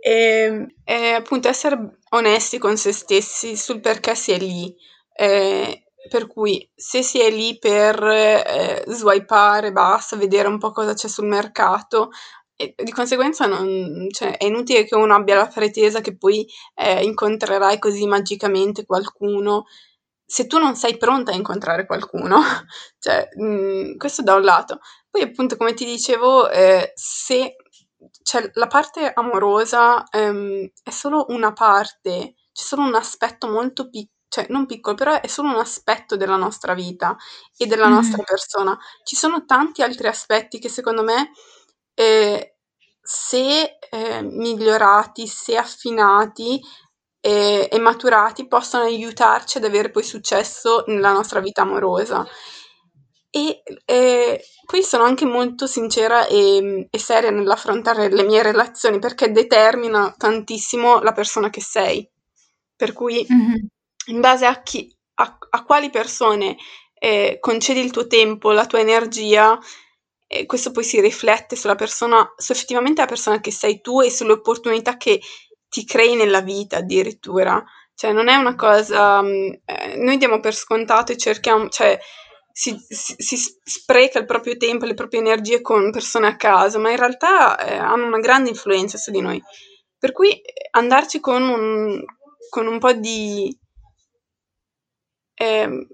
Ehm, 0.00 0.66
e 0.84 1.10
appunto 1.12 1.48
essere 1.48 1.98
onesti 2.10 2.58
con 2.58 2.76
se 2.78 2.92
stessi 2.92 3.56
sul 3.56 3.80
perché 3.80 4.14
si 4.14 4.32
è 4.32 4.38
lì. 4.38 4.74
Ehm, 5.16 5.72
per 6.10 6.26
cui 6.26 6.66
se 6.74 7.02
si 7.02 7.20
è 7.20 7.30
lì 7.30 7.58
per, 7.58 8.02
ehm, 8.02 8.84
swipare, 8.92 9.72
basta, 9.72 10.16
vedere 10.16 10.48
un 10.48 10.58
po' 10.58 10.70
cosa 10.72 10.94
c'è 10.94 11.08
sul 11.08 11.26
mercato 11.26 12.10
e 12.60 12.74
di 12.82 12.90
conseguenza 12.92 13.46
non 13.46 14.08
cioè 14.10 14.36
è 14.36 14.44
inutile 14.46 14.84
che 14.84 14.96
uno 14.96 15.14
abbia 15.14 15.36
la 15.36 15.46
pretesa 15.46 16.00
che 16.00 16.16
poi, 16.16 16.46
ehm, 16.74 17.04
incontrerai 17.04 17.78
così 17.78 18.06
magicamente 18.06 18.84
qualcuno, 18.86 19.66
se 20.26 20.46
tu 20.48 20.58
non 20.58 20.76
sei 20.76 20.96
pronta 20.98 21.32
a 21.32 21.36
incontrare 21.36 21.86
qualcuno. 21.86 22.38
Cioè, 23.00 23.28
mhmm, 23.36 23.96
questo 23.96 24.22
da 24.22 24.34
un 24.34 24.42
lato. 24.42 24.80
Poi 25.10 25.22
appunto 25.22 25.56
come 25.56 25.74
ti 25.74 25.84
dicevo, 25.84 26.50
ehm, 26.50 26.84
se 26.94 27.56
cioè 28.22 28.50
la 28.54 28.66
parte 28.68 29.12
amorosa, 29.14 30.04
ehm, 30.10 30.68
è 30.82 30.90
solo 30.90 31.26
una 31.30 31.52
parte, 31.52 32.34
c'è 32.52 32.62
solo 32.64 32.82
un 32.82 32.94
aspetto 32.96 33.48
molto 33.48 33.88
pic 33.90 34.10
cioè 34.30 34.46
non 34.50 34.66
piccolo, 34.66 34.94
però 34.96 35.20
è 35.20 35.26
solo 35.26 35.48
un 35.50 35.56
aspetto 35.58 36.16
della 36.16 36.36
nostra 36.36 36.74
vita 36.74 37.16
e 37.56 37.66
della 37.66 37.88
nostra 37.88 38.22
persona. 38.24 38.78
Ci 39.04 39.16
sono 39.16 39.44
tanti 39.46 39.82
altri 39.82 40.06
aspetti 40.08 40.58
che 40.58 40.68
secondo 40.68 41.02
me, 41.02 41.30
ehm, 41.98 42.40
se, 43.02 43.78
ehm, 43.90 44.28
migliorati, 44.36 45.26
se 45.26 45.56
affinati, 45.56 46.60
ehm, 47.20 47.66
e 47.70 47.78
maturati 47.80 48.46
possono 48.48 48.84
aiutarci 48.84 49.58
ad 49.58 49.64
avere 49.64 49.90
poi 49.90 50.04
successo 50.04 50.84
nella 50.88 51.12
nostra 51.12 51.40
vita 51.40 51.62
amorosa. 51.62 52.26
E, 53.34 53.62
ehm, 53.84 54.36
poi 54.66 54.82
sono 54.82 55.04
anche 55.04 55.24
molto 55.26 55.66
sincera, 55.66 56.26
ehm, 56.26 56.86
e 56.90 56.98
seria 56.98 57.30
nell'affrontare 57.30 58.08
le 58.10 58.22
mie 58.24 58.42
relazioni, 58.42 58.98
perché 58.98 59.30
determina 59.30 60.14
tantissimo 60.16 61.00
la 61.00 61.12
persona 61.12 61.50
che 61.50 61.60
sei. 61.60 62.08
Per 62.76 62.92
cui 62.92 63.24
Mh-mh. 63.28 63.66
in 64.06 64.20
base 64.20 64.46
a 64.46 64.62
chi 64.62 64.90
a 65.20 65.36
a 65.50 65.64
quali 65.64 65.90
persone, 65.90 66.56
ehm, 66.98 67.38
concedi 67.40 67.80
il 67.80 67.90
tuo 67.90 68.06
tempo, 68.06 68.52
la 68.52 68.66
tua 68.66 68.80
energia, 68.80 69.58
e 70.28 70.46
questo 70.46 70.70
poi 70.72 70.84
si 70.84 71.00
riflette 71.00 71.56
sulla 71.56 71.74
persona 71.74 72.32
su 72.36 72.52
effettivamente 72.52 73.00
la 73.00 73.08
persona 73.08 73.40
che 73.40 73.50
sei 73.50 73.80
tu 73.80 74.00
e 74.02 74.10
sulle 74.10 74.32
opportunità 74.34 74.96
che 74.98 75.20
ti 75.70 75.84
crei 75.86 76.16
nella 76.16 76.42
vita 76.42 76.78
addirittura. 76.78 77.64
Cioè 77.94 78.12
non 78.12 78.28
è 78.28 78.36
una 78.36 78.54
cosa 78.54 79.22
mhmm, 79.22 79.52
ehm, 79.64 80.02
noi 80.04 80.18
diamo 80.18 80.40
per 80.40 80.54
scontato 80.54 81.12
e 81.12 81.16
cerchiam 81.16 81.68
cioè 81.70 81.98
si 82.52 82.76
si 82.88 83.14
si 83.18 83.36
spreca 83.64 84.18
il 84.20 84.26
proprio 84.26 84.56
tempo 84.58 84.84
e 84.84 84.88
le 84.88 84.94
proprie 84.94 85.20
energie 85.20 85.60
con 85.62 85.90
persone 85.92 86.26
a 86.28 86.36
caso, 86.36 86.78
ma 86.80 86.90
in 86.90 86.96
realtà, 86.98 87.58
ehm, 87.58 87.82
hanno 87.84 88.06
una 88.06 88.18
grande 88.18 88.50
influenza 88.50 88.98
su 88.98 89.10
di 89.12 89.20
noi. 89.20 89.42
Per 89.98 90.12
cui, 90.12 90.30
ehm, 90.32 90.42
andarci 90.72 91.20
con 91.20 91.42
un 91.42 92.04
con 92.50 92.66
un 92.66 92.78
po' 92.78 92.92
di 92.94 93.56
ehm, 95.40 95.86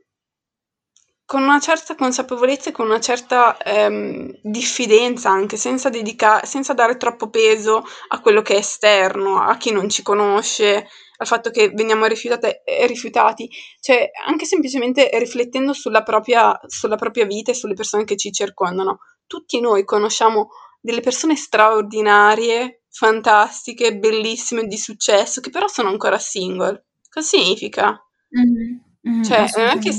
con 1.27 1.43
una 1.43 1.59
certa 1.61 1.95
consapevolezza 1.95 2.69
e 2.71 2.73
con 2.73 2.87
una 2.87 3.01
certa, 3.01 3.57
ehm, 3.59 4.39
diffidenza 4.43 5.31
anche, 5.31 5.57
senza 5.57 5.89
dedica 5.89 6.45
senza 6.45 6.75
dare 6.75 6.97
troppo 6.97 7.31
peso 7.31 7.83
a 8.09 8.21
quello 8.21 8.43
che 8.43 8.55
è 8.55 8.59
esterno, 8.59 9.41
a 9.41 9.57
chi 9.57 9.73
non 9.73 9.89
ci 9.89 10.03
conosce, 10.03 10.87
al 11.17 11.27
fatto 11.27 11.51
che 11.51 11.71
veniamo 11.71 12.05
rifiutate 12.07 12.63
rifiutati. 12.87 13.49
Cioè, 13.81 14.11
anche 14.27 14.45
semplicemente 14.45 15.09
riflettendo 15.15 15.73
sulla 15.73 16.03
propria 16.03 16.59
sulla 16.67 16.97
propria 16.97 17.25
vita 17.25 17.51
e 17.53 17.55
sulle 17.55 17.75
persone 17.75 18.05
che 18.05 18.17
ci 18.17 18.31
circondano. 18.33 18.99
Tutti 19.27 19.61
noi 19.61 19.85
conosciamo 19.85 20.51
delle 20.81 21.01
persone 21.01 21.37
straordinarie, 21.37 22.83
fantastiche, 22.91 23.97
bellissime, 23.97 24.67
di 24.67 24.77
successo, 24.77 25.41
che 25.41 25.51
però 25.51 25.67
sono 25.69 25.89
ancora 25.89 26.19
single. 26.19 26.85
Cosa 27.09 27.27
significa? 27.27 27.99
Mh-mh. 28.31 28.81
Mh, 29.03 29.23
Cioè, 29.23 29.47
non 29.57 29.69
è 29.71 29.79
che. 29.79 29.99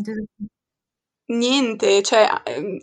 Niente, 1.27 2.01
cioè, 2.03 2.27
ehm, 2.45 2.77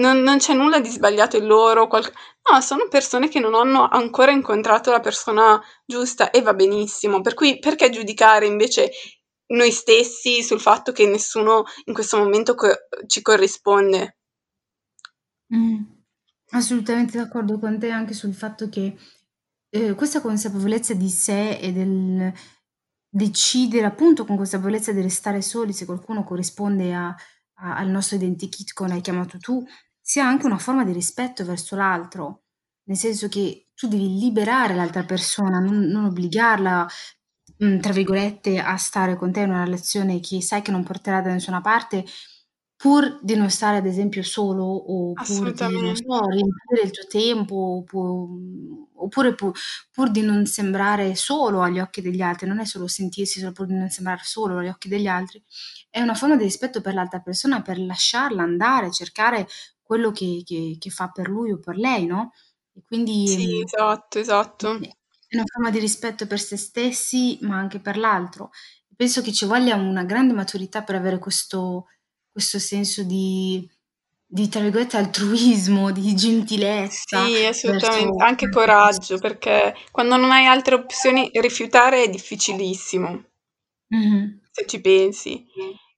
non 0.00 0.20
non 0.22 0.38
c'è 0.38 0.54
nulla 0.54 0.80
di 0.80 0.88
sbagliato 0.90 1.36
in 1.36 1.46
loro, 1.46 1.86
qualc 1.88 2.12
no, 2.52 2.60
sono 2.60 2.88
persone 2.88 3.28
che 3.28 3.40
non 3.40 3.54
hanno 3.54 3.88
ancora 3.88 4.32
incontrato 4.32 4.90
la 4.90 5.00
persona 5.00 5.60
giusta 5.86 6.30
e 6.30 6.42
va 6.42 6.54
benissimo. 6.54 7.20
Per 7.22 7.34
cui 7.34 7.58
perché 7.60 7.90
giudicare 7.90 8.46
invece 8.46 8.90
noi 9.52 9.70
stessi 9.72 10.42
sul 10.42 10.60
fatto 10.60 10.92
che 10.92 11.06
nessuno 11.06 11.64
in 11.86 11.94
questo 11.94 12.18
momento 12.18 12.54
co 12.54 12.68
ci 13.06 13.22
corrisponde? 13.22 14.14
Mh. 15.50 15.82
Assolutamente 16.50 17.18
d'accordo 17.18 17.58
con 17.58 17.78
te 17.78 17.90
anche 17.90 18.14
sul 18.14 18.34
fatto 18.34 18.68
che, 18.68 18.96
ehm, 19.70 19.94
questa 19.96 20.20
consapevolezza 20.20 20.94
di 20.94 21.08
sé 21.10 21.58
e 21.58 21.72
del 21.72 22.32
decidere 23.14 23.84
appunto 23.86 24.24
con 24.24 24.36
consapevolezza 24.36 24.92
di 24.92 25.02
restare 25.02 25.42
soli 25.42 25.72
se 25.74 25.84
qualcuno 25.84 26.24
corrisponde 26.24 26.94
a 26.94 27.14
a 27.56 27.76
al 27.76 27.88
nostro 27.90 28.16
identikit, 28.16 28.72
come 28.72 28.88
l'hai 28.90 29.00
chiamato 29.02 29.38
tu, 29.38 29.62
sia 30.00 30.26
anche 30.26 30.46
una 30.46 30.58
forma 30.58 30.84
di 30.84 30.92
rispetto 30.92 31.44
verso 31.44 31.76
l'altro. 31.76 32.44
Nel 32.84 32.96
senso 32.96 33.28
che 33.28 33.68
tu 33.74 33.86
devi 33.88 34.18
liberare 34.18 34.74
l'altra 34.74 35.04
persona, 35.04 35.58
non 35.60 35.78
non 35.80 36.06
obbligarla, 36.06 36.86
mhmm, 37.58 37.80
tra 37.80 37.92
virgolette, 37.92 38.58
"a 38.60 38.76
stare 38.78 39.16
con 39.16 39.30
te 39.32 39.40
in 39.40 39.50
una 39.50 39.64
relazione 39.64 40.18
che 40.20 40.42
sai 40.42 40.62
che 40.62 40.70
non 40.72 40.82
porterà 40.84 41.20
da 41.20 41.30
nessuna 41.32 41.60
parte", 41.60 42.04
pur 42.82 43.20
di 43.22 43.36
non 43.36 43.48
stare 43.50 43.76
ad 43.76 43.86
esempio 43.86 44.22
solo 44.24 44.64
o 44.64 45.20
pur 45.20 45.52
di, 45.54 45.80
non 45.80 45.94
so, 45.94 46.26
riempire 46.28 46.82
il 46.82 46.90
tuo 46.90 47.06
tempo, 47.06 47.54
oppu 47.78 48.88
oppure 48.96 49.34
pu 49.34 49.52
pur 49.92 50.10
di 50.10 50.20
non 50.22 50.46
sembrare 50.46 51.14
solo 51.14 51.62
agli 51.62 51.78
occhi 51.78 52.00
degli 52.02 52.20
altri. 52.22 52.48
Non 52.48 52.58
è 52.60 52.64
solo 52.64 52.88
sentirsi 52.88 53.38
solo 53.40 53.52
pur 53.52 53.66
di 53.66 53.74
non 53.74 53.88
sembrar 53.88 54.24
solo 54.24 54.58
agli 54.58 54.68
occhi 54.68 54.88
degli 54.88 55.06
altri. 55.06 55.42
È 55.90 56.00
una 56.00 56.14
forma 56.14 56.36
di 56.36 56.42
rispetto 56.44 56.80
per 56.80 56.94
l'altra 56.94 57.20
persona, 57.20 57.62
per 57.62 57.78
lasciarla 57.78 58.42
andare, 58.42 58.90
cercare 58.90 59.46
quello 59.82 60.10
che 60.10 60.42
che 60.44 60.76
che 60.80 60.90
fa 60.90 61.08
per 61.08 61.28
lui 61.28 61.52
o 61.52 61.58
per 61.60 61.76
lei, 61.76 62.06
no, 62.06 62.32
e 62.74 62.82
quindi, 62.84 63.28
Sì, 63.28 63.46
mhmm 63.46 63.62
esatto, 63.62 64.18
esatto. 64.18 64.86
È 65.28 65.36
una 65.36 65.44
forma 65.46 65.70
di 65.70 65.78
rispetto 65.78 66.26
per 66.26 66.38
se 66.40 66.56
stessi, 66.56 67.38
ma 67.42 67.56
anche 67.56 67.80
per 67.80 67.96
l'altro. 67.96 68.50
Penso 68.94 69.22
che 69.22 69.32
ci 69.32 69.46
voglia 69.46 69.76
una 69.76 70.04
grande 70.04 70.32
maturità 70.34 70.82
per 70.82 70.94
avere 70.96 71.18
questo 71.18 71.86
questo 72.32 72.58
senso 72.58 73.02
di 73.04 73.68
di 74.26 74.48
tra 74.48 74.60
virgolette 74.62 74.96
"altruismo", 74.96 75.92
di 75.92 76.14
gentilezza 76.16 77.06
Sì, 77.08 77.44
verso 77.62 78.02
assolutamente, 78.06 78.22
anche 78.22 78.48
altre 78.48 78.50
coraggio, 78.50 79.18
perché 79.18 79.74
quando 79.90 80.16
non 80.16 80.30
hai 80.30 80.46
altre 80.46 80.74
opzioni 80.74 81.30
rifiutare 81.34 82.04
è 82.04 82.08
difficilissimo. 82.10 83.24
Mh-mh. 83.90 84.42
Se 84.54 84.66
ci 84.66 84.80
pensi, 84.82 85.46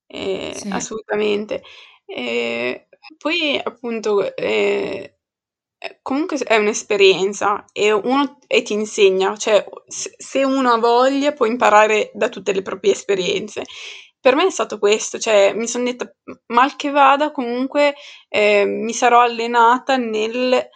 ehm, 0.06 0.62
Sì. 0.62 0.68
assolutamente. 0.68 1.62
Ehm, 2.06 2.86
poi 3.18 3.60
appunto, 3.62 4.34
ehm, 4.36 5.10
comunque 6.02 6.38
è 6.38 6.56
un'esperienza 6.56 7.64
e 7.72 7.92
uno 7.92 8.38
e 8.46 8.62
ti 8.62 8.74
insegna, 8.74 9.36
cioè 9.36 9.64
se 9.88 10.44
uno 10.44 10.70
ha 10.72 10.78
voglia 10.78 11.32
può 11.32 11.46
imparare 11.46 12.10
da 12.14 12.28
tutte 12.28 12.52
le 12.52 12.62
proprie 12.62 12.92
esperienze. 12.92 13.64
Per 14.24 14.34
me 14.36 14.46
è 14.46 14.50
stato 14.50 14.78
questo, 14.78 15.18
cioè 15.18 15.52
mi 15.52 15.68
son 15.68 15.84
detta: 15.84 16.06
"M 16.24 16.32
mal 16.54 16.76
che 16.76 16.88
vada 16.90 17.30
comunque, 17.30 17.94
ehm, 18.30 18.70
mi 18.82 18.94
sarò 18.94 19.20
allenata 19.20 19.98
nel 19.98 20.66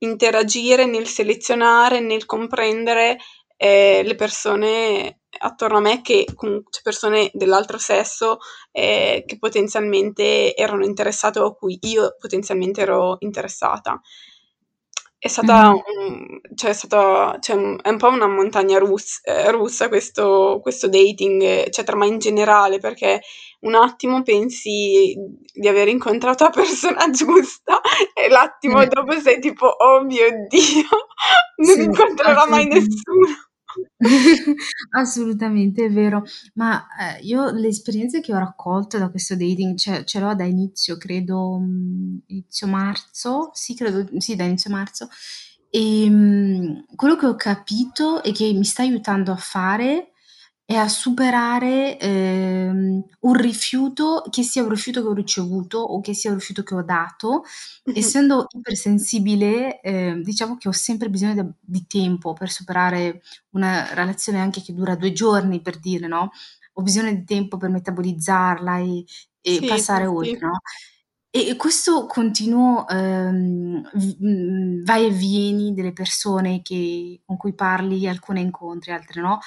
interagire, 0.00 0.84
nel 0.84 1.06
selezionare, 1.06 2.00
nel 2.00 2.26
comprendere, 2.26 3.16
ehm, 3.56 4.04
le 4.06 4.14
persone 4.16 5.20
attorno 5.38 5.78
a 5.78 5.80
me 5.80 6.02
che 6.02 6.26
comun 6.34 6.62
cioè 6.68 6.82
persone 6.82 7.30
dell'altro 7.32 7.78
sesso, 7.78 8.36
ehm, 8.70 9.24
che 9.24 9.38
potenzialmente 9.38 10.54
erano 10.54 10.84
interessate 10.84 11.38
o 11.38 11.46
a 11.46 11.54
cui 11.54 11.78
io 11.80 12.16
potenzialmente 12.18 12.82
ero 12.82 13.16
interessata." 13.20 13.98
È 15.22 15.28
stata 15.28 15.68
Mh-mh. 15.68 15.80
un 15.98 16.40
cioè 16.54 16.70
è 16.70 16.72
stata 16.72 17.36
cioè, 17.40 17.52
è 17.82 17.88
un 17.90 17.98
po' 17.98 18.08
una 18.08 18.26
montagna 18.26 18.78
russ 18.78 19.20
ehm, 19.24 19.50
russa 19.50 19.88
questo 19.88 20.60
questo 20.62 20.88
dating, 20.88 21.68
cioè 21.68 21.84
tra 21.84 21.94
ma 21.94 22.06
in 22.06 22.18
generale, 22.18 22.78
perché 22.78 23.20
un 23.60 23.74
attimo 23.74 24.22
pensi 24.22 25.14
di 25.52 25.68
aver 25.68 25.88
incontrato 25.88 26.44
la 26.44 26.50
persona 26.50 27.04
giusta 27.12 27.82
e 28.14 28.28
l'attimo 28.30 28.78
Mh. 28.78 28.86
dopo 28.86 29.12
sei 29.20 29.40
tipo: 29.40 29.66
"Oh 29.66 30.00
mio 30.04 30.26
Dio, 30.48 30.88
non 31.56 31.78
Sì, 31.78 31.82
incontrerò 31.82 32.46
mai 32.46 32.66
assolutamen 32.66 32.66
nessuno." 32.66 33.49
assolutamente, 34.90 35.84
è 35.86 35.90
vero. 35.90 36.22
Ma, 36.54 36.86
ehm, 36.98 37.18
io 37.26 37.50
le 37.50 37.68
esperienze 37.68 38.20
che 38.20 38.32
ho 38.34 38.38
raccolto 38.38 38.98
da 38.98 39.10
questo 39.10 39.34
dating, 39.36 39.76
cioè 39.76 40.04
ce 40.04 40.20
l'ho 40.20 40.34
da 40.34 40.44
inizio, 40.44 40.96
credo, 40.96 41.58
mhmm, 41.58 42.18
inizio 42.26 42.66
marzo, 42.66 43.50
sì 43.52 43.74
credo 43.74 44.06
sì 44.18 44.36
da 44.36 44.44
inizio 44.44 44.70
marzo, 44.70 45.08
ehm, 45.70 46.84
quello 46.96 47.16
che 47.16 47.26
ho 47.26 47.34
capito 47.36 48.22
e 48.22 48.32
che 48.32 48.52
mi 48.52 48.64
sta 48.64 48.82
aiutando 48.82 49.32
a 49.32 49.36
fare 49.36 50.09
è 50.70 50.76
a 50.76 50.86
superare, 50.88 51.98
ehm, 51.98 53.02
un 53.22 53.34
rifiuto, 53.34 54.22
che 54.30 54.44
sia 54.44 54.62
un 54.62 54.68
rifiuto 54.68 55.02
che 55.02 55.08
ho 55.08 55.12
ricevuto 55.12 55.78
o 55.80 56.00
che 56.00 56.14
sia 56.14 56.30
un 56.30 56.36
rifiuto 56.38 56.62
che 56.62 56.74
ho 56.76 56.82
dato. 56.84 57.42
Essendo 57.90 58.46
ipersensibile, 58.54 59.80
ehm, 59.80 60.22
diciamo 60.22 60.56
che 60.58 60.68
ho 60.68 60.72
sempre 60.72 61.10
bisogno 61.10 61.34
de 61.34 61.52
di 61.60 61.86
tempo 61.88 62.34
per 62.34 62.50
superare 62.50 63.20
una 63.50 63.92
relazione 63.94 64.38
anche 64.40 64.62
che 64.62 64.72
dura 64.72 64.94
2 64.94 65.12
giorni, 65.12 65.60
per 65.60 65.80
dire, 65.80 66.06
no, 66.06 66.30
ho 66.74 66.82
bisogno 66.82 67.10
di 67.12 67.24
tempo 67.24 67.56
per 67.56 67.70
metabolizzarla 67.70 68.78
e 68.78 69.04
e 69.42 69.62
Sì, 69.62 69.78
sì, 69.78 70.04
passare 70.04 70.06
oltre, 70.06 70.38
sì. 70.38 70.46
no, 70.46 70.58
e 71.30 71.48
e 71.48 71.56
questo 71.56 72.06
continuo, 72.06 72.86
ehm, 72.88 73.88
mhmm, 74.20 74.84
vai 74.84 75.06
e 75.06 75.10
vieni 75.10 75.74
delle 75.74 75.92
persone 75.94 76.62
che 76.62 77.22
con 77.26 77.36
cui 77.38 77.54
parli, 77.54 78.06
alcune 78.08 78.40
incontri, 78.40 78.92
altre 78.92 79.20
no, 79.22 79.38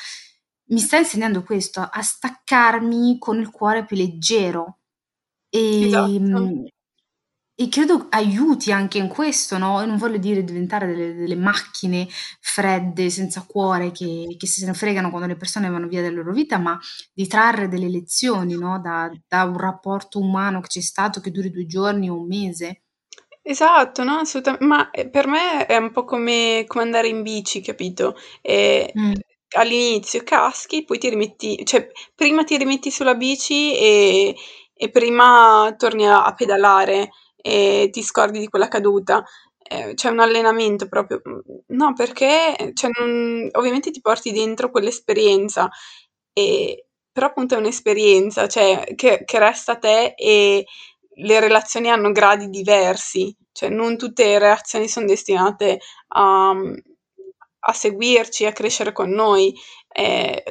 mi 0.70 0.80
sta 0.80 0.98
insegnando 0.98 1.44
questo, 1.44 1.82
a 1.82 2.02
staccarmi 2.02 3.18
con 3.20 3.40
il 3.40 3.50
cuore 3.52 3.86
più 3.86 3.96
leggero. 3.98 4.80
Esatto. 5.78 6.14
Ehm, 6.30 6.66
e 7.56 7.70
credo 7.70 8.08
aiuti 8.12 8.72
anche 8.74 8.98
in 9.00 9.08
questo, 9.10 9.58
no, 9.60 9.82
e 9.82 9.86
non 9.88 9.98
voglio 9.98 10.18
dire 10.20 10.44
diventare 10.44 10.88
delle 10.88 11.14
delle 11.16 11.36
macchine 11.36 12.08
fredde, 12.42 13.10
senza 13.12 13.44
cuore, 13.48 13.92
che 13.92 14.36
che 14.38 14.48
se 14.48 14.66
ne 14.66 14.74
fregano 14.76 15.10
quando 15.12 15.28
le 15.28 15.38
persone 15.38 15.70
vanno 15.70 15.88
via 15.88 16.02
dalla 16.04 16.18
loro 16.18 16.34
vita, 16.34 16.58
ma 16.60 16.80
di 17.14 17.28
trarre 17.28 17.68
delle 17.70 17.90
lezioni, 17.90 18.56
no, 18.58 18.80
da 18.82 19.12
da 19.28 19.44
un 19.46 19.58
rapporto 19.60 20.20
umano 20.20 20.62
che 20.62 20.68
c'è 20.70 20.82
stato, 20.82 21.22
che 21.22 21.32
duri 21.32 21.52
2 21.52 21.66
giorni 21.68 22.10
o 22.10 22.16
1 22.20 22.28
mese. 22.28 22.84
Esatto, 23.46 24.04
no, 24.06 24.20
assoluta 24.20 24.58
ma, 24.62 24.90
ehm, 24.92 25.10
per 25.10 25.28
me 25.28 25.66
è 25.66 25.76
un 25.78 25.92
po' 25.92 26.06
come 26.06 26.64
come 26.66 26.84
andare 26.86 27.10
in 27.10 27.22
bici, 27.24 27.62
capito, 27.62 28.16
ehm, 28.42 28.88
Mh. 28.96 29.24
All'inizio 29.56 30.24
caschi, 30.24 30.84
poi 30.86 30.98
ti 31.00 31.10
rimetti 31.10 31.64
cioè 31.66 31.90
prima 32.16 32.44
ti 32.44 32.58
rimetti 32.58 32.92
sulla 32.92 33.16
bici 33.16 33.76
e 33.78 34.36
e 34.76 34.90
prima 34.90 35.74
torni 35.78 36.08
a 36.08 36.24
a 36.26 36.34
pedalare 36.34 37.10
e 37.38 37.90
ti 37.92 38.02
scordi 38.04 38.40
di 38.40 38.48
quella 38.48 38.68
caduta. 38.68 39.24
Ehm, 39.70 39.94
c'è 39.96 40.10
un 40.10 40.20
allenamento 40.20 40.88
proprio 40.88 41.22
mhmm, 41.24 41.40
no, 41.78 41.94
perché 41.94 42.72
cioè 42.74 42.90
non 43.00 43.48
ovviamente 43.54 43.92
ti 43.92 44.02
porti 44.02 44.32
dentro 44.32 44.70
quell'esperienza, 44.72 45.70
ehm, 46.34 46.76
però 47.12 47.28
appunto 47.28 47.56
è 47.56 47.58
un'esperienza, 47.58 48.48
cioè 48.48 48.84
che 48.96 49.24
che 49.26 49.40
resta 49.40 49.74
a 49.74 49.78
te 49.78 50.14
e 50.18 50.66
le 51.16 51.40
relazioni 51.40 51.90
hanno 51.92 52.12
gradi 52.12 52.50
diversi, 52.50 53.36
cioè 53.52 53.70
non 53.70 53.98
tutte 53.98 54.26
le 54.26 54.40
relazioni 54.40 54.88
son 54.90 55.06
destinate 55.06 55.80
a 56.16 56.54
a 57.66 57.74
seguirci, 57.74 58.46
a 58.46 58.52
crescere 58.54 58.92
con 58.94 59.10
noi. 59.12 59.54
Ehm, 59.96 60.42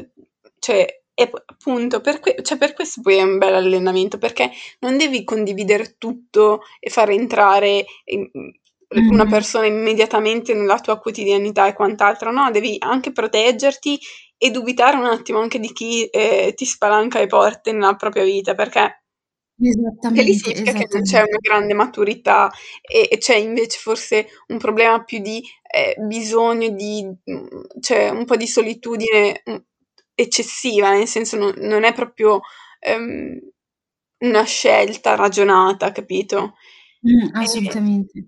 cioè 0.58 1.00
e 1.14 1.30
appunto 1.46 2.00
per 2.00 2.20
que 2.20 2.36
cioè 2.42 2.56
per 2.56 2.72
questo 2.74 3.02
poi 3.02 3.16
è 3.18 3.22
un 3.22 3.38
bell'allenamento, 3.38 4.18
perché 4.18 4.50
non 4.80 4.96
devi 4.96 5.24
condividere 5.24 5.96
tutto 5.98 6.62
e 6.80 6.88
far 6.90 7.10
entrare 7.10 7.84
in 8.06 8.28
una 9.10 9.24
Mh-mh. 9.24 9.30
persona 9.30 9.66
immediatamente 9.66 10.54
nella 10.54 10.78
tua 10.80 10.98
quotidianità 10.98 11.66
e 11.66 11.72
quant'altro, 11.74 12.30
no, 12.32 12.50
devi 12.50 12.76
anche 12.78 13.12
proteggerti 13.12 13.98
e 14.38 14.50
dubitare 14.50 14.96
un 14.96 15.04
attimo 15.06 15.38
anche 15.40 15.58
di 15.58 15.72
chi, 15.72 16.04
ehm, 16.10 16.52
ti 16.54 16.64
spalanca 16.66 17.18
le 17.18 17.26
porte 17.26 17.72
nella 17.72 17.94
propria 17.96 18.24
vita, 18.24 18.54
perché 18.54 19.01
che 20.12 20.22
lì 20.22 20.34
Esattamente, 20.34 20.34
significa 20.34 20.72
che 20.72 20.86
non 20.92 21.02
c'è 21.02 21.18
una 21.20 21.38
grande 21.40 21.74
maturità 21.74 22.50
e 22.82 23.08
e 23.10 23.18
c'è 23.18 23.36
invece 23.36 23.78
forse 23.78 24.26
un 24.48 24.58
problema 24.58 25.02
più 25.04 25.20
di, 25.20 25.42
ehm, 25.70 26.06
bisogno 26.06 26.68
di 26.70 27.04
mhmm, 27.24 27.62
cioè 27.80 28.10
un 28.10 28.24
po' 28.24 28.36
di 28.36 28.46
solitudine, 28.46 29.42
mhmm, 29.44 29.64
eccessiva, 30.14 30.90
nel 30.92 31.06
senso 31.08 31.36
non 31.38 31.52
non 31.58 31.84
è 31.84 31.92
proprio, 31.94 32.40
ehm, 32.80 33.38
una 34.20 34.44
scelta 34.44 35.14
ragionata, 35.16 35.92
capito? 35.92 36.54
Mh, 37.04 37.30
E 37.38 37.42
assolutamente. 37.42 38.26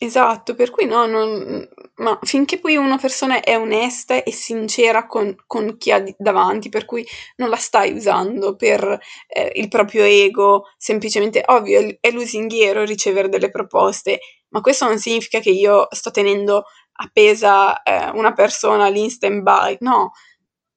Esatto, 0.00 0.54
per 0.54 0.70
cui 0.70 0.84
no, 0.86 1.06
non 1.06 1.68
ma 1.96 2.16
finché 2.22 2.60
poi 2.60 2.76
una 2.76 2.98
persona 2.98 3.40
è 3.40 3.58
onesta 3.58 4.22
e 4.22 4.30
sincera 4.30 5.08
con 5.08 5.34
con 5.44 5.76
chi 5.76 5.90
ha 5.90 6.00
davanti, 6.16 6.68
per 6.68 6.84
cui 6.84 7.04
non 7.38 7.48
la 7.48 7.56
stai 7.56 7.92
usando 7.92 8.54
per, 8.54 8.80
ehm, 9.26 9.48
il 9.54 9.66
proprio 9.66 10.04
ego, 10.04 10.66
semplicemente 10.76 11.42
ovvio, 11.46 11.96
è 12.00 12.10
lusinghiero 12.12 12.84
ricevere 12.84 13.28
delle 13.28 13.50
proposte, 13.50 14.20
ma 14.50 14.60
questo 14.60 14.84
non 14.86 15.00
significa 15.00 15.40
che 15.40 15.50
io 15.50 15.88
sto 15.90 16.12
tenendo 16.12 16.62
appesa, 17.00 17.82
ehm, 17.82 18.14
una 18.16 18.32
persona 18.32 18.86
lì 18.86 19.02
in 19.02 19.10
stand-by, 19.10 19.78
no, 19.80 20.12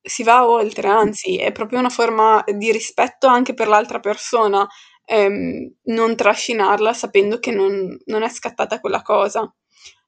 si 0.02 0.24
va 0.24 0.48
oltre, 0.50 0.88
anzi 0.88 1.38
è 1.38 1.52
proprio 1.52 1.80
una 1.80 1.90
forma 1.90 2.44
di 2.48 2.72
rispetto 2.72 3.28
anche 3.28 3.54
per 3.54 3.68
l'altra 3.68 4.00
persona, 4.00 4.68
ehm, 5.12 5.74
non 5.86 6.16
trascinarla 6.16 6.94
sapendo 6.94 7.40
che 7.40 7.52
non 7.52 7.98
non 8.06 8.24
è 8.24 8.30
scattata 8.30 8.80
quella 8.80 9.02
cosa. 9.04 9.52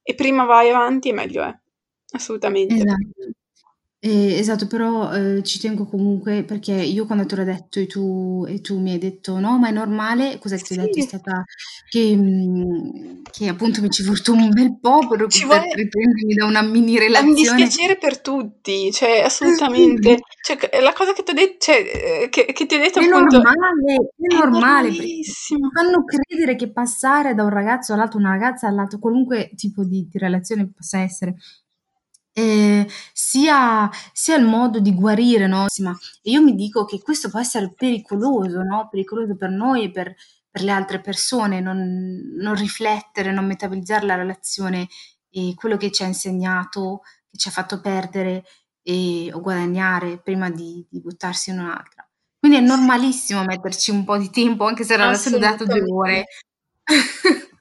E 0.04 0.16
prima 0.16 0.46
vai 0.46 0.70
avanti 0.70 1.10
e 1.10 1.14
meglio 1.14 1.44
è. 1.44 1.54
Assolutamente. 2.14 2.76
Esatto. 2.76 3.34
Ehm, 4.06 4.38
esatto, 4.38 4.68
però, 4.68 5.14
ehm, 5.14 5.42
ci 5.44 5.60
tengo 5.60 5.86
comunque 5.86 6.44
perché 6.44 6.74
io 6.74 7.06
quando 7.06 7.26
te 7.26 7.38
l'ho 7.38 7.46
detto 7.46 7.80
e 7.80 7.88
tu 7.88 8.44
e 8.46 8.60
tu 8.60 8.78
mi 8.82 8.92
hai 8.92 8.98
detto: 8.98 9.40
"No, 9.40 9.58
ma 9.58 9.70
è 9.70 9.72
normale", 9.72 10.40
cos'è 10.40 10.58
che 10.58 10.64
ti 10.64 10.74
ho 10.74 10.76
detto? 10.76 11.00
È 11.00 11.02
stata 11.02 11.44
che 11.88 12.14
mhmm, 12.14 13.22
che 13.32 13.48
appunto 13.48 13.80
mi 13.82 13.90
ci 13.90 14.02
è 14.02 14.06
voluto 14.06 14.34
un 14.34 14.50
bel 14.50 14.78
po' 14.78 15.08
per 15.08 15.26
vuole 15.46 15.72
riprendermi 15.74 16.34
da 16.34 16.46
una 16.46 16.62
mini 16.64 16.96
È 16.96 16.98
un 16.98 17.00
relazione 17.06 17.64
dispiacere 17.64 17.98
per 17.98 18.20
tutti, 18.20 18.92
cioè 18.92 19.20
Eh 19.20 19.22
assolutamente. 19.24 20.20
Cioè 20.42 20.58
la 20.82 20.92
cosa 20.92 21.14
che 21.14 21.24
t'ho 21.24 21.32
det 21.32 21.56
cioè, 21.60 22.24
ehm, 22.24 22.30
che 22.30 22.46
che 22.52 22.66
ti 22.66 22.76
ho 22.76 22.80
detto 22.80 23.00
È 23.00 23.06
appunto 23.06 23.38
normale, 23.38 23.94
è 23.96 24.26
è 24.26 24.36
normale 24.36 24.92
ti 24.92 25.24
fanno 25.74 26.04
credere 26.04 26.56
che 26.58 26.72
passare 26.74 27.34
da 27.36 27.44
un 27.44 27.50
ragazzo 27.50 27.94
all'altro, 27.94 28.20
una 28.20 28.32
ragazza 28.32 28.68
all'altro, 28.68 29.00
qualunque 29.00 29.50
tipo 29.56 29.86
di 29.86 30.08
di 30.10 30.18
relazione 30.18 30.70
possa 30.76 31.00
essere, 31.00 31.36
ehm, 32.34 32.86
sia 33.14 33.90
sia 34.12 34.36
il 34.36 34.46
modo 34.46 34.80
di 34.80 34.94
guarire, 34.94 35.48
no, 35.48 35.66
e 36.22 36.32
io 36.32 36.42
mi 36.42 36.56
dico 36.56 36.86
che 36.86 37.02
questo 37.02 37.30
può 37.30 37.40
essere 37.40 37.74
pericoloso, 37.76 38.62
no, 38.64 38.88
pericoloso 38.90 39.36
per 39.36 39.50
noi 39.50 39.86
e 39.86 39.92
per 39.92 40.16
per 40.50 40.62
le 40.62 40.72
altre 40.72 41.02
persone, 41.02 41.62
non 41.62 42.36
non 42.38 42.56
riflettere, 42.56 43.32
non 43.32 43.46
metabolizzare 43.48 44.06
la 44.06 44.16
relazione 44.16 44.88
e 45.32 45.54
quello 45.56 45.78
che 45.78 45.92
ci 45.92 46.04
ha 46.04 46.08
insegnato, 46.08 47.02
che 47.30 47.38
ci 47.38 47.48
ha 47.48 47.52
fatto 47.52 47.82
perdere 47.82 48.44
e, 48.84 49.32
o 49.34 49.42
guadagnare 49.42 50.20
prima 50.22 50.52
di, 50.52 50.86
di 50.90 51.02
buttarsi 51.02 51.50
in 51.50 51.60
un'altra. 51.60 52.08
Quindi 52.38 52.60
è 52.60 52.62
normalissimo 52.62 53.44
metterci 53.46 53.90
un 53.90 54.04
po' 54.04 54.18
di 54.18 54.30
tempo, 54.30 54.66
anche 54.66 54.84
se 54.84 54.98
la 54.98 55.06
relazione 55.06 55.38
è 55.38 55.40
durata 55.40 55.64
due 55.64 55.92
ore. 55.92 56.26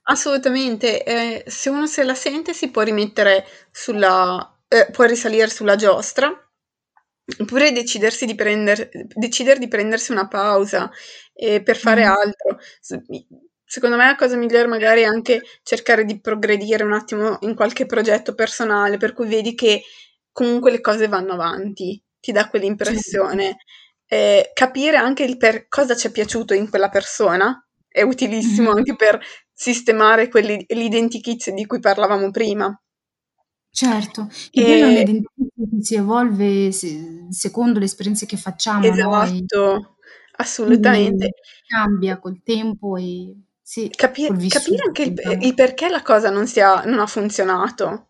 Assolutamente, 0.04 1.04
eh, 1.04 1.44
se 1.46 1.70
uno 1.70 1.86
se 1.86 2.02
la 2.02 2.14
sente 2.14 2.52
si 2.52 2.70
può 2.70 2.82
rimettere 2.82 3.46
sulla, 3.70 4.60
eh, 4.72 4.90
può 4.90 5.04
risalire 5.04 5.48
sulla 5.48 5.76
giostra, 5.76 6.32
oppure 7.38 7.72
decidersi 7.72 8.24
di 8.24 8.34
prender, 8.34 8.88
decidere 9.14 9.58
di 9.58 9.68
prendersi 9.68 10.12
una 10.12 10.28
pausa 10.28 10.90
eh, 11.34 11.62
per 11.62 11.76
fare 11.76 12.06
mm. 12.06 12.08
altro. 12.08 12.58
Secondo 13.64 13.96
me 13.96 14.04
la 14.04 14.16
cosa 14.16 14.36
migliore 14.36 14.66
magari 14.66 15.02
è 15.02 15.04
anche 15.04 15.42
cercare 15.62 16.04
di 16.04 16.20
progredire 16.20 16.84
un 16.84 16.92
attimo 16.92 17.38
in 17.40 17.54
qualche 17.54 17.86
progetto 17.86 18.34
personale, 18.34 18.96
per 18.96 19.12
cui 19.12 19.28
vedi 19.28 19.54
che 19.54 19.82
comunque 20.30 20.70
le 20.70 20.80
cose 20.80 21.08
vanno 21.08 21.34
avanti, 21.34 22.02
ti 22.20 22.32
dà 22.32 22.48
quell'impressione. 22.48 23.56
Eh, 24.06 24.50
capire 24.52 24.96
anche 24.96 25.22
il 25.22 25.38
per 25.38 25.68
cosa 25.68 25.96
ci 25.96 26.08
è 26.08 26.10
piaciuto 26.10 26.52
in 26.52 26.68
quella 26.68 26.90
persona 26.90 27.66
è 27.88 28.02
utilissimo 28.02 28.68
mm-hmm. 28.68 28.76
anche 28.76 28.96
per 28.96 29.20
sistemare 29.52 30.28
quelli, 30.28 30.64
l'identikit 30.68 31.50
di 31.50 31.66
cui 31.66 31.78
parlavamo 31.78 32.30
prima. 32.30 32.74
Certo, 33.74 34.28
e... 34.50 34.84
un'identikit 34.84 35.52
che 35.56 35.82
si 35.82 35.94
evolve 35.94 36.70
se, 36.72 37.26
secondo 37.30 37.78
le 37.78 37.86
esperienze 37.86 38.26
che 38.26 38.36
facciamo. 38.36 38.84
Esatto, 38.84 39.58
no? 39.58 39.96
assolutamente. 40.36 41.30
Cambia 41.66 42.18
col 42.18 42.42
tempo 42.42 42.96
e 42.98 43.34
sì, 43.62 43.88
Capi- 43.88 44.26
capire 44.48 44.82
anche 44.84 45.02
il, 45.04 45.38
il, 45.40 45.54
perché 45.54 45.88
la 45.88 46.02
cosa 46.02 46.28
non, 46.28 46.46
sia, 46.46 46.82
non 46.84 46.98
ha 46.98 47.06
funzionato. 47.06 48.08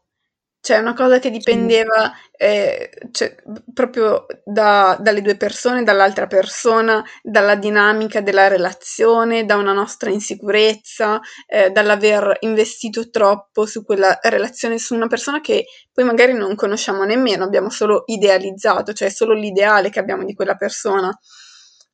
Cioè, 0.64 0.78
una 0.78 0.94
cosa 0.94 1.18
che 1.18 1.30
dipendeva 1.30 2.12
eh, 2.36 2.88
cioè, 3.10 3.34
proprio 3.74 4.26
da, 4.44 4.96
dalle 5.00 5.20
due 5.20 5.36
persone, 5.36 5.82
dall'altra 5.82 6.28
persona, 6.28 7.04
dalla 7.20 7.56
dinamica 7.56 8.20
della 8.20 8.46
relazione, 8.46 9.44
da 9.44 9.56
una 9.56 9.72
nostra 9.72 10.10
insicurezza, 10.10 11.20
eh, 11.48 11.70
dall'aver 11.70 12.36
investito 12.42 13.10
troppo 13.10 13.66
su 13.66 13.84
quella 13.84 14.16
relazione, 14.22 14.78
su 14.78 14.94
una 14.94 15.08
persona 15.08 15.40
che 15.40 15.66
poi 15.92 16.04
magari 16.04 16.32
non 16.32 16.54
conosciamo 16.54 17.02
nemmeno, 17.02 17.42
abbiamo 17.42 17.68
solo 17.68 18.04
idealizzato, 18.06 18.92
cioè 18.92 19.08
solo 19.10 19.34
l'ideale 19.34 19.90
che 19.90 19.98
abbiamo 19.98 20.22
di 20.24 20.34
quella 20.34 20.54
persona. 20.54 21.10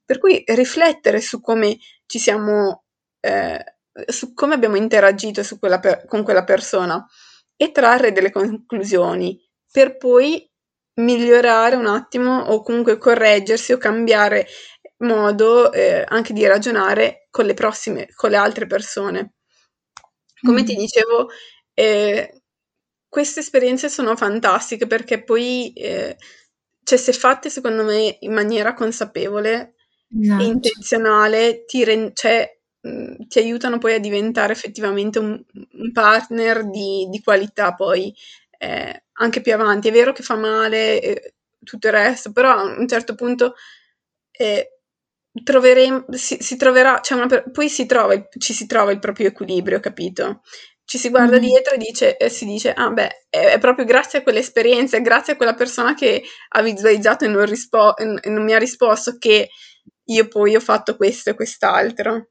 Per 0.04 0.18
cui 0.18 0.42
riflettere 0.46 1.22
su 1.22 1.40
come 1.40 1.78
ci 2.04 2.18
siamo, 2.18 2.84
eh, 3.20 3.64
su 4.08 4.34
come 4.34 4.52
abbiamo 4.54 4.76
interagito 4.76 5.42
quella 5.58 5.78
per- 5.80 6.04
con 6.06 6.22
quella 6.22 6.44
persona 6.44 7.02
e 7.60 7.72
trarre 7.72 8.12
delle 8.12 8.30
conclusioni 8.30 9.36
per 9.70 9.96
poi 9.96 10.48
migliorare 11.00 11.76
un 11.76 11.86
attimo 11.86 12.38
o 12.38 12.62
comunque 12.62 12.98
correggersi 12.98 13.72
o 13.72 13.78
cambiare 13.78 14.46
modo 14.98 15.72
eh, 15.72 16.04
anche 16.06 16.32
di 16.32 16.46
ragionare 16.46 17.26
con 17.30 17.44
le 17.44 17.54
prossime, 17.54 18.08
con 18.14 18.30
le 18.30 18.36
altre 18.36 18.66
persone. 18.66 19.34
Come 20.40 20.62
mm. 20.62 20.64
ti 20.64 20.74
dicevo, 20.76 21.28
eh, 21.74 22.42
queste 23.08 23.40
esperienze 23.40 23.88
sono 23.88 24.16
fantastiche 24.16 24.86
perché 24.86 25.22
poi, 25.22 25.72
eh, 25.72 26.16
cioè, 26.84 26.98
se 26.98 27.12
fatte 27.12 27.50
secondo 27.50 27.84
me 27.84 28.18
in 28.20 28.32
maniera 28.32 28.74
consapevole 28.74 29.74
esatto. 30.20 30.42
e 30.42 30.46
intenzionale, 30.46 31.64
ti 31.64 31.84
re- 31.84 32.12
cioè, 32.14 32.57
Mhmm, 32.80 33.26
ti 33.26 33.38
aiutano 33.40 33.78
poi 33.78 33.94
a 33.94 33.98
diventare 33.98 34.52
effettivamente 34.52 35.18
un, 35.18 35.42
un 35.72 35.92
partner 35.92 36.68
di, 36.68 37.08
di, 37.10 37.20
qualità 37.22 37.74
poi 37.74 38.14
eh, 38.58 39.04
anche 39.14 39.40
più 39.40 39.52
avanti. 39.52 39.88
È 39.88 39.92
vero 39.92 40.12
che 40.12 40.22
fa 40.22 40.36
male 40.36 41.00
e 41.00 41.34
tutto 41.64 41.88
il 41.88 41.92
resto, 41.92 42.32
però 42.32 42.50
a 42.50 42.62
un 42.62 42.86
certo 42.88 43.14
punto 43.14 43.54
eh, 44.30 44.78
troveremo, 45.42 46.06
si, 46.10 46.38
si, 46.40 46.56
troverà, 46.56 47.00
cioè 47.00 47.20
una, 47.20 47.42
poi 47.42 47.68
si 47.68 47.86
trova, 47.86 48.28
ci 48.38 48.52
si 48.52 48.66
trova 48.66 48.92
il 48.92 48.98
proprio 48.98 49.28
equilibrio, 49.28 49.80
capito? 49.80 50.42
Ci 50.84 50.98
si 50.98 51.10
guarda 51.10 51.36
mm. 51.36 51.40
dietro 51.40 51.74
e, 51.74 51.78
dice, 51.78 52.16
e 52.16 52.28
si 52.30 52.46
dice, 52.46 52.72
ah 52.72 52.90
beh, 52.90 53.26
è, 53.28 53.38
è, 53.52 53.58
proprio 53.58 53.84
grazie 53.84 54.20
a 54.20 54.22
quell'esperienza, 54.22 54.96
è 54.96 55.02
grazie 55.02 55.34
a 55.34 55.36
quella 55.36 55.54
persona 55.54 55.94
che 55.94 56.22
ha 56.48 56.62
visualizzato 56.62 57.24
e 57.24 57.28
non, 57.28 57.44
rispo- 57.44 57.96
e 57.96 58.28
non 58.30 58.44
mi 58.44 58.54
ha 58.54 58.58
risposto 58.58 59.18
che 59.18 59.50
io 60.04 60.28
poi 60.28 60.56
ho 60.56 60.60
fatto 60.60 60.96
questo 60.96 61.30
e 61.30 61.34
quest'altro. 61.34 62.28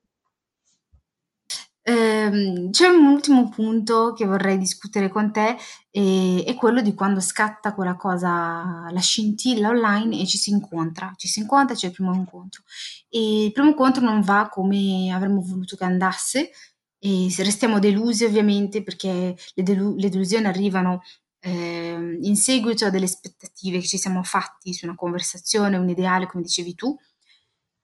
Ehm, 1.90 2.70
c'è 2.72 2.88
un 2.88 3.06
ultimo 3.06 3.48
punto 3.48 4.12
che 4.12 4.26
vorrei 4.26 4.58
discutere 4.58 5.08
con 5.08 5.32
te, 5.32 5.56
e 5.90 6.44
è 6.46 6.54
quello 6.56 6.82
di 6.82 6.94
quando 6.94 7.22
scatta 7.22 7.74
quella 7.74 7.96
cosa, 7.96 8.88
la 8.92 9.00
scintilla 9.00 9.70
online 9.70 10.20
e 10.20 10.26
ci 10.28 10.38
si 10.38 10.50
incontra. 10.50 11.14
Ci 11.16 11.28
si 11.30 11.40
incontra, 11.40 11.76
c'è 11.76 11.88
il 11.88 11.94
primo 11.94 12.14
incontro. 12.14 12.64
E 13.10 13.46
il 13.46 13.52
primo 13.54 13.70
incontro 13.70 14.04
non 14.04 14.22
va 14.22 14.50
come 14.52 15.12
avremmo 15.14 15.42
voluto 15.42 15.78
che 15.78 15.86
andasse 15.86 16.52
e 17.00 17.34
restiamo 17.38 17.80
delusi 17.80 18.26
ovviamente 18.26 18.84
perché 18.84 19.36
le, 19.54 19.64
delu- 19.64 19.98
le 19.98 20.10
delusioni 20.10 20.46
arrivano 20.48 21.02
eh, 21.40 22.18
in 22.22 22.36
seguito 22.36 22.86
a 22.86 22.90
delle 22.90 23.06
aspettative 23.06 23.80
che 23.80 23.86
ci 23.88 23.98
siamo 23.98 24.24
fatti 24.24 24.74
su 24.74 24.86
una 24.86 24.96
conversazione, 24.96 25.78
un 25.78 25.88
ideale, 25.90 26.28
come 26.28 26.44
dicevi 26.44 26.76
tu, 26.76 26.98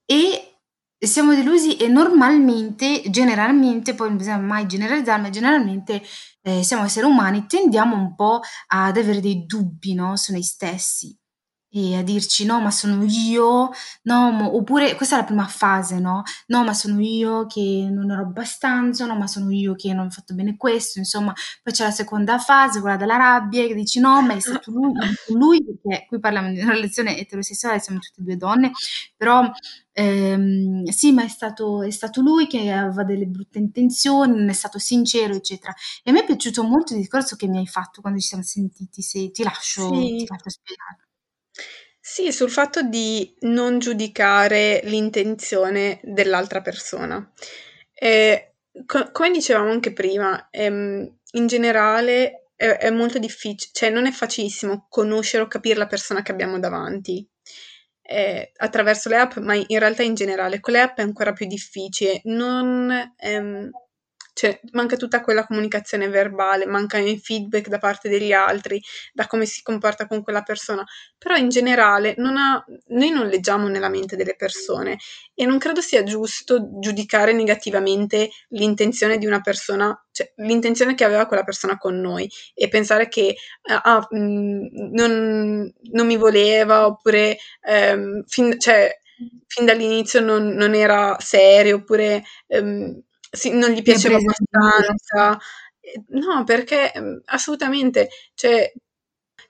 e 0.06 0.53
siamo 1.06 1.34
delusi 1.36 1.78
e 1.78 1.88
normalmente, 1.88 3.02
generalmente, 3.10 3.94
poi 3.94 4.10
non 4.10 4.18
bisogna 4.18 4.38
mai 4.38 4.66
generalizzare, 4.68 5.22
ma 5.22 5.30
generalmente 5.30 6.02
eh, 6.42 6.64
siamo 6.64 6.84
esseri 6.84 7.06
umani, 7.06 7.46
tendiamo 7.48 7.96
un 7.96 8.16
po' 8.16 8.42
ad 8.68 8.98
avere 8.98 9.20
dei 9.20 9.46
dubbi 9.46 9.94
no, 9.94 10.16
su 10.18 10.32
noi 10.32 10.44
stessi 10.44 11.18
e 11.76 11.96
a 11.96 12.04
dirci 12.04 12.46
no, 12.46 12.60
ma 12.62 12.70
sono 12.70 13.04
io, 13.04 13.72
no, 14.04 14.30
mo, 14.32 14.56
oppure 14.56 14.94
questa 14.96 15.16
è 15.16 15.20
la 15.20 15.26
prima 15.26 15.48
fase, 15.48 15.98
no? 16.00 16.22
No, 16.48 16.64
ma 16.64 16.72
sono 16.74 17.00
io 17.02 17.48
che 17.48 17.88
non 17.92 18.12
ero 18.12 18.22
abbastanza, 18.22 19.08
no, 19.08 19.16
ma 19.16 19.26
sono 19.26 19.50
io 19.50 19.74
che 19.74 19.92
non 19.92 20.06
ho 20.06 20.10
fatto 20.12 20.36
bene 20.36 20.56
questo, 20.56 21.00
insomma, 21.00 21.34
poi 21.64 21.74
c'è 21.74 21.84
la 21.86 21.90
seconda 21.92 22.38
fase, 22.38 22.80
quella 22.80 22.96
della 22.96 23.18
rabbia, 23.18 23.66
che 23.66 23.74
dici 23.74 24.00
no, 24.00 24.22
ma 24.22 24.36
è 24.36 24.40
stato 24.40 24.70
lui, 24.72 24.92
lui 25.30 25.64
perché 25.64 26.06
qui 26.08 26.20
parliamo 26.20 26.52
di 26.52 26.60
una 26.62 26.74
relazione 26.74 27.18
eterosessuale, 27.18 27.80
siamo 27.80 28.00
tutte 28.00 28.22
e 28.22 28.24
due 28.24 28.38
donne, 28.38 28.72
però 29.18 29.50
ehm, 29.94 30.84
sì, 30.86 31.12
ma 31.12 31.24
è 31.24 31.28
stato, 31.28 31.82
è 31.82 31.90
stato 31.92 32.22
lui 32.22 32.46
che 32.48 32.72
aveva 32.72 33.04
delle 33.04 33.26
brutte 33.26 33.58
intenzioni, 33.58 34.36
non 34.38 34.50
è 34.50 34.54
stato 34.54 34.78
sincero, 34.80 35.34
eccetera. 35.34 35.74
E 36.04 36.10
a 36.12 36.14
me 36.14 36.22
è 36.22 36.26
piaciuto 36.26 36.64
molto 36.64 36.94
il 36.94 37.00
discorso 37.00 37.36
che 37.36 37.48
mi 37.48 37.58
hai 37.58 37.68
fatto 37.68 38.02
quando 38.02 38.20
ci 38.20 38.28
siamo 38.28 38.44
sentiti, 38.44 39.02
se 39.02 39.32
ti 39.32 39.42
lascio, 39.44 39.92
sì. 39.94 40.18
ti 40.18 40.26
lascio 40.28 40.50
spiegare. 40.50 41.03
Sì, 42.06 42.32
sul 42.34 42.52
fatto 42.52 42.82
di 42.82 43.34
non 43.42 43.80
giudicare 43.80 44.82
l'intenzione 44.84 46.00
dell'altra 46.04 46.60
persona. 46.62 47.32
Eh, 47.94 48.56
co- 48.86 49.10
come 49.12 49.32
dicevamo 49.32 49.72
anche 49.72 49.94
prima, 49.94 50.50
ehm, 50.52 51.18
in 51.32 51.48
generale 51.48 52.50
è, 52.56 52.66
è 52.68 52.90
molto 52.90 53.20
difficile, 53.20 53.72
cioè 53.74 53.90
non 53.90 54.06
è 54.06 54.12
facilissimo 54.12 54.86
conoscere 54.90 55.44
o 55.44 55.48
capire 55.48 55.78
la 55.78 55.88
persona 55.88 56.22
che 56.22 56.32
abbiamo 56.34 56.60
davanti. 56.60 57.26
Eh, 58.06 58.52
attraverso 58.58 59.08
le 59.08 59.16
app, 59.18 59.38
ma 59.38 59.54
in 59.56 59.80
realtà 59.80 60.04
in 60.04 60.14
generale 60.14 60.60
con 60.60 60.74
le 60.74 60.82
app 60.82 60.98
è 60.98 61.02
ancora 61.04 61.32
più 61.32 61.48
difficile. 61.48 62.20
Non, 62.26 63.14
ehm, 63.18 63.70
cioè, 64.34 64.60
manca 64.72 64.98
tutta 64.98 65.22
quella 65.22 65.46
comunicazione 65.46 66.08
verbale, 66.10 66.66
mancano 66.66 67.08
i 67.08 67.20
feedback 67.20 67.68
da 67.68 67.78
parte 67.78 68.10
degli 68.10 68.34
altri, 68.34 68.82
da 69.14 69.28
come 69.28 69.46
si 69.46 69.62
comporta 69.62 70.08
con 70.08 70.24
quella 70.24 70.42
persona, 70.42 70.84
però 71.18 71.36
in 71.36 71.50
generale 71.50 72.16
non 72.18 72.36
ha, 72.38 72.64
noi 72.88 73.12
non 73.12 73.28
leggiamo 73.28 73.68
nella 73.68 73.90
mente 73.90 74.16
delle 74.16 74.36
persone 74.36 74.98
e 75.36 75.46
non 75.46 75.60
credo 75.60 75.82
sia 75.82 76.04
giusto 76.04 76.80
giudicare 76.80 77.32
negativamente 77.34 78.30
l'intenzione 78.50 79.18
di 79.18 79.26
una 79.28 79.42
persona, 79.42 79.96
cioè 80.12 80.32
l'intenzione 80.38 80.96
che 80.96 81.04
aveva 81.04 81.28
quella 81.28 81.44
persona 81.44 81.78
con 81.78 82.00
noi 82.00 82.30
e 82.56 82.68
pensare 82.70 83.08
che 83.08 83.36
ah, 83.70 84.08
mh, 84.10 84.18
mm, 84.18 84.66
non, 84.94 85.74
non, 85.92 86.06
mi 86.08 86.18
voleva 86.18 86.86
oppure 86.88 87.38
ehm, 87.62 88.24
fin, 88.26 88.60
cioè, 88.60 89.00
fin 89.48 89.66
dall'inizio 89.66 90.20
non, 90.22 90.50
non, 90.50 90.74
era 90.74 91.16
serio 91.20 91.78
oppure 91.78 92.24
ehm, 92.48 93.02
sì, 93.36 93.52
non 93.52 93.72
gli 93.72 93.82
piaceva 93.82 94.18
abbastanza. 94.18 95.40
No, 96.10 96.44
perché 96.44 96.92
mhmm, 96.96 97.22
assolutamente, 97.26 98.10
cioè, 98.36 98.72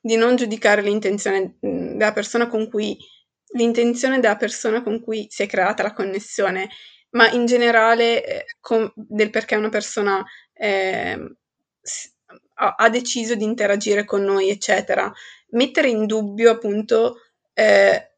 di 0.01 0.15
non 0.15 0.36
giudicare 0.36 0.81
l'intenzione 0.81 1.57
mhmm, 1.59 1.97
della 1.97 2.13
persona 2.13 2.47
con 2.47 2.69
cui 2.69 2.97
l'intenzione 3.55 4.19
della 4.19 4.38
persona 4.38 4.81
con 4.81 4.99
cui 5.01 5.27
si 5.29 5.43
è 5.43 5.47
creata 5.47 5.84
la 5.84 5.93
connessione, 5.93 6.69
ma 7.11 7.29
in 7.29 7.45
generale 7.45 8.25
eh, 8.25 8.45
del 8.95 9.29
perché 9.29 9.55
una 9.55 9.69
persona 9.69 10.23
eh, 10.53 11.36
ha, 12.55 12.75
ha, 12.77 12.89
deciso 12.89 13.36
di 13.36 13.43
interagire 13.43 14.05
con 14.05 14.23
noi, 14.23 14.49
eccetera. 14.49 15.11
Mettere 15.49 15.89
in 15.89 16.05
dubbio 16.05 16.51
appunto 16.51 17.17
eh, 17.53 18.11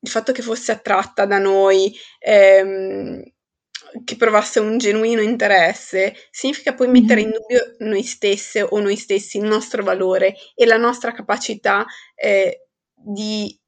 il 0.00 0.10
fatto 0.10 0.32
che 0.32 0.42
fosse 0.42 0.72
attratta 0.72 1.26
da 1.26 1.38
noi, 1.38 1.92
ehm, 2.18 3.22
che 4.04 4.16
provasse 4.16 4.60
un 4.60 4.78
genuino 4.78 5.20
interesse, 5.20 6.14
significa 6.30 6.74
poi 6.74 6.88
mettere 6.88 7.20
in 7.20 7.30
dubbio 7.30 7.76
noi 7.78 8.02
stesse 8.02 8.62
o 8.62 8.80
noi 8.80 8.96
stessi, 8.96 9.38
il 9.38 9.44
nostro 9.44 9.82
valore 9.82 10.34
e 10.54 10.66
la 10.66 10.76
nostra 10.76 11.12
capacità 11.12 11.84
eh, 12.14 12.66
di 12.94 13.58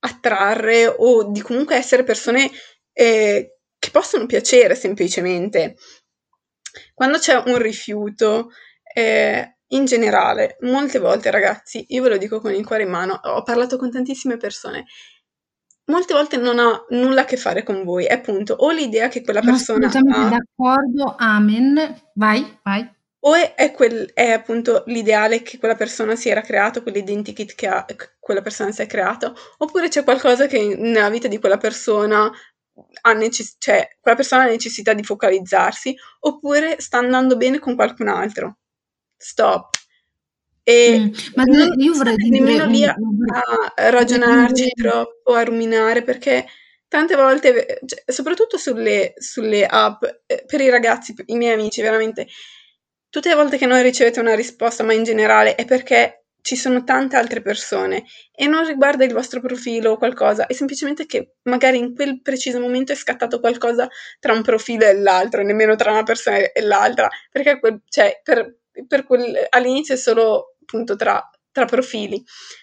attrarre 0.00 0.86
o 0.86 1.30
di 1.30 1.40
comunque 1.40 1.76
essere 1.76 2.04
persone 2.04 2.50
eh, 2.92 3.56
che 3.78 3.90
possono 3.90 4.26
piacere 4.26 4.74
semplicemente. 4.74 5.76
Quando 6.92 7.18
c'è 7.18 7.34
un 7.46 7.58
rifiuto, 7.58 8.50
eh, 8.94 9.56
in 9.68 9.84
generale, 9.84 10.56
molte 10.60 10.98
volte 10.98 11.30
ragazzi, 11.30 11.84
io 11.88 12.02
ve 12.02 12.10
lo 12.10 12.16
dico 12.16 12.40
con 12.40 12.52
il 12.52 12.64
cuore 12.64 12.84
in 12.84 12.90
mano, 12.90 13.18
ho 13.22 13.42
parlato 13.42 13.76
con 13.76 13.90
tantissime 13.90 14.36
persone, 14.36 14.84
molte 15.86 16.14
volte 16.14 16.36
non 16.36 16.58
ha 16.58 16.84
nulla 16.90 17.22
a 17.22 17.24
che 17.24 17.36
fare 17.36 17.62
con 17.62 17.84
voi, 17.84 18.04
è 18.06 18.12
appunto 18.14 18.54
o 18.54 18.70
l'idea 18.70 19.08
che 19.08 19.22
quella 19.22 19.40
persona 19.40 19.86
ha, 19.86 20.28
d'accordo, 20.28 21.14
amen. 21.18 22.02
Vai, 22.14 22.58
vai. 22.62 22.88
o 23.26 23.34
è, 23.34 23.54
è 23.54 23.72
quel- 23.72 24.10
è 24.12 24.30
appunto 24.30 24.82
l'ideale 24.86 25.42
che 25.42 25.58
quella 25.58 25.74
persona 25.76 26.14
si 26.16 26.28
era 26.28 26.40
creato, 26.42 26.82
quell'identikit 26.82 27.54
che 27.54 27.66
ha- 27.66 27.84
che 27.84 27.96
quella 28.18 28.42
persona 28.42 28.70
si 28.72 28.82
è 28.82 28.86
creato, 28.86 29.34
oppure 29.58 29.88
c'è 29.88 30.04
qualcosa 30.04 30.46
che 30.46 30.74
nella 30.76 31.10
vita 31.10 31.28
di 31.28 31.38
quella 31.38 31.56
persona 31.58 32.30
ha 33.02 33.12
necess- 33.12 33.56
cioè 33.58 33.96
quella 34.00 34.16
persona 34.16 34.42
ha 34.44 34.46
necessità 34.46 34.92
di 34.94 35.02
focalizzarsi, 35.04 35.94
oppure 36.20 36.80
sta 36.80 36.98
andando 36.98 37.36
bene 37.36 37.58
con 37.58 37.74
qualcun 37.76 38.08
altro. 38.08 38.58
Stop. 39.16 39.70
E 40.66 40.98
Mm, 40.98 41.12
Ma 41.34 41.42
non 41.44 41.78
io 41.78 41.92
vorrei 41.92 42.16
dire 42.16 42.38
nemmeno 42.38 42.64
lì 42.66 42.84
a, 42.84 42.94
a 43.74 43.90
ragionarci 43.90 44.70
troppo, 44.74 45.32
a 45.34 45.44
ruminare, 45.44 46.02
perché 46.02 46.46
tante 46.88 47.16
volte, 47.16 47.80
cioè, 47.84 48.02
soprattutto 48.06 48.56
sulle, 48.56 49.12
sulle 49.16 49.66
app, 49.66 50.04
eh, 50.26 50.44
per 50.46 50.60
i 50.60 50.70
ragazzi, 50.70 51.14
i 51.26 51.36
miei 51.36 51.52
amici, 51.54 51.82
veramente, 51.82 52.26
tutte 53.08 53.28
le 53.28 53.34
volte 53.34 53.58
che 53.58 53.66
non 53.66 53.82
ricevete 53.82 54.20
una 54.20 54.34
risposta, 54.34 54.82
ma 54.84 54.92
in 54.92 55.04
generale, 55.04 55.54
è 55.54 55.64
perché 55.64 56.24
ci 56.40 56.56
sono 56.56 56.84
tante 56.84 57.16
altre 57.16 57.40
persone 57.40 58.04
e 58.34 58.46
non 58.46 58.66
riguarda 58.66 59.04
il 59.04 59.14
vostro 59.14 59.40
profilo 59.40 59.92
o 59.92 59.96
qualcosa, 59.96 60.46
è 60.46 60.52
semplicemente 60.52 61.06
che 61.06 61.36
magari 61.44 61.78
in 61.78 61.94
quel 61.94 62.20
preciso 62.20 62.60
momento 62.60 62.92
è 62.92 62.96
scattato 62.96 63.40
qualcosa 63.40 63.88
tra 64.20 64.34
un 64.34 64.42
profilo 64.42 64.84
e 64.84 64.94
l'altro, 64.94 65.42
nemmeno 65.42 65.74
tra 65.74 65.90
una 65.92 66.02
persona 66.02 66.36
e 66.52 66.60
l'altra, 66.60 67.08
perché 67.30 67.58
quel, 67.60 67.80
cioè, 67.88 68.20
per, 68.22 68.58
per 68.86 69.04
quel, 69.06 69.46
all'inizio 69.50 69.94
è 69.94 69.96
solo 69.96 70.53
appunto 70.64 70.96
tra, 70.96 71.22
tra 71.52 71.64
profili, 71.66 72.22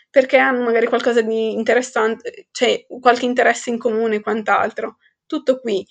perché 0.09 0.37
hanno 0.37 0.63
magari 0.63 0.87
qualcosa 0.87 1.21
di 1.21 1.53
interessante, 1.53 2.47
cioè 2.51 2.85
qualche 2.99 3.25
interesse 3.25 3.69
in 3.69 3.77
comune 3.77 4.15
e 4.17 4.21
quant'altro. 4.21 4.97
Tutto 5.25 5.59
qui. 5.59 5.85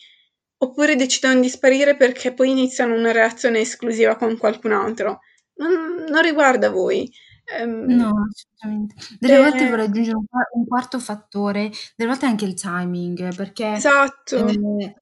Oppure 0.62 0.94
decidono 0.94 1.40
di 1.40 1.48
sparire 1.48 1.96
perché 1.96 2.34
poi 2.34 2.50
iniziano 2.50 2.94
una 2.94 3.12
relazione 3.12 3.60
esclusiva 3.60 4.16
con 4.16 4.36
qualcun 4.36 4.72
altro. 4.72 5.20
Non, 5.54 6.04
non 6.06 6.22
riguarda 6.22 6.68
voi. 6.68 7.10
Ehm, 7.58 7.84
No, 7.86 8.12
assolutamente. 8.28 8.94
Delle 9.18 9.38
volte 9.38 9.66
eh, 9.66 9.70
vorrei 9.70 9.86
aggiungere 9.86 10.16
un, 10.16 10.24
un 10.52 10.66
quarto 10.66 10.98
fattore, 10.98 11.70
delle 11.96 12.10
volte 12.10 12.26
anche 12.26 12.44
il 12.44 12.54
timing, 12.54 13.34
perché 13.34 13.72
esatto, 13.72 14.46
eh, 14.46 14.94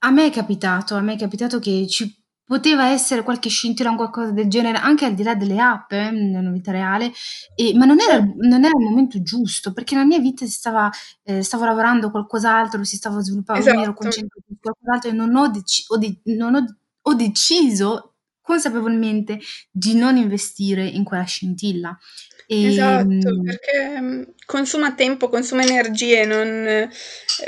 a 0.00 0.10
me 0.10 0.26
è 0.26 0.30
capitato, 0.30 0.94
a 0.94 1.00
me 1.00 1.14
è 1.14 1.18
capitato 1.18 1.58
che 1.58 1.86
ci 1.88 2.24
poteva 2.46 2.88
essere 2.90 3.22
qualche 3.22 3.48
scintilla 3.48 3.90
o 3.90 3.96
qualcosa 3.96 4.30
del 4.30 4.48
genere, 4.48 4.78
anche 4.78 5.04
al 5.04 5.14
di 5.14 5.22
là 5.24 5.34
delle 5.34 5.58
app, 5.60 5.90
eh, 5.92 6.10
nella 6.10 6.50
vita 6.50 6.70
reale, 6.70 7.12
e- 7.54 7.74
ma 7.76 7.84
non 7.84 7.98
era, 8.00 8.18
non 8.20 8.64
era 8.64 8.78
il 8.78 8.84
momento 8.88 9.20
giusto, 9.22 9.72
perché 9.72 9.94
nella 9.94 10.06
mia 10.06 10.20
vita 10.20 10.44
si 10.46 10.52
stava, 10.52 10.88
eh, 11.24 11.42
stavo 11.42 11.64
lavorando 11.64 12.10
qualcos'altro, 12.10 12.84
si 12.84 12.96
stava 12.96 13.20
sviluppando, 13.20 13.60
mi 13.62 13.70
ero 13.70 13.80
esatto, 13.80 13.94
concentrata 13.94 14.44
su 14.48 14.56
qualcos'altro 14.60 15.10
e 15.10 15.12
non 15.12 15.34
ho, 15.34 15.48
deci- 15.48 15.84
ho 15.88 15.96
de- 15.98 16.20
non 16.24 16.54
ho- 16.54 16.76
ho 17.02 17.14
deciso 17.14 18.14
consapevolmente 18.46 19.40
di 19.72 19.96
non 19.96 20.16
investire 20.16 20.86
in 20.86 21.02
quella 21.02 21.24
scintilla. 21.24 21.98
E, 22.46 22.66
esatto, 22.66 23.04
mm, 23.08 23.44
perché 23.44 24.00
mm, 24.00 24.22
consuma 24.46 24.94
tempo, 24.94 25.28
consuma 25.28 25.64
energie, 25.64 26.24
non, 26.24 26.88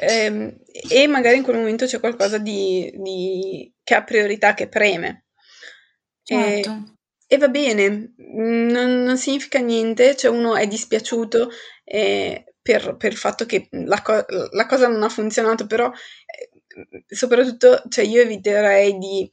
ehm, 0.00 0.56
e 0.90 1.06
magari 1.06 1.36
in 1.36 1.44
quel 1.44 1.58
momento 1.58 1.86
c'è 1.86 2.00
qualcosa 2.00 2.38
di, 2.38 2.92
di- 2.96 3.72
che 3.84 3.94
ha 3.94 4.02
priorità, 4.02 4.54
che 4.54 4.68
preme. 4.68 5.26
E, 6.24 6.62
certo. 6.64 6.96
e 7.28 7.36
va 7.38 7.48
bene, 7.48 8.14
mm, 8.20 8.68
non, 8.70 9.02
non 9.04 9.16
significa 9.16 9.60
niente, 9.60 10.16
cioè 10.16 10.32
uno 10.32 10.56
è 10.56 10.66
dispiaciuto 10.66 11.48
eh, 11.84 12.54
per, 12.60 12.96
per 12.96 13.12
il 13.12 13.18
fatto 13.18 13.46
che 13.46 13.68
la, 13.70 14.02
co- 14.02 14.26
la 14.50 14.66
cosa 14.66 14.88
non 14.88 15.04
ha 15.04 15.08
funzionato, 15.08 15.68
però 15.68 15.86
eh, 15.92 17.04
soprattutto 17.06 17.84
cioè 17.88 18.04
io 18.04 18.20
eviterei 18.20 18.98
di 18.98 19.30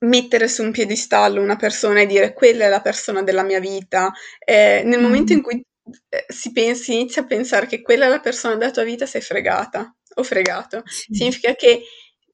mettere 0.00 0.48
su 0.48 0.62
un 0.62 0.70
piedistallo 0.72 1.40
una 1.40 1.56
persona 1.56 2.00
e 2.00 2.06
dire 2.06 2.32
quella 2.32 2.64
è 2.66 2.68
la 2.68 2.80
persona 2.80 3.22
della 3.22 3.42
mia 3.42 3.60
vita. 3.60 4.12
Eh, 4.44 4.82
nel 4.84 5.00
momento 5.00 5.32
Mm, 5.32 5.36
in 5.36 5.42
cui 5.42 5.62
eh, 6.08 6.24
si 6.28 6.52
pensi, 6.52 6.94
inizia 6.94 7.22
a 7.22 7.26
pensare 7.26 7.66
che 7.66 7.82
quella 7.82 8.06
è 8.06 8.08
la 8.08 8.20
persona 8.20 8.56
della 8.56 8.70
tua 8.70 8.84
vita, 8.84 9.06
sei 9.06 9.20
fregata 9.20 9.94
o 10.14 10.22
fregato. 10.22 10.82
sì. 10.84 11.14
Significa 11.14 11.54
che 11.54 11.82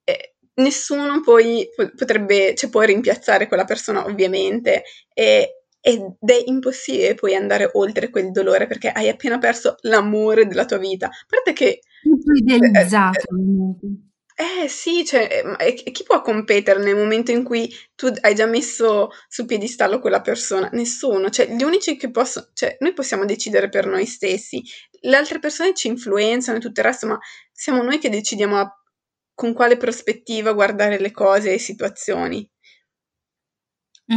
eh, 0.03 0.35
nessuno 0.55 1.21
poi 1.21 1.67
po- 1.75 1.91
potrebbe, 1.95 2.55
cioè 2.55 2.69
può 2.69 2.81
rimpiazzare 2.81 3.47
quella 3.47 3.65
persona 3.65 4.05
ovviamente 4.05 4.83
e- 5.13 5.51
ed 5.79 6.01
è 6.19 6.43
impossibile 6.45 7.13
poi 7.15 7.33
andare 7.35 7.69
oltre 7.73 8.09
quel 8.09 8.31
dolore 8.31 8.67
perché 8.67 8.89
hai 8.89 9.07
appena 9.09 9.37
perso 9.37 9.75
l'amore 9.81 10.45
della 10.47 10.65
tua 10.65 10.77
vita. 10.77 11.07
A 11.07 11.11
parte 11.27 11.53
che 11.53 11.79
Tutto 12.01 12.31
eh, 12.49 12.79
eh, 12.79 12.81
idealizzato, 12.81 13.27
ovviamente. 13.31 13.87
Eh 14.39 14.67
sì, 14.67 15.03
cioè, 15.03 15.27
eh, 15.31 15.43
ma 15.43 15.57
e 15.57 15.81
e 15.83 15.91
chi 15.91 16.03
può 16.03 16.21
competere 16.21 16.79
nel 16.83 16.95
momento 16.95 17.31
in 17.31 17.43
cui 17.43 17.73
tu 17.95 18.11
hai 18.21 18.35
già 18.35 18.45
messo 18.45 19.09
sul 19.27 19.45
piedistallo 19.47 19.99
quella 19.99 20.21
persona? 20.21 20.69
Nessuno, 20.73 21.29
cioè 21.31 21.47
gli 21.47 21.63
unici 21.63 21.97
che 21.97 22.11
possono, 22.11 22.47
cioè 22.53 22.77
noi 22.81 22.93
possiamo 22.93 23.25
decidere 23.25 23.67
per 23.69 23.87
noi 23.87 24.05
stessi, 24.05 24.61
le 25.01 25.15
altre 25.15 25.39
persone 25.39 25.73
ci 25.73 25.87
influenzano 25.87 26.57
e 26.57 26.61
tutto 26.61 26.79
il 26.81 26.85
resto, 26.85 27.07
ma 27.07 27.17
siamo 27.51 27.81
noi 27.81 27.97
che 27.97 28.09
decidiamo 28.09 28.57
a- 28.59 28.71
con 29.33 29.53
quale 29.53 29.77
prospettiva 29.77 30.53
guardare 30.53 30.99
le 30.99 31.11
cose 31.11 31.49
e 31.49 31.51
le 31.53 31.59
situazioni. 31.59 32.47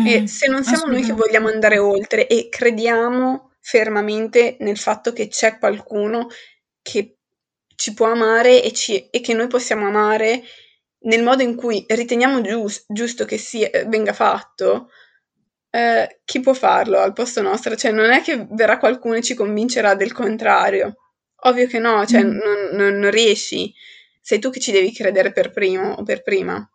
E 0.03 0.15
Mm, 0.15 0.27
se 0.27 0.47
non 0.49 0.65
siamo 0.65 0.87
noi 0.87 1.03
che 1.05 1.13
assolutamente. 1.13 1.15
vogliamo 1.15 1.49
andare 1.49 1.79
oltre 1.79 2.27
e 2.27 2.49
crediamo 2.49 3.53
fermamente 3.61 4.57
nel 4.61 4.79
fatto 4.79 5.13
che 5.13 5.29
c'è 5.29 5.59
qualcuno 5.59 6.29
che 6.83 7.19
ci 7.81 7.95
può 7.95 8.07
amare 8.11 8.63
e, 8.63 8.73
ci- 8.73 9.09
e 9.11 9.21
che 9.21 9.33
noi 9.33 9.47
possiamo 9.47 9.87
amare 9.87 10.43
nel 11.05 11.23
modo 11.23 11.43
in 11.43 11.57
cui 11.57 11.85
riteniamo 11.89 12.43
gius- 12.43 12.85
giusto 12.89 13.25
che 13.25 13.39
sia, 13.39 13.71
venga 13.87 14.13
fatto, 14.13 14.91
eh, 15.71 16.21
chi 16.25 16.41
può 16.41 16.53
farlo 16.53 16.99
al 16.99 17.13
posto 17.15 17.41
nostro? 17.43 17.75
Cioè, 17.77 17.91
non 17.93 18.11
è 18.11 18.23
che 18.23 18.47
verrà 18.51 18.79
qualcuno 18.79 19.15
e 19.17 19.23
ci 19.23 19.35
convincerà 19.35 19.95
del 19.95 20.13
contrario. 20.13 20.97
Ovvio 21.45 21.67
che 21.67 21.79
no, 21.79 22.05
cioè, 22.07 22.23
Mm, 22.25 22.37
non, 22.37 22.69
non- 22.73 22.99
non 22.99 23.11
riesci. 23.11 23.73
Sei 24.21 24.39
tu 24.39 24.51
che 24.51 24.61
ci 24.61 24.73
devi 24.73 24.93
credere 24.93 25.33
per 25.33 25.51
primo 25.51 25.93
o 25.95 26.03
per 26.03 26.23
prima. 26.23 26.69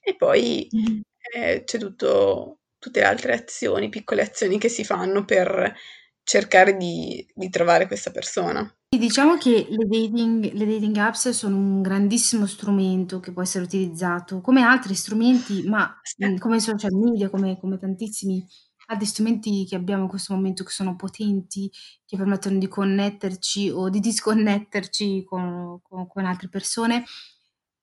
E 0.00 0.16
poi 0.16 0.68
mm. 0.74 1.00
eh, 1.34 1.62
c'è 1.64 1.78
tutto, 1.78 2.60
tutte 2.78 3.00
le 3.00 3.06
altre 3.06 3.32
azioni, 3.34 3.88
piccole 3.88 4.22
azioni 4.22 4.58
che 4.58 4.68
si 4.68 4.84
fanno 4.84 5.24
per 5.24 5.74
cercare 6.22 6.76
di, 6.76 7.26
di 7.34 7.48
trovare 7.50 7.86
questa 7.86 8.10
persona. 8.10 8.72
Diciamo 8.90 9.36
che 9.36 9.66
le 9.68 9.84
dating, 9.86 10.50
le 10.52 10.64
dating 10.66 10.96
apps 10.96 11.28
sono 11.30 11.56
un 11.56 11.82
grandissimo 11.82 12.46
strumento 12.46 13.20
che 13.20 13.32
può 13.32 13.42
essere 13.42 13.64
utilizzato 13.64 14.40
come 14.40 14.62
altri 14.62 14.94
strumenti, 14.94 15.62
ma 15.68 15.94
come 16.38 16.56
i 16.56 16.60
social 16.60 16.94
media, 16.94 17.28
come, 17.28 17.58
come 17.60 17.76
tantissimi 17.78 18.42
altri 18.86 19.06
strumenti 19.06 19.66
che 19.66 19.76
abbiamo 19.76 20.04
in 20.04 20.08
questo 20.08 20.32
momento 20.34 20.64
che 20.64 20.70
sono 20.70 20.96
potenti, 20.96 21.70
che 22.06 22.16
permettono 22.16 22.58
di 22.58 22.66
connetterci 22.66 23.68
o 23.68 23.90
di 23.90 24.00
disconnetterci 24.00 25.22
con, 25.24 25.80
con- 25.82 26.06
con 26.08 26.24
altre 26.24 26.48
persone, 26.48 27.04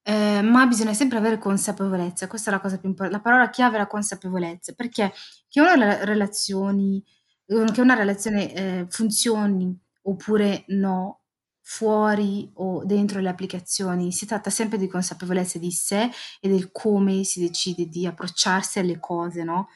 eh, 0.04 0.42
ma 0.42 0.66
bisogna 0.66 0.94
sempre 0.94 1.18
avere 1.20 1.38
consapevolezza, 1.38 2.28
questa 2.28 2.50
è 2.50 2.54
la 2.54 2.60
cosa 2.60 2.78
più 2.80 2.90
importante, 2.90 3.18
la 3.18 3.24
parola 3.24 3.50
chiave 3.52 3.76
è 3.76 3.80
la 3.80 3.88
consapevolezza, 3.88 4.74
perché 4.74 5.12
che 5.48 5.62
una 5.62 5.74
rela- 5.76 6.04
relazioni, 6.04 7.04
che 7.46 7.82
una 7.82 7.94
relazione 7.96 8.54
eh, 8.54 8.86
funzioni 8.90 9.80
oppure 10.06 10.66
no, 10.70 11.22
fuori 11.62 12.50
o 12.56 12.84
dentro 12.86 13.20
le 13.20 13.30
applicazioni. 13.30 14.12
Si 14.12 14.26
tratta 14.26 14.50
sempre 14.50 14.78
di 14.78 14.88
consapevolezza 14.88 15.60
di 15.60 15.72
sé 15.72 16.10
e 16.40 16.48
del 16.48 16.72
come 16.72 17.24
si 17.24 17.40
decide 17.40 17.88
di 17.88 18.06
approcciarsi 18.06 18.80
alle 18.80 19.00
cose, 19.00 19.44
no? 19.44 19.68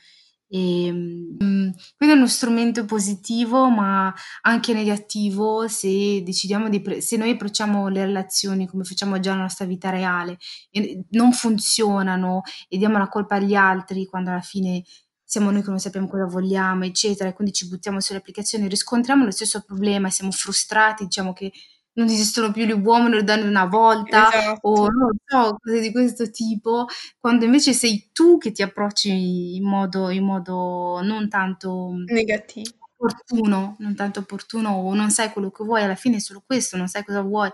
E, 0.51 0.91
mm, 0.91 1.69
quindi 1.95 2.15
è 2.15 2.17
uno 2.17 2.27
strumento 2.27 2.84
positivo, 2.86 3.69
ma 3.69 4.11
anche 4.41 4.73
negativo 4.73 5.67
se 5.67 6.23
decidiamo 6.23 6.69
di 6.69 6.82
pre- 6.82 7.01
se 7.01 7.17
noi 7.17 7.32
approcciamo 7.32 7.88
le 7.88 8.05
relazioni 8.05 8.67
come 8.67 8.84
facciamo 8.84 9.19
già 9.19 9.32
nella 9.32 9.43
nostra 9.43 9.65
vita 9.65 9.91
reale 9.91 10.38
e 10.71 11.03
non 11.11 11.34
funzionano 11.34 12.41
e 12.67 12.77
diamo 12.77 12.97
la 12.97 13.09
colpa 13.09 13.36
agli 13.36 13.53
altri 13.53 14.05
quando 14.07 14.32
alla 14.32 14.41
fine 14.41 14.84
siamo 15.30 15.51
noi 15.51 15.61
che 15.61 15.69
non 15.69 15.77
sappiamo 15.77 16.07
cosa 16.07 16.25
vogliamo, 16.25 16.86
eccetera, 16.86 17.30
e 17.30 17.34
quindi 17.34 17.53
ci 17.53 17.67
buttiamo 17.67 17.99
sulle 17.99 18.17
applicazioni, 18.17 18.67
riscontriamo 18.67 19.25
lo 19.25 19.30
stesso 19.30 19.61
problema, 19.61 20.09
siamo 20.09 20.32
frustrati, 20.32 21.03
diciamo 21.03 21.34
che 21.34 21.51
non 21.93 22.07
esistono 22.07 22.51
più 22.51 22.65
gli 22.65 22.71
uomini 22.71 23.13
le 23.13 23.23
donne 23.23 23.43
una 23.47 23.65
volta, 23.65 24.27
Esatto. 24.27 24.67
o 24.67 24.88
non 24.89 25.11
so, 25.23 25.57
cose 25.61 25.82
di 25.82 25.91
questo 25.91 26.32
tipo, 26.32 26.88
quando 27.19 27.45
invece 27.45 27.73
sei 27.73 28.09
tu 28.11 28.39
che 28.39 28.51
ti 28.51 28.63
approcci 28.63 29.55
in 29.55 29.63
modo, 29.67 30.09
in 30.09 30.23
modo 30.25 30.99
non 31.03 31.30
tanto 31.30 31.91
negativo. 32.07 32.71
Opportuno, 32.97 33.75
non 33.80 33.93
tanto 33.95 34.21
opportuno 34.21 34.71
o 34.71 34.95
non 34.95 35.11
sai 35.11 35.32
quello 35.32 35.51
che 35.51 35.63
vuoi, 35.63 35.84
alla 35.84 35.93
fine 35.95 36.15
è 36.15 36.19
solo 36.19 36.41
questo, 36.43 36.75
non 36.75 36.88
sai 36.88 37.05
cosa 37.05 37.21
vuoi. 37.21 37.49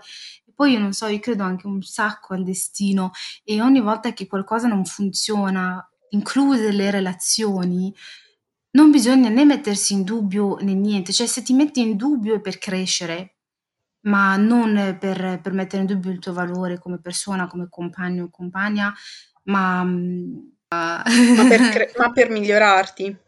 E 0.46 0.52
poi 0.54 0.72
io 0.72 0.78
non 0.78 0.94
so, 0.94 1.08
io 1.08 1.18
credo 1.20 1.42
anche 1.42 1.66
un 1.66 1.82
sacco 1.82 2.32
al 2.32 2.42
destino 2.42 3.10
e 3.44 3.60
ogni 3.60 3.80
volta 3.80 4.12
che 4.14 4.26
qualcosa 4.26 4.66
non 4.66 4.86
funziona, 4.86 5.86
incluse 6.10 6.72
le 6.72 6.90
relazioni, 6.90 7.94
non 8.72 8.90
bisogna 8.90 9.28
né 9.28 9.44
mettersi 9.44 9.94
in 9.94 10.04
dubbio 10.04 10.56
né 10.60 10.74
niente, 10.74 11.12
cioè 11.12 11.26
se 11.26 11.42
ti 11.42 11.52
metti 11.54 11.80
in 11.80 11.96
dubbio 11.96 12.34
è 12.36 12.40
per 12.40 12.58
crescere, 12.58 13.36
ma 14.06 14.36
non 14.36 14.96
per, 15.00 15.40
per 15.42 15.52
mettere 15.52 15.82
in 15.82 15.88
dubbio 15.88 16.10
il 16.10 16.18
tuo 16.18 16.32
valore 16.32 16.78
come 16.78 17.00
persona, 17.00 17.46
come 17.46 17.68
compagno 17.68 18.24
o 18.24 18.30
compagna, 18.30 18.94
ma... 19.44 19.82
ma, 19.84 21.02
per, 21.48 21.60
cre- 21.70 21.92
ma 21.96 22.12
per 22.12 22.30
migliorarti. 22.30 23.24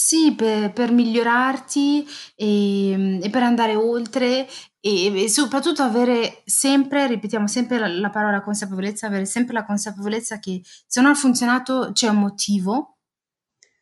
Sì, 0.00 0.32
per, 0.36 0.72
per 0.72 0.92
migliorarti 0.92 2.06
e, 2.36 3.18
e, 3.20 3.30
per 3.30 3.42
andare 3.42 3.74
oltre 3.74 4.46
e, 4.78 5.24
e, 5.24 5.28
soprattutto 5.28 5.82
avere 5.82 6.42
sempre, 6.44 7.08
ripetiamo 7.08 7.48
sempre 7.48 7.78
la, 7.80 7.88
la, 7.88 8.08
parola 8.08 8.40
consapevolezza, 8.40 9.08
avere 9.08 9.26
sempre 9.26 9.54
la 9.54 9.64
consapevolezza 9.64 10.38
che 10.38 10.62
se 10.86 11.00
non 11.00 11.10
ha 11.10 11.14
funzionato 11.14 11.90
c'è 11.92 12.06
un 12.06 12.20
motivo 12.20 12.98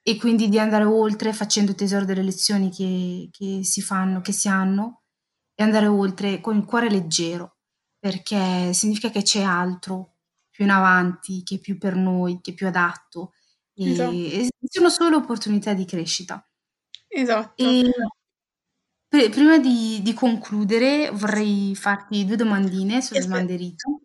e 0.03 0.17
quindi 0.17 0.49
di 0.49 0.59
andare 0.59 0.85
oltre 0.85 1.35
facendo 1.35 1.75
tesoro 1.75 2.07
delle 2.07 2.23
lezioni 2.23 2.71
che, 2.71 3.29
che 3.31 3.63
si 3.63 3.83
fanno, 3.83 4.23
che 4.23 4.33
si 4.33 4.49
hanno 4.49 5.03
e 5.55 5.63
andare 5.63 5.87
oltre 5.87 6.41
con 6.41 6.57
il 6.57 6.65
cuore 6.65 6.89
leggero 6.89 7.59
perché 7.99 8.73
significa 8.73 9.11
che 9.11 9.21
c'è 9.21 9.43
altro 9.43 10.15
più 10.49 10.65
in 10.65 10.71
avanti, 10.71 11.43
che 11.43 11.57
è 11.57 11.59
più 11.59 11.77
per 11.77 11.95
noi, 11.95 12.41
che 12.41 12.53
è 12.53 12.55
più 12.55 12.67
adatto 12.67 13.33
Esatto. 13.77 14.13
e 14.13 14.49
sono 14.69 14.89
solo 14.89 15.19
opportunità 15.19 15.75
di 15.75 15.85
crescita. 15.85 16.47
Esatto. 17.09 17.63
E 17.63 17.91
pr- 19.09 19.29
prima 19.31 19.59
di, 19.59 20.01
di 20.03 20.13
concludere 20.15 21.11
vorrei 21.13 21.75
farti 21.75 22.25
due 22.25 22.37
domandine 22.37 23.03
sulle 23.03 23.21
Aspetta. 23.21 23.27
domande 23.27 23.57
Rito. 23.57 24.01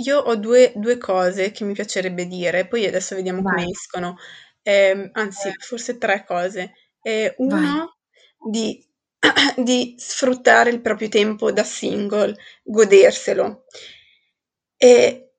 Io 0.00 0.18
ho 0.18 0.34
due, 0.36 0.72
due 0.76 0.96
cose 0.98 1.50
che 1.50 1.64
mi 1.64 1.74
piacerebbe 1.74 2.26
dire, 2.26 2.66
poi 2.66 2.86
adesso 2.86 3.14
vediamo 3.14 3.42
come 3.42 3.64
Vai. 3.64 3.70
escono. 3.70 4.16
Ehm, 4.62 5.10
anzi, 5.12 5.52
forse 5.58 5.98
tre 5.98 6.24
cose. 6.24 6.72
Eh, 7.02 7.34
uno, 7.38 7.96
di, 8.38 8.82
di 9.56 9.94
sfruttare 9.98 10.70
il 10.70 10.80
proprio 10.80 11.08
tempo 11.08 11.52
da 11.52 11.64
single, 11.64 12.34
goderselo. 12.62 13.64
E 14.76 15.29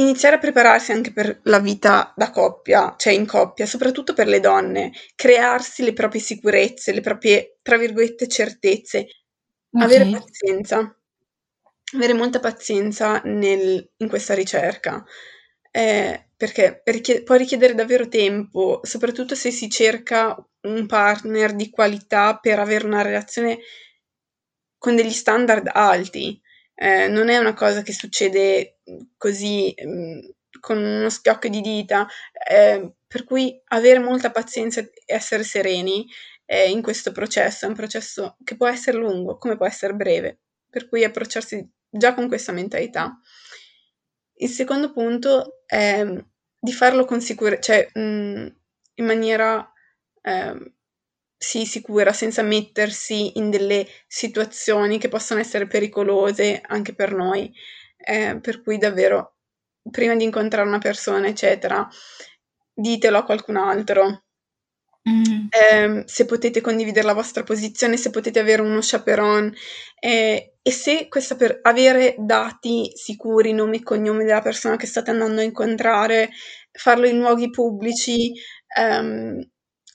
iniziare 0.00 0.36
a 0.36 0.38
prepararsi 0.38 0.92
anche 0.92 1.12
per 1.12 1.40
la 1.44 1.58
vita 1.60 2.12
da 2.16 2.30
coppia, 2.30 2.94
cioè 2.96 3.12
in 3.12 3.26
coppia, 3.26 3.66
soprattutto 3.66 4.14
per 4.14 4.26
le 4.28 4.40
donne, 4.40 4.92
crearsi 5.14 5.82
le 5.84 5.92
proprie 5.92 6.20
sicurezze, 6.20 6.92
le 6.92 7.00
proprie, 7.00 7.58
tra 7.62 7.76
virgolette, 7.76 8.28
certezze, 8.28 9.06
Ok. 9.72 9.82
avere 9.84 10.08
pazienza, 10.08 10.96
avere 11.94 12.12
molta 12.14 12.40
pazienza 12.40 13.20
nel- 13.24 13.90
in 13.96 14.08
questa 14.08 14.34
ricerca, 14.34 15.04
eh, 15.70 16.28
perché 16.36 16.82
richie- 16.84 17.22
può 17.22 17.34
richiedere 17.34 17.74
davvero 17.74 18.08
tempo, 18.08 18.80
soprattutto 18.82 19.34
se 19.34 19.50
si 19.50 19.68
cerca 19.68 20.36
un 20.62 20.86
partner 20.86 21.54
di 21.54 21.70
qualità 21.70 22.36
per 22.38 22.58
avere 22.58 22.86
una 22.86 23.02
relazione 23.02 23.58
con 24.76 24.94
degli 24.96 25.12
standard 25.12 25.68
alti. 25.72 26.40
Eh, 26.74 27.08
non 27.08 27.28
è 27.28 27.38
una 27.38 27.54
cosa 27.54 27.82
che 27.82 27.92
succede 27.92 28.77
così 29.16 29.74
mh, 29.76 30.18
con 30.60 30.78
uno 30.78 31.10
schiocco 31.10 31.48
di 31.48 31.60
dita, 31.60 32.06
eh, 32.48 32.94
per 33.06 33.24
cui 33.24 33.60
avere 33.68 33.98
molta 33.98 34.30
pazienza 34.30 34.80
e 34.80 34.90
essere 35.06 35.42
sereni 35.42 36.06
eh, 36.46 36.70
in 36.70 36.82
questo 36.82 37.12
processo 37.12 37.66
è 37.66 37.68
un 37.68 37.74
processo 37.74 38.36
che 38.42 38.56
può 38.56 38.66
essere 38.66 38.96
lungo 38.96 39.36
come 39.36 39.56
può 39.56 39.66
essere 39.66 39.94
breve, 39.94 40.40
per 40.70 40.88
cui 40.88 41.04
approcciarsi 41.04 41.68
già 41.90 42.14
con 42.14 42.28
questa 42.28 42.52
mentalità. 42.52 43.18
Il 44.40 44.48
secondo 44.48 44.92
punto 44.92 45.62
è 45.66 46.04
di 46.60 46.72
farlo 46.72 47.04
con 47.04 47.20
sicurezza, 47.20 47.72
cioè 47.72 48.00
mh, 48.00 48.56
in 48.94 49.04
maniera 49.04 49.70
eh, 50.22 50.72
sì, 51.36 51.66
sicura, 51.66 52.12
senza 52.12 52.42
mettersi 52.42 53.38
in 53.38 53.50
delle 53.50 53.86
situazioni 54.06 54.98
che 54.98 55.08
possono 55.08 55.40
essere 55.40 55.66
pericolose 55.66 56.60
anche 56.66 56.94
per 56.94 57.14
noi. 57.14 57.52
Eh, 58.08 58.40
per 58.40 58.62
cui 58.62 58.78
davvero, 58.78 59.34
prima 59.90 60.14
di 60.16 60.24
incontrare 60.24 60.66
una 60.66 60.78
persona, 60.78 61.26
eccetera, 61.26 61.86
ditelo 62.72 63.18
a 63.18 63.24
qualcun 63.24 63.56
altro. 63.56 64.22
Mm. 65.06 65.48
Eh, 65.50 66.02
se 66.06 66.24
potete 66.24 66.62
condividere 66.62 67.04
la 67.04 67.12
vostra 67.12 67.42
posizione, 67.42 67.98
se 67.98 68.08
potete 68.08 68.38
avere 68.38 68.62
uno 68.62 68.78
chaperon 68.80 69.54
eh, 70.00 70.54
e 70.62 70.70
se 70.70 71.08
questa 71.08 71.36
per 71.36 71.60
avere 71.62 72.14
dati 72.18 72.90
sicuri, 72.94 73.52
nome 73.52 73.76
e 73.76 73.82
cognome 73.82 74.24
della 74.24 74.40
persona 74.40 74.76
che 74.76 74.86
state 74.86 75.10
andando 75.10 75.40
a 75.42 75.44
incontrare, 75.44 76.30
farlo 76.72 77.06
in 77.06 77.18
luoghi 77.18 77.50
pubblici, 77.50 78.32
ehm, 78.74 79.38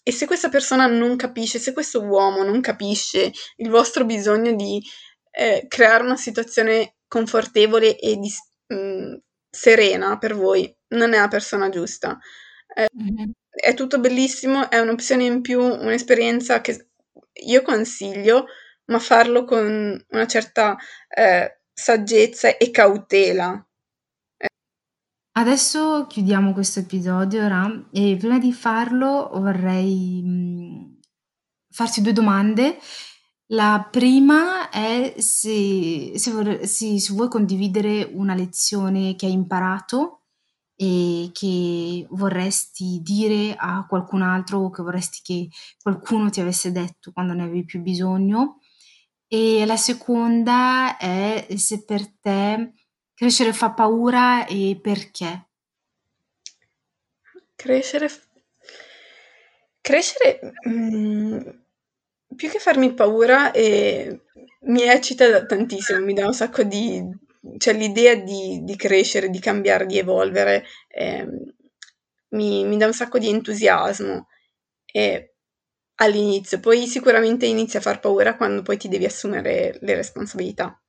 e 0.04 0.12
se 0.12 0.28
questa 0.28 0.50
persona 0.50 0.86
non 0.86 1.16
capisce, 1.16 1.58
se 1.58 1.74
questo 1.74 2.04
uomo 2.04 2.44
non 2.44 2.62
capisce 2.62 3.32
il 3.56 3.70
vostro 3.70 4.06
bisogno 4.06 4.54
di 4.54 4.80
eh, 5.32 5.66
creare 5.68 6.04
una 6.04 6.18
situazione 6.18 6.96
confortevole 7.14 7.98
e 8.00 8.18
di, 8.18 8.32
mh, 8.76 9.18
serena 9.50 10.18
per 10.18 10.34
voi, 10.36 10.74
non 10.96 11.14
è 11.14 11.20
la 11.20 11.28
persona 11.28 11.70
giusta. 11.70 12.18
Eh, 12.76 12.88
Mhm. 12.94 13.32
è 13.52 13.74
tutto 13.76 14.00
bellissimo, 14.00 14.70
è 14.70 14.80
un'opzione 14.80 15.26
in 15.26 15.42
più, 15.42 15.62
un'esperienza 15.62 16.62
che 16.62 16.90
io 17.46 17.62
consiglio, 17.62 18.46
ma 18.86 18.98
farlo 19.00 19.44
con 19.46 19.64
una 20.10 20.28
certa 20.28 20.76
eh, 21.16 21.60
saggezza 21.74 22.58
e 22.58 22.72
cautela. 22.72 23.64
Adesso 25.36 26.06
chiudiamo 26.08 26.54
questo 26.54 26.80
episodio, 26.80 27.48
Ra, 27.48 27.68
e 27.92 28.16
prima 28.20 28.38
di 28.40 28.54
farlo 28.54 29.30
vorrei 29.34 30.22
mh, 30.24 31.00
farti 31.72 32.02
due 32.02 32.14
domande. 32.14 32.78
La 33.54 33.88
prima 33.90 34.70
è 34.70 35.14
se, 35.20 36.14
se, 36.18 36.32
vorre- 36.32 36.66
se- 36.66 37.00
se 37.00 37.14
vuoi 37.14 37.30
condividere 37.30 38.10
una 38.12 38.34
lezione 38.34 39.16
che 39.16 39.28
hai 39.28 39.32
imparato 39.32 40.22
e 40.76 41.30
che 41.34 42.08
vorresti 42.10 43.00
dire 43.04 43.56
a 43.56 43.86
qualcun 43.88 44.24
altro 44.24 44.60
o 44.60 44.70
che 44.72 44.82
vorresti 44.82 45.20
che 45.24 45.50
qualcuno 45.80 46.32
ti 46.32 46.42
avesse 46.42 46.72
detto 46.72 47.12
quando 47.12 47.34
ne 47.34 47.44
avevi 47.44 47.64
più 47.64 47.82
bisogno. 47.82 48.60
E 49.28 49.66
la 49.66 49.78
seconda 49.78 50.98
è 50.98 51.46
se 51.56 51.86
per 51.86 52.08
te 52.20 52.74
crescere 53.14 53.54
fa 53.54 53.72
paura 53.72 54.48
e 54.48 54.80
perché. 54.82 55.50
Crescere, 57.56 58.10
crescere 59.82 60.40
mm, 60.68 61.63
più 62.36 62.50
che 62.50 62.60
farmi 62.60 62.94
paura, 62.94 63.52
eh, 63.52 64.22
mi 64.62 64.84
eccita 64.84 65.46
tantissimo, 65.46 66.00
mi 66.04 66.14
dà 66.14 66.26
un 66.26 66.34
sacco 66.34 66.64
di... 66.64 67.02
cioè 67.58 67.74
l'idea 67.74 68.16
di, 68.16 68.62
di 68.64 68.76
crescere, 68.76 69.30
di 69.30 69.40
cambiare, 69.40 69.86
di 69.86 69.98
evolvere, 69.98 70.66
eh, 70.88 71.28
mi, 72.30 72.66
mi 72.66 72.78
dà 72.78 72.86
un 72.88 72.94
sacco 72.94 73.20
di 73.20 73.30
entusiasmo 73.30 74.28
e 74.86 75.36
all'inizio, 75.96 76.60
poi 76.60 76.88
sicuramente 76.88 77.46
inizia 77.46 77.80
a 77.80 77.82
far 77.82 78.00
paura 78.00 78.36
quando 78.36 78.62
poi 78.64 78.78
ti 78.78 78.88
devi 78.88 79.06
assumere 79.06 79.78
le 79.82 79.96
responsabilità, 79.96 80.80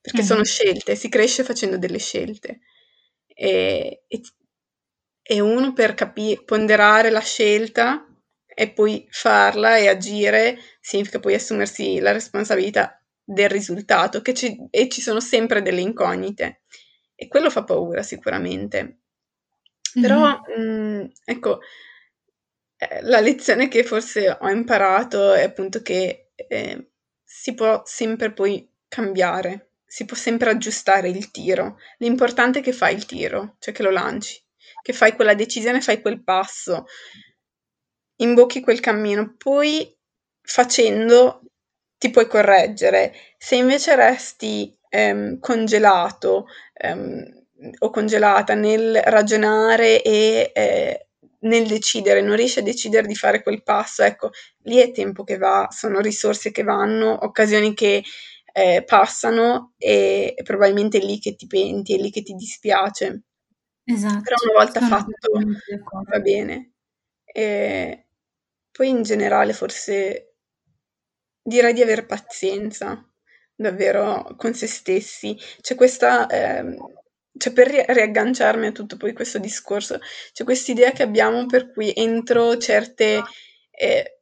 perché 0.00 0.22
Mhm. 0.22 0.26
sono 0.26 0.44
scelte, 0.44 0.94
si 0.96 1.08
cresce 1.08 1.42
facendo 1.44 1.76
delle 1.78 1.98
scelte 1.98 2.60
e, 3.26 4.04
e- 4.06 4.20
e 5.22 5.40
uno 5.40 5.72
per 5.72 5.94
capi- 5.94 6.40
ponderare 6.44 7.10
la 7.10 7.20
scelta 7.20 8.06
e 8.54 8.70
poi 8.70 9.06
farla 9.10 9.76
e 9.76 9.88
agire 9.88 10.58
significa 10.80 11.20
poi 11.20 11.34
assumersi 11.34 11.98
la 12.00 12.12
responsabilità 12.12 13.00
del 13.22 13.48
risultato 13.48 14.20
che 14.20 14.34
ci, 14.34 14.56
e 14.70 14.88
ci 14.88 15.00
sono 15.00 15.20
sempre 15.20 15.62
delle 15.62 15.80
incognite 15.80 16.62
e 17.14 17.28
quello 17.28 17.50
fa 17.50 17.64
paura 17.64 18.02
sicuramente. 18.02 18.98
Però, 20.00 20.40
mh, 20.56 21.12
ecco, 21.24 21.60
eh, 22.76 23.02
la 23.02 23.20
lezione 23.20 23.68
che 23.68 23.84
forse 23.84 24.36
ho 24.40 24.48
imparato 24.50 25.32
è 25.32 25.44
appunto 25.44 25.82
che 25.82 26.30
eh, 26.34 26.90
si 27.22 27.54
può 27.54 27.82
sempre 27.84 28.32
poi 28.32 28.68
cambiare, 28.88 29.70
si 29.86 30.04
può 30.04 30.16
sempre 30.16 30.50
aggiustare 30.50 31.08
il 31.08 31.30
tiro. 31.30 31.78
L'importante 31.98 32.58
è 32.58 32.62
che 32.62 32.72
fai 32.72 32.94
il 32.94 33.06
tiro, 33.06 33.56
cioè 33.60 33.72
che 33.72 33.82
lo 33.82 33.90
lanci, 33.90 34.42
che 34.82 34.92
fai 34.92 35.14
quella 35.14 35.34
decisione, 35.34 35.80
fai 35.80 36.00
quel 36.00 36.22
passo, 36.22 36.86
imbocchi 38.16 38.60
quel 38.60 38.80
cammino. 38.80 39.34
Poi 39.36 39.94
facendo 40.42 41.42
ti 41.98 42.10
puoi 42.10 42.26
correggere. 42.26 43.14
Se 43.38 43.56
invece 43.56 43.94
resti 43.96 44.76
ehm, 44.88 45.38
congelato 45.38 46.46
ehm, 46.74 47.42
o 47.78 47.90
congelata 47.90 48.54
nel 48.54 49.00
ragionare 49.04 50.02
e 50.02 50.50
eh, 50.54 51.06
nel 51.40 51.66
decidere, 51.66 52.20
non 52.22 52.36
riesci 52.36 52.58
a 52.58 52.62
decidere 52.62 53.06
di 53.06 53.14
fare 53.14 53.42
quel 53.42 53.62
passo, 53.62 54.02
ecco, 54.02 54.30
lì 54.64 54.76
è 54.78 54.90
tempo 54.92 55.24
che 55.24 55.36
va, 55.36 55.68
sono 55.70 56.00
risorse 56.00 56.50
che 56.50 56.62
vanno, 56.62 57.18
occasioni 57.24 57.74
che 57.74 58.02
eh, 58.52 58.82
passano 58.86 59.72
e, 59.78 60.34
probabilmente 60.42 60.98
è 60.98 61.04
lì 61.04 61.18
che 61.18 61.34
ti 61.34 61.46
penti, 61.46 61.94
è 61.94 61.98
lì 62.00 62.10
che 62.10 62.22
ti 62.22 62.34
dispiace. 62.34 63.22
Esatto. 63.84 64.20
Però 64.22 64.36
una 64.50 64.64
volta 64.64 64.80
fatto 64.80 65.28
va 66.10 66.20
bene. 66.20 66.72
E 67.24 68.03
poi 68.76 68.88
in 68.88 69.02
generale 69.02 69.52
forse 69.52 70.34
direi 71.42 71.72
di 71.72 71.82
avere 71.82 72.06
pazienza 72.06 73.06
davvero 73.54 74.34
con 74.36 74.54
se 74.54 74.66
stessi. 74.66 75.36
C'è 75.60 75.74
questa, 75.74 76.26
eh, 76.26 76.76
cioè 77.36 77.52
per 77.52 77.68
ri- 77.68 77.84
riagganciarmi 77.86 78.66
a 78.66 78.72
tutto 78.72 78.96
poi 78.96 79.12
questo 79.12 79.38
discorso, 79.38 79.98
c'è 80.32 80.44
questa 80.44 80.72
idea 80.72 80.90
che 80.92 81.02
abbiamo 81.02 81.46
per 81.46 81.70
cui 81.72 81.92
entro 81.94 82.56
certe, 82.58 83.22
eh, 83.70 84.18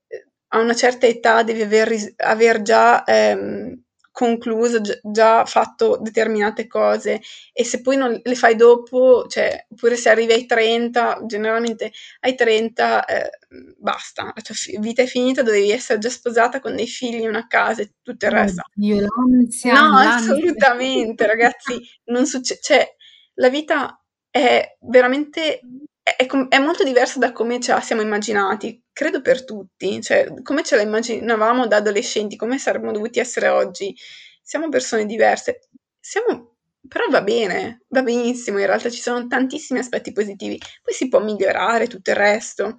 a 0.48 0.58
una 0.60 0.74
certa 0.74 1.06
età 1.06 1.42
devi 1.42 1.62
aver, 1.62 1.90
aver 2.16 2.62
già 2.62 3.04
ehm, 3.04 3.82
concluso, 4.12 4.80
già 5.02 5.44
fatto 5.46 5.98
determinate 6.00 6.66
cose 6.66 7.20
e 7.52 7.64
se 7.64 7.80
poi 7.80 7.96
non 7.96 8.20
le 8.22 8.34
fai 8.34 8.54
dopo, 8.54 9.26
cioè, 9.26 9.66
oppure 9.70 9.96
se 9.96 10.10
arrivi 10.10 10.32
ai 10.32 10.46
30, 10.46 11.22
generalmente 11.26 11.90
ai 12.20 12.34
30 12.34 13.04
eh, 13.06 13.30
basta, 13.78 14.24
la 14.34 14.42
tua 14.42 14.54
vita 14.78 15.02
è 15.02 15.06
finita, 15.06 15.42
dovevi 15.42 15.70
essere 15.70 15.98
già 15.98 16.10
sposata 16.10 16.60
con 16.60 16.76
dei 16.76 16.86
figli, 16.86 17.26
una 17.26 17.46
casa 17.46 17.82
e 17.82 17.94
tutto 18.02 18.26
il 18.26 18.30
resto. 18.32 18.62
Dio, 18.74 19.00
l'ansia, 19.00 19.72
no, 19.72 19.94
l'ansia. 19.94 20.32
assolutamente, 20.34 21.26
ragazzi, 21.26 21.80
non 22.04 22.26
succede, 22.26 22.60
cioè, 22.62 22.96
la 23.34 23.48
vita 23.48 23.98
è 24.30 24.76
veramente 24.82 25.60
è, 26.02 26.26
è, 26.26 26.58
molto 26.58 26.82
diversa 26.82 27.18
da 27.18 27.32
come 27.32 27.60
ce 27.60 27.72
la 27.72 27.80
siamo 27.80 28.02
immaginati, 28.02 28.82
credo 28.92 29.20
per 29.20 29.44
tutti, 29.44 30.00
cioè 30.02 30.42
come 30.42 30.64
ce 30.64 30.76
la 30.76 30.82
immaginavamo 30.82 31.66
da 31.66 31.76
adolescenti, 31.76 32.36
come 32.36 32.58
saremmo 32.58 32.90
dovuti 32.92 33.20
essere 33.20 33.48
oggi. 33.48 33.96
Siamo 34.42 34.68
persone 34.68 35.06
diverse, 35.06 35.68
siamo, 36.00 36.56
però 36.88 37.04
va 37.08 37.22
bene, 37.22 37.84
va 37.88 38.02
benissimo, 38.02 38.58
in 38.58 38.66
realtà 38.66 38.90
ci 38.90 39.00
sono 39.00 39.26
tantissimi 39.28 39.78
aspetti 39.78 40.12
positivi, 40.12 40.58
poi 40.82 40.94
si 40.94 41.08
può 41.08 41.20
migliorare 41.20 41.86
tutto 41.86 42.10
il 42.10 42.16
resto, 42.16 42.78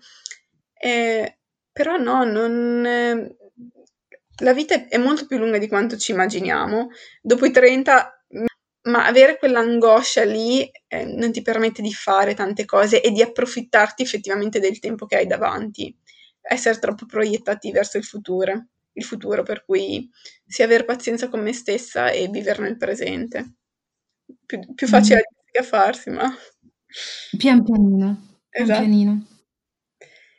eh, 0.73 1.37
però 1.71 1.95
no, 1.95 2.25
non, 2.25 2.85
eh, 2.85 3.37
la 4.41 4.53
vita 4.53 4.87
è 4.87 4.97
molto 4.97 5.25
più 5.25 5.37
lunga 5.37 5.57
di 5.57 5.69
quanto 5.69 5.95
ci 5.95 6.11
immaginiamo, 6.11 6.89
dopo 7.21 7.45
i 7.45 7.51
30 7.51 8.22
ma 8.83 9.05
avere 9.05 9.37
quell'angoscia 9.37 10.23
lì 10.23 10.69
eh, 10.87 11.05
non 11.05 11.31
ti 11.31 11.41
permette 11.41 11.81
di 11.81 11.93
fare 11.93 12.33
tante 12.33 12.65
cose 12.65 13.01
e 13.01 13.11
di 13.11 13.21
approfittarti 13.21 14.01
effettivamente 14.03 14.59
del 14.59 14.79
tempo 14.79 15.05
che 15.05 15.17
hai 15.17 15.27
davanti, 15.27 15.95
essere 16.41 16.79
troppo 16.79 17.05
proiettati 17.05 17.71
verso 17.71 17.97
il 17.97 18.03
futuro, 18.03 18.67
il 18.93 19.03
futuro 19.03 19.43
per 19.43 19.63
cui 19.63 20.09
sì 20.45 20.63
avere 20.63 20.83
pazienza 20.83 21.29
con 21.29 21.41
me 21.41 21.53
stessa 21.53 22.09
e 22.09 22.27
vivere 22.27 22.61
nel 22.63 22.77
presente. 22.77 23.53
Più, 24.45 24.73
più 24.73 24.87
facile 24.87 25.19
mm. 25.19 25.47
che 25.51 25.59
a 25.59 25.63
farsi, 25.63 26.09
ma... 26.09 26.29
Pian 27.37 27.63
pianino, 27.63 28.41
pian 28.49 28.63
esatto. 28.63 28.79
pianino. 28.79 29.27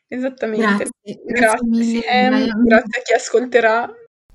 Esattamente. 0.07 0.65
Grazie, 0.67 1.23
grazie, 1.25 2.01
grazie, 2.01 2.03
Sam, 2.03 2.65
grazie 2.65 3.01
a 3.01 3.03
chi 3.03 3.13
ascolterà. 3.15 3.95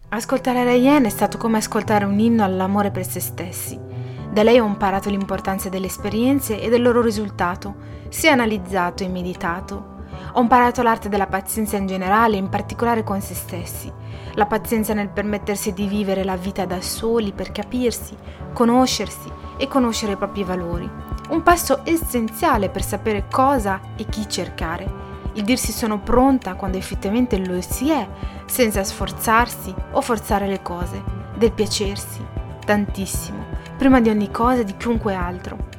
Ascoltare 0.10 0.64
Ryan 0.64 1.05
è 1.05 1.10
stato 1.10 1.38
come 1.38 1.57
ascoltare 1.57 2.03
un 2.03 2.20
inno 2.20 2.43
all'amore 2.43 2.89
per 2.89 3.05
se 3.05 3.20
stessi 3.20 3.88
da 4.32 4.43
lei 4.43 4.59
ho 4.59 4.65
imparato 4.65 5.09
l'importanza 5.09 5.69
delle 5.69 5.88
esperienze 5.88 6.61
e 6.61 6.69
del 6.69 6.84
loro 6.84 7.01
risultato, 7.01 7.75
sia 8.09 8.32
analizzato 8.32 9.03
e 9.03 9.07
meditato. 9.07 9.97
Ho 10.34 10.41
imparato 10.41 10.84
l'arte 10.84 11.09
della 11.09 11.25
pazienza 11.25 11.77
in 11.77 11.88
generale, 11.88 12.38
in 12.38 12.47
particolare 12.47 13.03
con 13.03 13.21
se 13.21 13.34
stessi. 13.34 13.91
La 14.34 14.45
pazienza 14.45 14.93
nel 14.93 15.09
permettersi 15.09 15.73
di 15.73 15.88
vivere 15.88 16.23
la 16.23 16.36
vita 16.36 16.65
da 16.65 16.80
soli 16.80 17.32
per 17.32 17.51
capirsi, 17.51 18.15
conoscersi 18.53 19.32
e 19.57 19.67
conoscere 19.67 20.11
i 20.11 20.17
propri 20.17 20.43
valori. 20.43 20.88
Un 21.30 21.41
passo 21.41 21.82
essenziale 21.84 22.69
per 22.69 22.84
sapere 22.84 23.25
cosa 23.32 23.82
e 23.95 24.05
chi 24.05 24.30
cercare. 24.30 25.07
Il 25.34 25.43
dirsi 25.43 25.71
sono 25.71 25.99
pronta 25.99 26.53
quando 26.53 26.77
effettivamente 26.77 27.43
lo 27.43 27.59
si 27.61 27.89
è, 27.89 28.07
senza 28.45 28.84
sforzarsi 28.84 29.73
o 29.91 30.01
forzare 30.01 30.45
le 30.47 30.61
cose. 30.61 31.01
Del 31.36 31.51
piacersi. 31.51 32.23
Tantissimo 32.63 33.68
prima 33.80 34.01
di 34.01 34.09
ogni 34.09 34.30
cosa 34.30 34.59
e 34.59 34.65
di 34.65 34.75
chiunque 34.75 35.13
altro. 35.13 35.69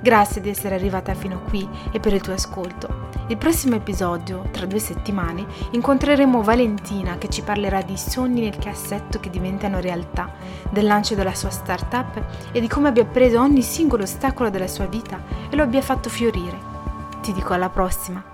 Grazie 0.00 0.40
di 0.40 0.48
essere 0.48 0.76
arrivata 0.76 1.12
fino 1.12 1.42
qui 1.42 1.68
e 1.92 2.00
per 2.00 2.14
il 2.14 2.22
tuo 2.22 2.32
ascolto. 2.32 3.08
Il 3.26 3.36
prossimo 3.36 3.74
episodio, 3.74 4.48
tra 4.50 4.64
due 4.64 4.78
settimane, 4.78 5.44
incontreremo 5.72 6.40
Valentina 6.40 7.18
che 7.18 7.28
ci 7.28 7.42
parlerà 7.42 7.82
di 7.82 7.98
sogni 7.98 8.40
nel 8.40 8.56
cassetto 8.56 9.20
che 9.20 9.28
diventano 9.28 9.78
realtà, 9.78 10.32
del 10.70 10.86
lancio 10.86 11.14
della 11.14 11.34
sua 11.34 11.50
startup 11.50 12.22
e 12.50 12.60
di 12.60 12.66
come 12.66 12.88
abbia 12.88 13.04
preso 13.04 13.38
ogni 13.38 13.60
singolo 13.60 14.04
ostacolo 14.04 14.48
della 14.48 14.66
sua 14.66 14.86
vita 14.86 15.20
e 15.50 15.54
lo 15.54 15.62
abbia 15.62 15.82
fatto 15.82 16.08
fiorire. 16.08 16.58
Ti 17.20 17.34
dico 17.34 17.52
alla 17.52 17.68
prossima! 17.68 18.24